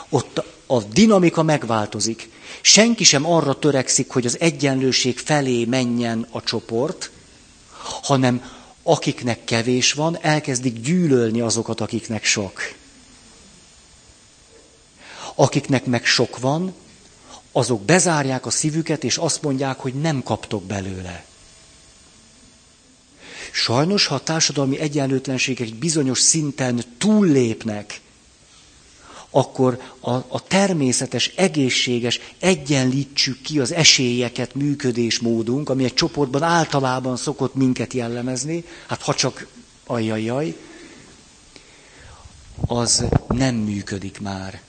ott 0.08 0.42
a 0.66 0.82
dinamika 0.82 1.42
megváltozik. 1.42 2.30
Senki 2.60 3.04
sem 3.04 3.26
arra 3.26 3.58
törekszik, 3.58 4.10
hogy 4.10 4.26
az 4.26 4.40
egyenlőség 4.40 5.18
felé 5.18 5.64
menjen 5.64 6.26
a 6.30 6.42
csoport, 6.42 7.10
hanem 8.02 8.50
akiknek 8.82 9.44
kevés 9.44 9.92
van, 9.92 10.18
elkezdik 10.20 10.80
gyűlölni 10.80 11.40
azokat, 11.40 11.80
akiknek 11.80 12.24
sok. 12.24 12.60
Akiknek 15.34 15.84
meg 15.86 16.04
sok 16.04 16.38
van, 16.38 16.74
azok 17.52 17.82
bezárják 17.82 18.46
a 18.46 18.50
szívüket, 18.50 19.04
és 19.04 19.16
azt 19.16 19.42
mondják, 19.42 19.78
hogy 19.78 19.94
nem 19.94 20.22
kaptok 20.22 20.64
belőle. 20.64 21.24
Sajnos, 23.52 24.06
ha 24.06 24.14
a 24.14 24.22
társadalmi 24.22 24.78
egyenlőtlenségek 24.78 25.74
bizonyos 25.74 26.20
szinten 26.20 26.84
túllépnek, 26.98 28.00
akkor 29.30 29.80
a, 30.00 30.10
a 30.10 30.42
természetes, 30.46 31.32
egészséges, 31.36 32.20
egyenlítsük 32.38 33.40
ki 33.40 33.58
az 33.58 33.72
esélyeket, 33.72 34.54
működésmódunk, 34.54 35.68
ami 35.68 35.84
egy 35.84 35.94
csoportban 35.94 36.42
általában 36.42 37.16
szokott 37.16 37.54
minket 37.54 37.92
jellemezni, 37.92 38.64
hát 38.86 39.02
ha 39.02 39.14
csak 39.14 39.46
ajjajjaj, 39.86 40.56
az 42.66 43.04
nem 43.28 43.54
működik 43.54 44.20
már. 44.20 44.62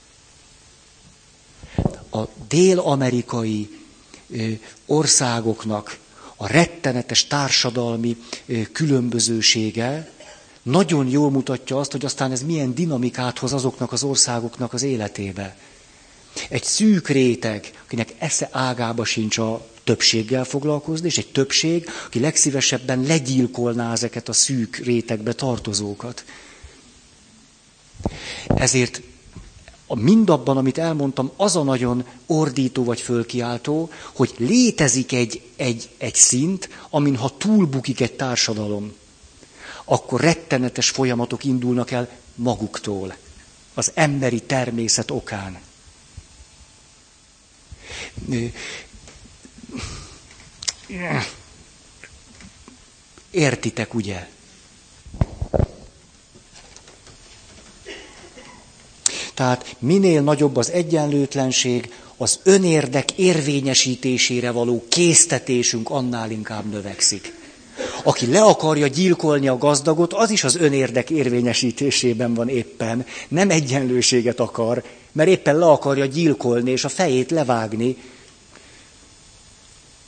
A 2.10 2.20
dél-amerikai 2.48 3.78
országoknak 4.86 5.98
a 6.36 6.46
rettenetes 6.46 7.26
társadalmi 7.26 8.16
különbözősége, 8.72 10.10
nagyon 10.62 11.08
jól 11.08 11.30
mutatja 11.30 11.78
azt, 11.78 11.92
hogy 11.92 12.04
aztán 12.04 12.32
ez 12.32 12.42
milyen 12.42 12.74
dinamikát 12.74 13.38
hoz 13.38 13.52
azoknak 13.52 13.92
az 13.92 14.02
országoknak 14.02 14.72
az 14.72 14.82
életébe. 14.82 15.56
Egy 16.48 16.64
szűk 16.64 17.08
réteg, 17.08 17.70
akinek 17.84 18.14
esze 18.18 18.48
ágába 18.52 19.04
sincs 19.04 19.38
a 19.38 19.66
többséggel 19.84 20.44
foglalkozni, 20.44 21.06
és 21.06 21.18
egy 21.18 21.32
többség, 21.32 21.88
aki 22.06 22.20
legszívesebben 22.20 23.02
legyilkolná 23.02 23.92
ezeket 23.92 24.28
a 24.28 24.32
szűk 24.32 24.76
rétegbe 24.76 25.32
tartozókat. 25.32 26.24
Ezért 28.46 29.02
mindabban, 29.98 30.56
amit 30.56 30.78
elmondtam, 30.78 31.30
az 31.36 31.56
a 31.56 31.62
nagyon 31.62 32.04
ordító 32.26 32.84
vagy 32.84 33.00
fölkiáltó, 33.00 33.90
hogy 34.12 34.34
létezik 34.38 35.12
egy, 35.12 35.42
egy, 35.56 35.88
egy 35.98 36.14
szint, 36.14 36.68
amin 36.90 37.16
ha 37.16 37.36
túlbukik 37.36 38.00
egy 38.00 38.12
társadalom, 38.12 38.92
akkor 39.84 40.20
rettenetes 40.20 40.90
folyamatok 40.90 41.44
indulnak 41.44 41.90
el 41.90 42.08
maguktól, 42.34 43.16
az 43.74 43.90
emberi 43.94 44.40
természet 44.42 45.10
okán. 45.10 45.58
Értitek, 53.30 53.94
ugye? 53.94 54.28
Tehát 59.40 59.76
minél 59.78 60.22
nagyobb 60.22 60.56
az 60.56 60.70
egyenlőtlenség, 60.70 61.92
az 62.16 62.40
önérdek 62.42 63.12
érvényesítésére 63.12 64.50
való 64.50 64.84
késztetésünk 64.88 65.90
annál 65.90 66.30
inkább 66.30 66.70
növekszik. 66.70 67.34
Aki 68.02 68.26
le 68.26 68.42
akarja 68.42 68.86
gyilkolni 68.86 69.48
a 69.48 69.58
gazdagot, 69.58 70.12
az 70.12 70.30
is 70.30 70.44
az 70.44 70.56
önérdek 70.56 71.10
érvényesítésében 71.10 72.34
van 72.34 72.48
éppen. 72.48 73.06
Nem 73.28 73.50
egyenlőséget 73.50 74.40
akar, 74.40 74.82
mert 75.12 75.28
éppen 75.28 75.58
le 75.58 75.66
akarja 75.66 76.04
gyilkolni 76.04 76.70
és 76.70 76.84
a 76.84 76.88
fejét 76.88 77.30
levágni. 77.30 77.96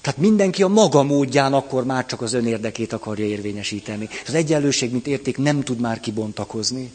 Tehát 0.00 0.18
mindenki 0.18 0.62
a 0.62 0.68
maga 0.68 1.02
módján 1.02 1.52
akkor 1.52 1.84
már 1.84 2.06
csak 2.06 2.22
az 2.22 2.32
önérdekét 2.32 2.92
akarja 2.92 3.24
érvényesíteni. 3.24 4.08
Az 4.26 4.34
egyenlőség, 4.34 4.90
mint 4.90 5.06
érték, 5.06 5.36
nem 5.36 5.62
tud 5.62 5.80
már 5.80 6.00
kibontakozni. 6.00 6.92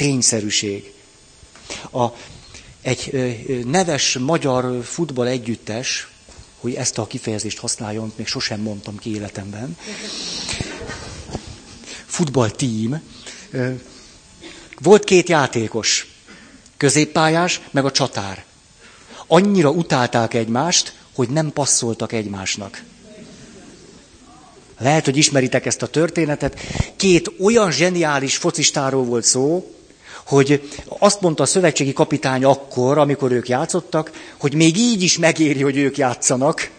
Tényszerűség. 0.00 0.92
A, 1.92 2.06
egy 2.80 3.10
neves 3.66 4.18
magyar 4.18 4.84
futball 4.84 5.26
együttes, 5.26 6.08
hogy 6.60 6.74
ezt 6.74 6.98
a 6.98 7.06
kifejezést 7.06 7.58
használjon, 7.58 8.12
még 8.16 8.26
sosem 8.26 8.60
mondtam 8.60 8.98
ki 8.98 9.14
életemben. 9.14 9.76
Futball 12.06 12.50
team. 12.50 13.02
Volt 14.78 15.04
két 15.04 15.28
játékos, 15.28 16.06
középpályás, 16.76 17.60
meg 17.70 17.84
a 17.84 17.90
csatár. 17.90 18.44
Annyira 19.26 19.70
utálták 19.70 20.34
egymást, 20.34 20.94
hogy 21.14 21.28
nem 21.28 21.52
passzoltak 21.52 22.12
egymásnak. 22.12 22.82
Lehet, 24.78 25.04
hogy 25.04 25.16
ismeritek 25.16 25.66
ezt 25.66 25.82
a 25.82 25.86
történetet. 25.86 26.60
Két 26.96 27.32
olyan 27.40 27.72
zseniális 27.72 28.36
focistáról 28.36 29.04
volt 29.04 29.24
szó, 29.24 29.74
hogy 30.30 30.70
azt 30.98 31.20
mondta 31.20 31.42
a 31.42 31.46
szövetségi 31.46 31.92
kapitány 31.92 32.44
akkor, 32.44 32.98
amikor 32.98 33.32
ők 33.32 33.48
játszottak, 33.48 34.10
hogy 34.38 34.54
még 34.54 34.76
így 34.76 35.02
is 35.02 35.18
megéri, 35.18 35.62
hogy 35.62 35.76
ők 35.76 35.96
játszanak. 35.96 36.70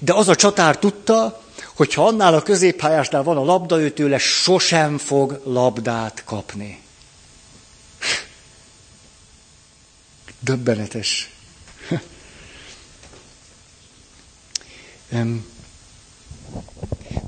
De 0.00 0.12
az 0.14 0.28
a 0.28 0.34
csatár 0.34 0.78
tudta, 0.78 1.42
hogy 1.74 1.94
ha 1.94 2.06
annál 2.06 2.34
a 2.34 2.42
középpályásnál 2.42 3.22
van 3.22 3.36
a 3.36 3.44
labda, 3.44 3.80
ő 3.80 3.90
tőle 3.90 4.18
sosem 4.18 4.98
fog 4.98 5.40
labdát 5.44 6.24
kapni. 6.24 6.80
Döbbenetes. 10.40 11.30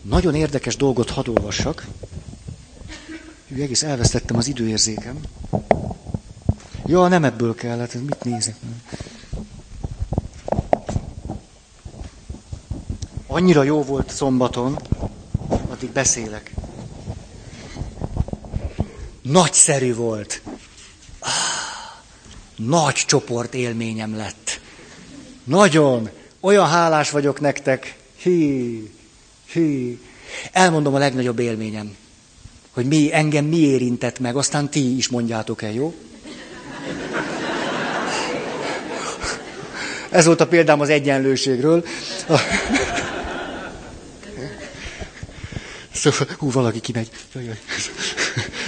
Nagyon 0.03 0.35
érdekes 0.35 0.77
dolgot 0.77 1.11
hadd 1.11 1.29
olvassak. 1.29 1.87
Egész 3.55 3.83
elvesztettem 3.83 4.37
az 4.37 4.47
időérzékem. 4.47 5.21
Ja, 6.87 7.09
nem 7.09 7.25
ebből 7.25 7.55
kellett, 7.55 7.95
ez 7.95 8.01
mit 8.01 8.25
nézek? 8.25 8.57
Annyira 13.27 13.63
jó 13.63 13.83
volt 13.83 14.11
szombaton, 14.11 14.79
addig 15.69 15.91
beszélek. 15.91 16.55
Nagyszerű 19.23 19.95
volt. 19.95 20.43
Ah, 21.19 21.31
nagy 22.57 22.95
csoport 22.95 23.55
élményem 23.55 24.17
lett. 24.17 24.61
Nagyon. 25.45 26.11
Olyan 26.41 26.69
hálás 26.69 27.11
vagyok 27.11 27.41
nektek. 27.41 27.99
Hí, 28.17 28.93
hí. 29.53 30.01
Elmondom 30.53 30.95
a 30.95 30.99
legnagyobb 30.99 31.39
élményem, 31.39 31.97
hogy 32.77 32.87
mi, 32.87 33.09
engem 33.13 33.45
mi 33.45 33.57
érintett 33.57 34.19
meg, 34.19 34.37
aztán 34.37 34.71
ti 34.71 34.97
is 34.97 35.09
mondjátok 35.09 35.63
el, 35.63 35.73
jó? 35.73 35.95
Ez 40.11 40.27
volt 40.27 40.41
a 40.41 40.47
példám 40.47 40.81
az 40.81 40.89
egyenlőségről. 40.89 41.85
Szóval, 45.93 46.29
hú, 46.39 46.51
valaki 46.51 46.81
kimegy. 46.81 47.11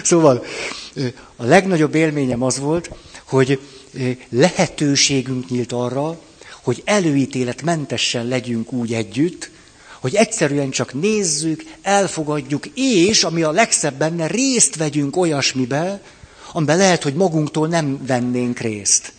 Szóval 0.03 0.45
a 1.37 1.45
legnagyobb 1.45 1.95
élményem 1.95 2.43
az 2.43 2.59
volt, 2.59 2.91
hogy 3.25 3.61
lehetőségünk 4.29 5.49
nyílt 5.49 5.73
arra, 5.73 6.21
hogy 6.63 6.83
előítéletmentesen 6.85 8.27
legyünk 8.27 8.73
úgy 8.73 8.95
együtt, 8.95 9.51
hogy 10.01 10.15
egyszerűen 10.15 10.71
csak 10.71 10.95
nézzük, 10.95 11.65
elfogadjuk, 11.83 12.67
és, 12.75 13.25
ami 13.25 13.43
a 13.43 13.51
legszebb 13.51 13.95
benne, 13.95 14.27
részt 14.27 14.77
vegyünk 14.77 15.17
olyasmibe, 15.17 16.03
amiben 16.53 16.77
lehet, 16.77 17.03
hogy 17.03 17.15
magunktól 17.15 17.69
nem 17.69 18.07
vennénk 18.07 18.59
részt. 18.59 19.13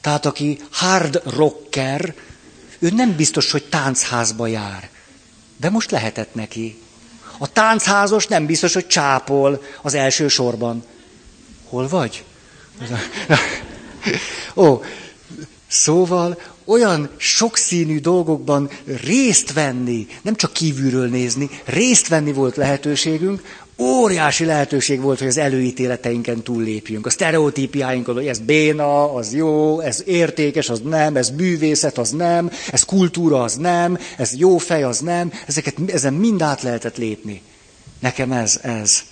Tehát 0.00 0.26
aki 0.26 0.60
hard 0.70 1.22
rocker, 1.24 2.14
ő 2.78 2.90
nem 2.90 3.16
biztos, 3.16 3.50
hogy 3.50 3.64
táncházba 3.64 4.46
jár. 4.46 4.90
De 5.56 5.70
most 5.70 5.90
lehetett 5.90 6.34
neki. 6.34 6.78
A 7.38 7.52
táncházos 7.52 8.26
nem 8.26 8.46
biztos, 8.46 8.74
hogy 8.74 8.86
csápol 8.86 9.62
az 9.82 9.94
első 9.94 10.28
sorban. 10.28 10.84
Hol 11.68 11.88
vagy? 11.88 12.24
Ó, 14.54 14.82
szóval 15.66 16.40
olyan 16.68 17.10
sokszínű 17.16 18.00
dolgokban 18.00 18.70
részt 19.04 19.52
venni, 19.52 20.06
nem 20.22 20.34
csak 20.34 20.52
kívülről 20.52 21.08
nézni, 21.08 21.50
részt 21.64 22.08
venni 22.08 22.32
volt 22.32 22.56
lehetőségünk, 22.56 23.42
óriási 23.78 24.44
lehetőség 24.44 25.00
volt, 25.00 25.18
hogy 25.18 25.28
az 25.28 25.36
előítéleteinken 25.36 26.42
túllépjünk. 26.42 27.06
A 27.06 27.10
sztereotípiáinkon, 27.10 28.14
hogy 28.14 28.26
ez 28.26 28.38
béna, 28.38 29.14
az 29.14 29.34
jó, 29.34 29.80
ez 29.80 30.02
értékes, 30.06 30.68
az 30.68 30.80
nem, 30.84 31.16
ez 31.16 31.30
bűvészet, 31.30 31.98
az 31.98 32.10
nem, 32.10 32.50
ez 32.70 32.82
kultúra, 32.82 33.42
az 33.42 33.54
nem, 33.54 33.98
ez 34.16 34.34
jó 34.36 34.58
fej, 34.58 34.82
az 34.82 34.98
nem. 34.98 35.32
Ezeket, 35.46 35.74
ezen 35.86 36.14
mind 36.14 36.42
át 36.42 36.62
lehetett 36.62 36.96
lépni. 36.96 37.42
Nekem 37.98 38.32
ez, 38.32 38.58
ez. 38.62 39.02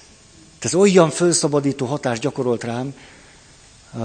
Ez 0.59 0.75
olyan 0.75 1.11
fölszabadító 1.11 1.87
hatást 1.87 2.21
gyakorolt 2.21 2.65
rám. 2.65 2.95
Uh, 3.95 4.03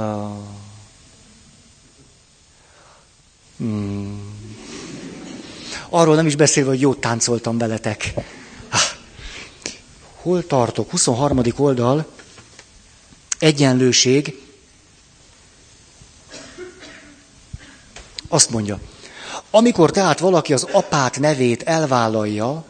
hmm. 3.61 4.39
Arról 5.89 6.15
nem 6.15 6.25
is 6.25 6.35
beszélve, 6.35 6.69
hogy 6.69 6.81
jót 6.81 6.99
táncoltam 6.99 7.57
veletek. 7.57 8.13
Hol 10.21 10.47
tartok? 10.47 10.91
23. 10.91 11.41
oldal. 11.57 12.05
Egyenlőség. 13.39 14.39
Azt 18.27 18.49
mondja, 18.49 18.79
amikor 19.49 19.91
tehát 19.91 20.19
valaki 20.19 20.53
az 20.53 20.67
apát 20.71 21.19
nevét 21.19 21.63
elvállalja, 21.63 22.65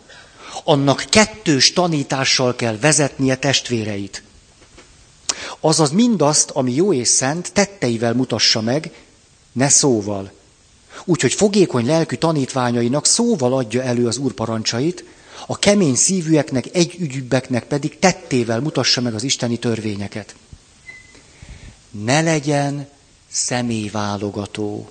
annak 0.63 1.05
kettős 1.09 1.73
tanítással 1.73 2.55
kell 2.55 2.77
vezetnie 2.77 3.35
testvéreit. 3.35 4.23
Azaz 5.59 5.91
mindazt, 5.91 6.49
ami 6.49 6.73
jó 6.73 6.93
és 6.93 7.07
szent, 7.07 7.53
tetteivel 7.53 8.13
mutassa 8.13 8.61
meg, 8.61 8.91
ne 9.51 9.69
szóval. 9.69 10.31
Úgyhogy 11.05 11.33
fogékony 11.33 11.85
lelkű 11.85 12.15
tanítványainak 12.15 13.05
szóval 13.05 13.53
adja 13.53 13.81
elő 13.81 14.07
az 14.07 14.17
úr 14.17 14.31
parancsait, 14.33 15.03
a 15.47 15.59
kemény 15.59 15.95
szívűeknek, 15.95 16.65
együgyűbbeknek 16.73 17.63
pedig 17.63 17.99
tettével 17.99 18.59
mutassa 18.59 19.01
meg 19.01 19.13
az 19.13 19.23
isteni 19.23 19.57
törvényeket. 19.57 20.35
Ne 21.89 22.21
legyen 22.21 22.87
személyválogató. 23.29 24.89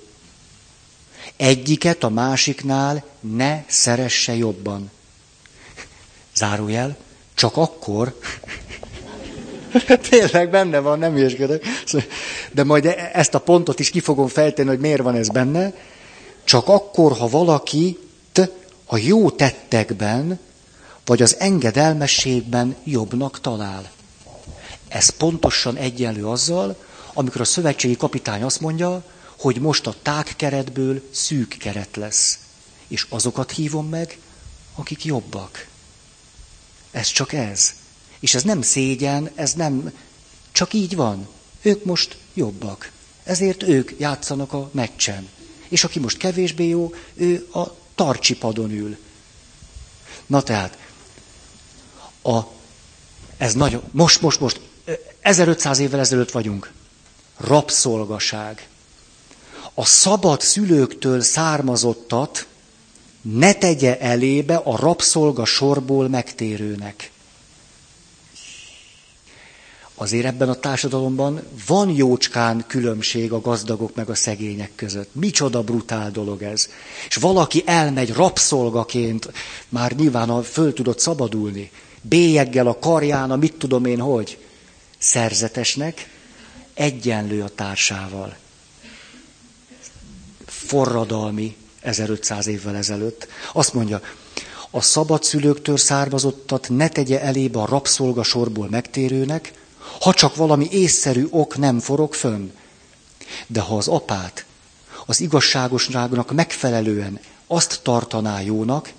Egyiket 1.35 2.03
a 2.03 2.09
másiknál 2.09 3.03
ne 3.19 3.63
szeresse 3.67 4.35
jobban. 4.35 4.91
Zárójel, 6.35 6.97
csak 7.33 7.57
akkor, 7.57 8.19
tényleg 10.09 10.49
benne 10.49 10.79
van, 10.79 10.99
nem 10.99 11.13
hülyeskedek, 11.13 11.65
de 12.51 12.63
majd 12.63 12.85
e- 12.85 13.09
ezt 13.13 13.33
a 13.33 13.39
pontot 13.39 13.79
is 13.79 13.89
ki 13.89 13.99
fogom 13.99 14.27
fejteni, 14.27 14.67
hogy 14.67 14.79
miért 14.79 15.01
van 15.01 15.15
ez 15.15 15.29
benne, 15.29 15.73
csak 16.43 16.67
akkor, 16.67 17.17
ha 17.17 17.27
valaki 17.27 17.97
a 18.93 18.97
jó 18.97 19.29
tettekben, 19.29 20.39
vagy 21.05 21.21
az 21.21 21.35
engedelmességben 21.39 22.75
jobbnak 22.83 23.41
talál. 23.41 23.91
Ez 24.87 25.09
pontosan 25.09 25.75
egyenlő 25.75 26.27
azzal, 26.27 26.75
amikor 27.13 27.41
a 27.41 27.45
szövetségi 27.45 27.95
kapitány 27.97 28.43
azt 28.43 28.59
mondja, 28.59 29.03
hogy 29.39 29.59
most 29.59 29.87
a 29.87 29.95
tág 30.01 30.33
keretből 30.35 31.01
szűk 31.11 31.55
keret 31.59 31.95
lesz. 31.95 32.39
És 32.87 33.05
azokat 33.09 33.51
hívom 33.51 33.89
meg, 33.89 34.19
akik 34.75 35.05
jobbak. 35.05 35.67
Ez 36.91 37.07
csak 37.07 37.33
ez. 37.33 37.73
És 38.19 38.35
ez 38.35 38.43
nem 38.43 38.61
szégyen, 38.61 39.29
ez 39.35 39.53
nem... 39.53 39.91
Csak 40.51 40.73
így 40.73 40.95
van. 40.95 41.27
Ők 41.61 41.83
most 41.83 42.17
jobbak. 42.33 42.91
Ezért 43.23 43.63
ők 43.63 43.91
játszanak 43.97 44.53
a 44.53 44.69
meccsen. 44.73 45.29
És 45.71 45.83
aki 45.83 45.99
most 45.99 46.17
kevésbé 46.17 46.67
jó, 46.67 46.93
ő 47.13 47.47
a 47.53 47.63
tarcsipadon 47.95 48.71
ül. 48.71 48.97
Na 50.25 50.41
tehát, 50.41 50.77
a, 52.23 52.39
ez 53.37 53.53
nagyon, 53.53 53.81
most, 53.91 54.21
most, 54.21 54.39
most, 54.39 54.59
1500 55.21 55.79
évvel 55.79 55.99
ezelőtt 55.99 56.31
vagyunk. 56.31 56.71
Rabszolgaság. 57.37 58.67
A 59.73 59.85
szabad 59.85 60.41
szülőktől 60.41 61.21
származottat 61.21 62.47
ne 63.21 63.53
tegye 63.53 63.99
elébe 63.99 64.55
a 64.55 64.75
rabszolga 64.75 65.45
sorból 65.45 66.07
megtérőnek. 66.07 67.11
Azért 70.01 70.25
ebben 70.25 70.49
a 70.49 70.55
társadalomban 70.55 71.41
van 71.67 71.89
jócskán 71.89 72.63
különbség 72.67 73.31
a 73.31 73.41
gazdagok 73.41 73.95
meg 73.95 74.09
a 74.09 74.15
szegények 74.15 74.71
között. 74.75 75.09
Micsoda 75.11 75.63
brutál 75.63 76.11
dolog 76.11 76.41
ez. 76.41 76.69
És 77.07 77.15
valaki 77.15 77.63
elmegy 77.65 78.13
rabszolgaként, 78.13 79.31
már 79.69 79.95
nyilván 79.95 80.29
a 80.29 80.43
föl 80.43 80.73
tudott 80.73 80.99
szabadulni, 80.99 81.71
bélyeggel 82.01 82.67
a 82.67 82.79
karján, 82.79 83.31
a 83.31 83.35
mit 83.35 83.53
tudom 83.53 83.85
én 83.85 83.99
hogy, 83.99 84.37
szerzetesnek, 84.97 86.09
egyenlő 86.73 87.41
a 87.41 87.49
társával. 87.49 88.35
Forradalmi 90.45 91.55
1500 91.81 92.47
évvel 92.47 92.75
ezelőtt. 92.75 93.27
Azt 93.53 93.73
mondja, 93.73 94.01
a 94.71 94.81
szabadszülőktől 94.81 95.77
származottat 95.77 96.69
ne 96.69 96.87
tegye 96.87 97.21
elébe 97.21 97.59
a 97.59 97.65
rabszolga 97.65 98.23
sorból 98.23 98.67
megtérőnek, 98.69 99.59
ha 99.99 100.13
csak 100.13 100.35
valami 100.35 100.67
észszerű 100.71 101.27
ok 101.29 101.57
nem 101.57 101.79
forog 101.79 102.13
fönn. 102.13 102.49
De 103.47 103.59
ha 103.59 103.77
az 103.77 103.87
apát, 103.87 104.45
az 105.05 105.19
igazságosságnak 105.19 106.31
megfelelően 106.31 107.19
azt 107.47 107.79
tartaná 107.83 108.41
jónak, 108.41 108.93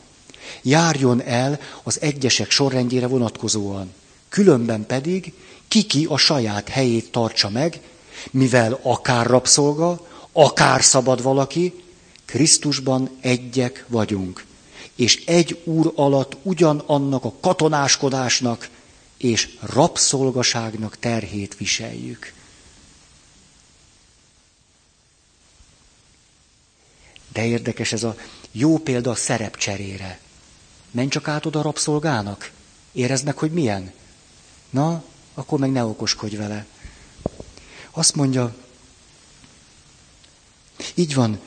járjon 0.62 1.22
el 1.22 1.60
az 1.82 2.00
egyesek 2.00 2.50
sorrendjére 2.50 3.06
vonatkozóan. 3.06 3.92
Különben 4.28 4.86
pedig 4.86 5.32
kiki 5.68 6.06
a 6.09 6.16
saját 6.16 6.68
helyét 6.68 7.10
tartsa 7.10 7.50
meg, 7.50 7.80
mivel 8.30 8.78
akár 8.82 9.26
rabszolga, 9.26 10.06
akár 10.32 10.82
szabad 10.82 11.22
valaki, 11.22 11.82
Krisztusban 12.24 13.10
egyek 13.20 13.84
vagyunk. 13.88 14.44
És 14.96 15.24
egy 15.26 15.60
úr 15.64 15.92
alatt 15.96 16.36
ugyanannak 16.42 17.24
a 17.24 17.32
katonáskodásnak 17.40 18.68
és 19.23 19.59
rabszolgaságnak 19.61 20.99
terhét 20.99 21.57
viseljük. 21.57 22.32
De 27.32 27.44
érdekes 27.44 27.93
ez 27.93 28.03
a 28.03 28.16
jó 28.51 28.78
példa 28.78 29.11
a 29.11 29.15
szerepcserére. 29.15 30.20
Menj 30.90 31.09
csak 31.09 31.28
át 31.28 31.47
oda 31.47 31.62
rabszolgának. 31.62 32.51
Érezd 32.93 33.24
meg, 33.24 33.39
hogy 33.39 33.53
milyen. 33.53 33.93
Na, 34.70 35.05
akkor 35.35 35.59
meg 35.59 35.70
ne 35.70 35.85
okoskodj 35.85 36.36
vele. 36.36 36.66
Azt 37.90 38.15
mondja, 38.15 38.55
így 40.94 41.15
van, 41.15 41.40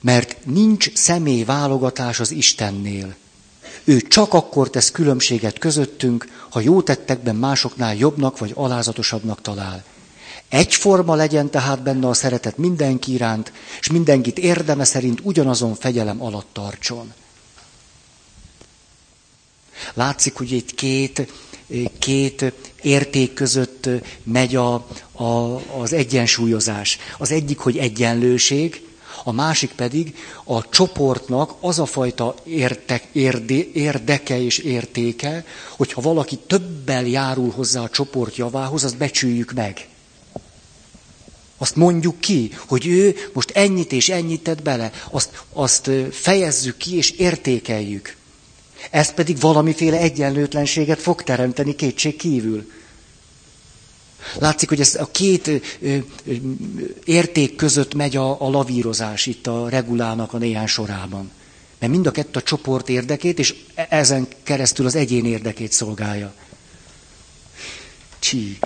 mert 0.00 0.44
nincs 0.44 0.94
személy 0.94 1.44
válogatás 1.44 2.20
az 2.20 2.30
Istennél. 2.30 3.16
Ő 3.84 4.00
csak 4.00 4.34
akkor 4.34 4.70
tesz 4.70 4.90
különbséget 4.90 5.58
közöttünk, 5.58 6.46
ha 6.50 6.60
jó 6.60 6.82
tettekben 6.82 7.36
másoknál 7.36 7.94
jobbnak 7.94 8.38
vagy 8.38 8.52
alázatosabbnak 8.54 9.40
talál. 9.40 9.84
Egyforma 10.48 11.14
legyen 11.14 11.50
tehát 11.50 11.82
benne 11.82 12.08
a 12.08 12.14
szeretet 12.14 12.56
mindenki 12.56 13.12
iránt, 13.12 13.52
és 13.80 13.90
mindenkit 13.90 14.38
érdeme 14.38 14.84
szerint 14.84 15.20
ugyanazon 15.22 15.74
fegyelem 15.74 16.22
alatt 16.22 16.48
tartson. 16.52 17.12
Látszik, 19.94 20.34
hogy 20.34 20.52
itt 20.52 20.74
két, 20.74 21.32
két 21.98 22.52
érték 22.82 23.34
között 23.34 23.88
megy 24.22 24.56
a, 24.56 24.74
a, 25.12 25.60
az 25.80 25.92
egyensúlyozás. 25.92 26.98
Az 27.18 27.30
egyik, 27.30 27.58
hogy 27.58 27.78
egyenlőség, 27.78 28.88
a 29.26 29.32
másik 29.32 29.70
pedig 29.70 30.16
a 30.44 30.68
csoportnak 30.68 31.54
az 31.60 31.78
a 31.78 31.86
fajta 31.86 32.34
értek, 32.44 33.08
érde, 33.12 33.54
érdeke 33.72 34.40
és 34.42 34.58
értéke, 34.58 35.44
hogyha 35.76 36.00
valaki 36.00 36.38
többel 36.46 37.06
járul 37.06 37.50
hozzá 37.50 37.80
a 37.80 37.88
csoport 37.88 38.36
javához, 38.36 38.84
azt 38.84 38.96
becsüljük 38.96 39.52
meg. 39.52 39.88
Azt 41.58 41.76
mondjuk 41.76 42.20
ki, 42.20 42.50
hogy 42.66 42.86
ő 42.86 43.14
most 43.32 43.50
ennyit 43.50 43.92
és 43.92 44.08
ennyit 44.08 44.42
tett 44.42 44.62
bele. 44.62 44.92
Azt, 45.10 45.42
azt 45.52 45.90
fejezzük 46.10 46.76
ki 46.76 46.96
és 46.96 47.10
értékeljük. 47.10 48.16
Ez 48.90 49.14
pedig 49.14 49.40
valamiféle 49.40 49.98
egyenlőtlenséget 49.98 51.00
fog 51.00 51.22
teremteni 51.22 51.74
kétség 51.74 52.16
kívül. 52.16 52.70
Látszik, 54.38 54.68
hogy 54.68 54.80
ez 54.80 54.94
a 54.94 55.06
két 55.10 55.50
érték 57.04 57.56
között 57.56 57.94
megy 57.94 58.16
a, 58.16 58.40
a 58.42 58.50
lavírozás 58.50 59.26
itt 59.26 59.46
a 59.46 59.68
regulának 59.68 60.32
a 60.32 60.38
néhány 60.38 60.66
sorában. 60.66 61.30
Mert 61.78 61.92
mind 61.92 62.06
a 62.06 62.10
kettő 62.10 62.38
a 62.38 62.42
csoport 62.42 62.88
érdekét, 62.88 63.38
és 63.38 63.54
e, 63.74 63.86
ezen 63.90 64.26
keresztül 64.42 64.86
az 64.86 64.94
egyén 64.94 65.24
érdekét 65.26 65.72
szolgálja. 65.72 66.34
Csí. 68.18 68.58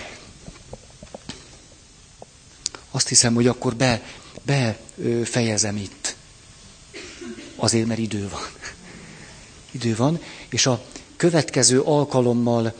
Azt 2.91 3.09
hiszem, 3.09 3.35
hogy 3.35 3.47
akkor 3.47 3.75
be, 3.77 4.03
befejezem 4.43 5.77
itt. 5.77 6.17
Azért, 7.57 7.87
mert 7.87 8.01
idő 8.01 8.29
van. 8.29 8.41
Idő 9.71 9.97
van, 9.97 10.21
és 10.49 10.67
a 10.67 10.85
következő 11.17 11.81
alkalommal 11.81 12.75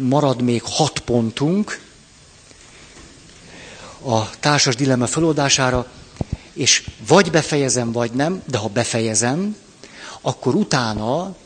marad 0.00 0.42
még 0.42 0.62
hat 0.64 0.98
pontunk, 0.98 1.80
a 4.04 4.30
társas 4.40 4.76
dilemma 4.76 5.06
feloldására, 5.06 5.86
és 6.52 6.90
vagy 7.08 7.30
befejezem, 7.30 7.92
vagy 7.92 8.10
nem, 8.10 8.42
de 8.50 8.58
ha 8.58 8.68
befejezem, 8.68 9.56
akkor 10.20 10.54
utána 10.54 11.36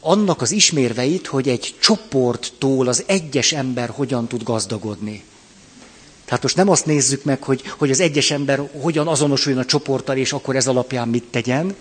annak 0.00 0.40
az 0.40 0.50
ismérveit, 0.50 1.26
hogy 1.26 1.48
egy 1.48 1.74
csoporttól 1.80 2.88
az 2.88 3.04
egyes 3.06 3.52
ember 3.52 3.88
hogyan 3.88 4.26
tud 4.26 4.42
gazdagodni. 4.42 5.24
Tehát 6.24 6.42
most 6.42 6.56
nem 6.56 6.68
azt 6.68 6.86
nézzük 6.86 7.24
meg, 7.24 7.42
hogy, 7.42 7.62
hogy 7.78 7.90
az 7.90 8.00
egyes 8.00 8.30
ember 8.30 8.68
hogyan 8.80 9.08
azonosuljon 9.08 9.62
a 9.62 9.64
csoporttal, 9.64 10.16
és 10.16 10.32
akkor 10.32 10.56
ez 10.56 10.66
alapján 10.66 11.08
mit 11.08 11.24
tegyen, 11.30 11.74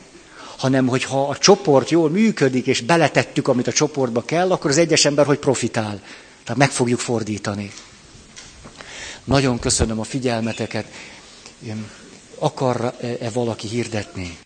hanem 0.57 0.88
hogy 0.88 1.03
ha 1.03 1.27
a 1.27 1.38
csoport 1.38 1.89
jól 1.89 2.10
működik, 2.10 2.65
és 2.65 2.81
beletettük, 2.81 3.48
amit 3.48 3.68
a 3.68 3.72
csoportba 3.72 4.22
kell, 4.22 4.52
akkor 4.52 4.69
az 4.69 4.77
egyes 4.77 5.06
ember 5.06 5.26
hogy 5.26 5.39
profitál. 5.39 6.02
Tehát 6.43 6.57
meg 6.57 6.72
fogjuk 6.72 6.99
fordítani. 6.99 7.72
Nagyon 9.23 9.60
köszönöm 9.60 9.99
a 9.99 10.03
figyelmeteket. 10.03 10.85
Akar-e 12.39 13.30
valaki 13.34 13.68
hirdetni? 13.68 14.38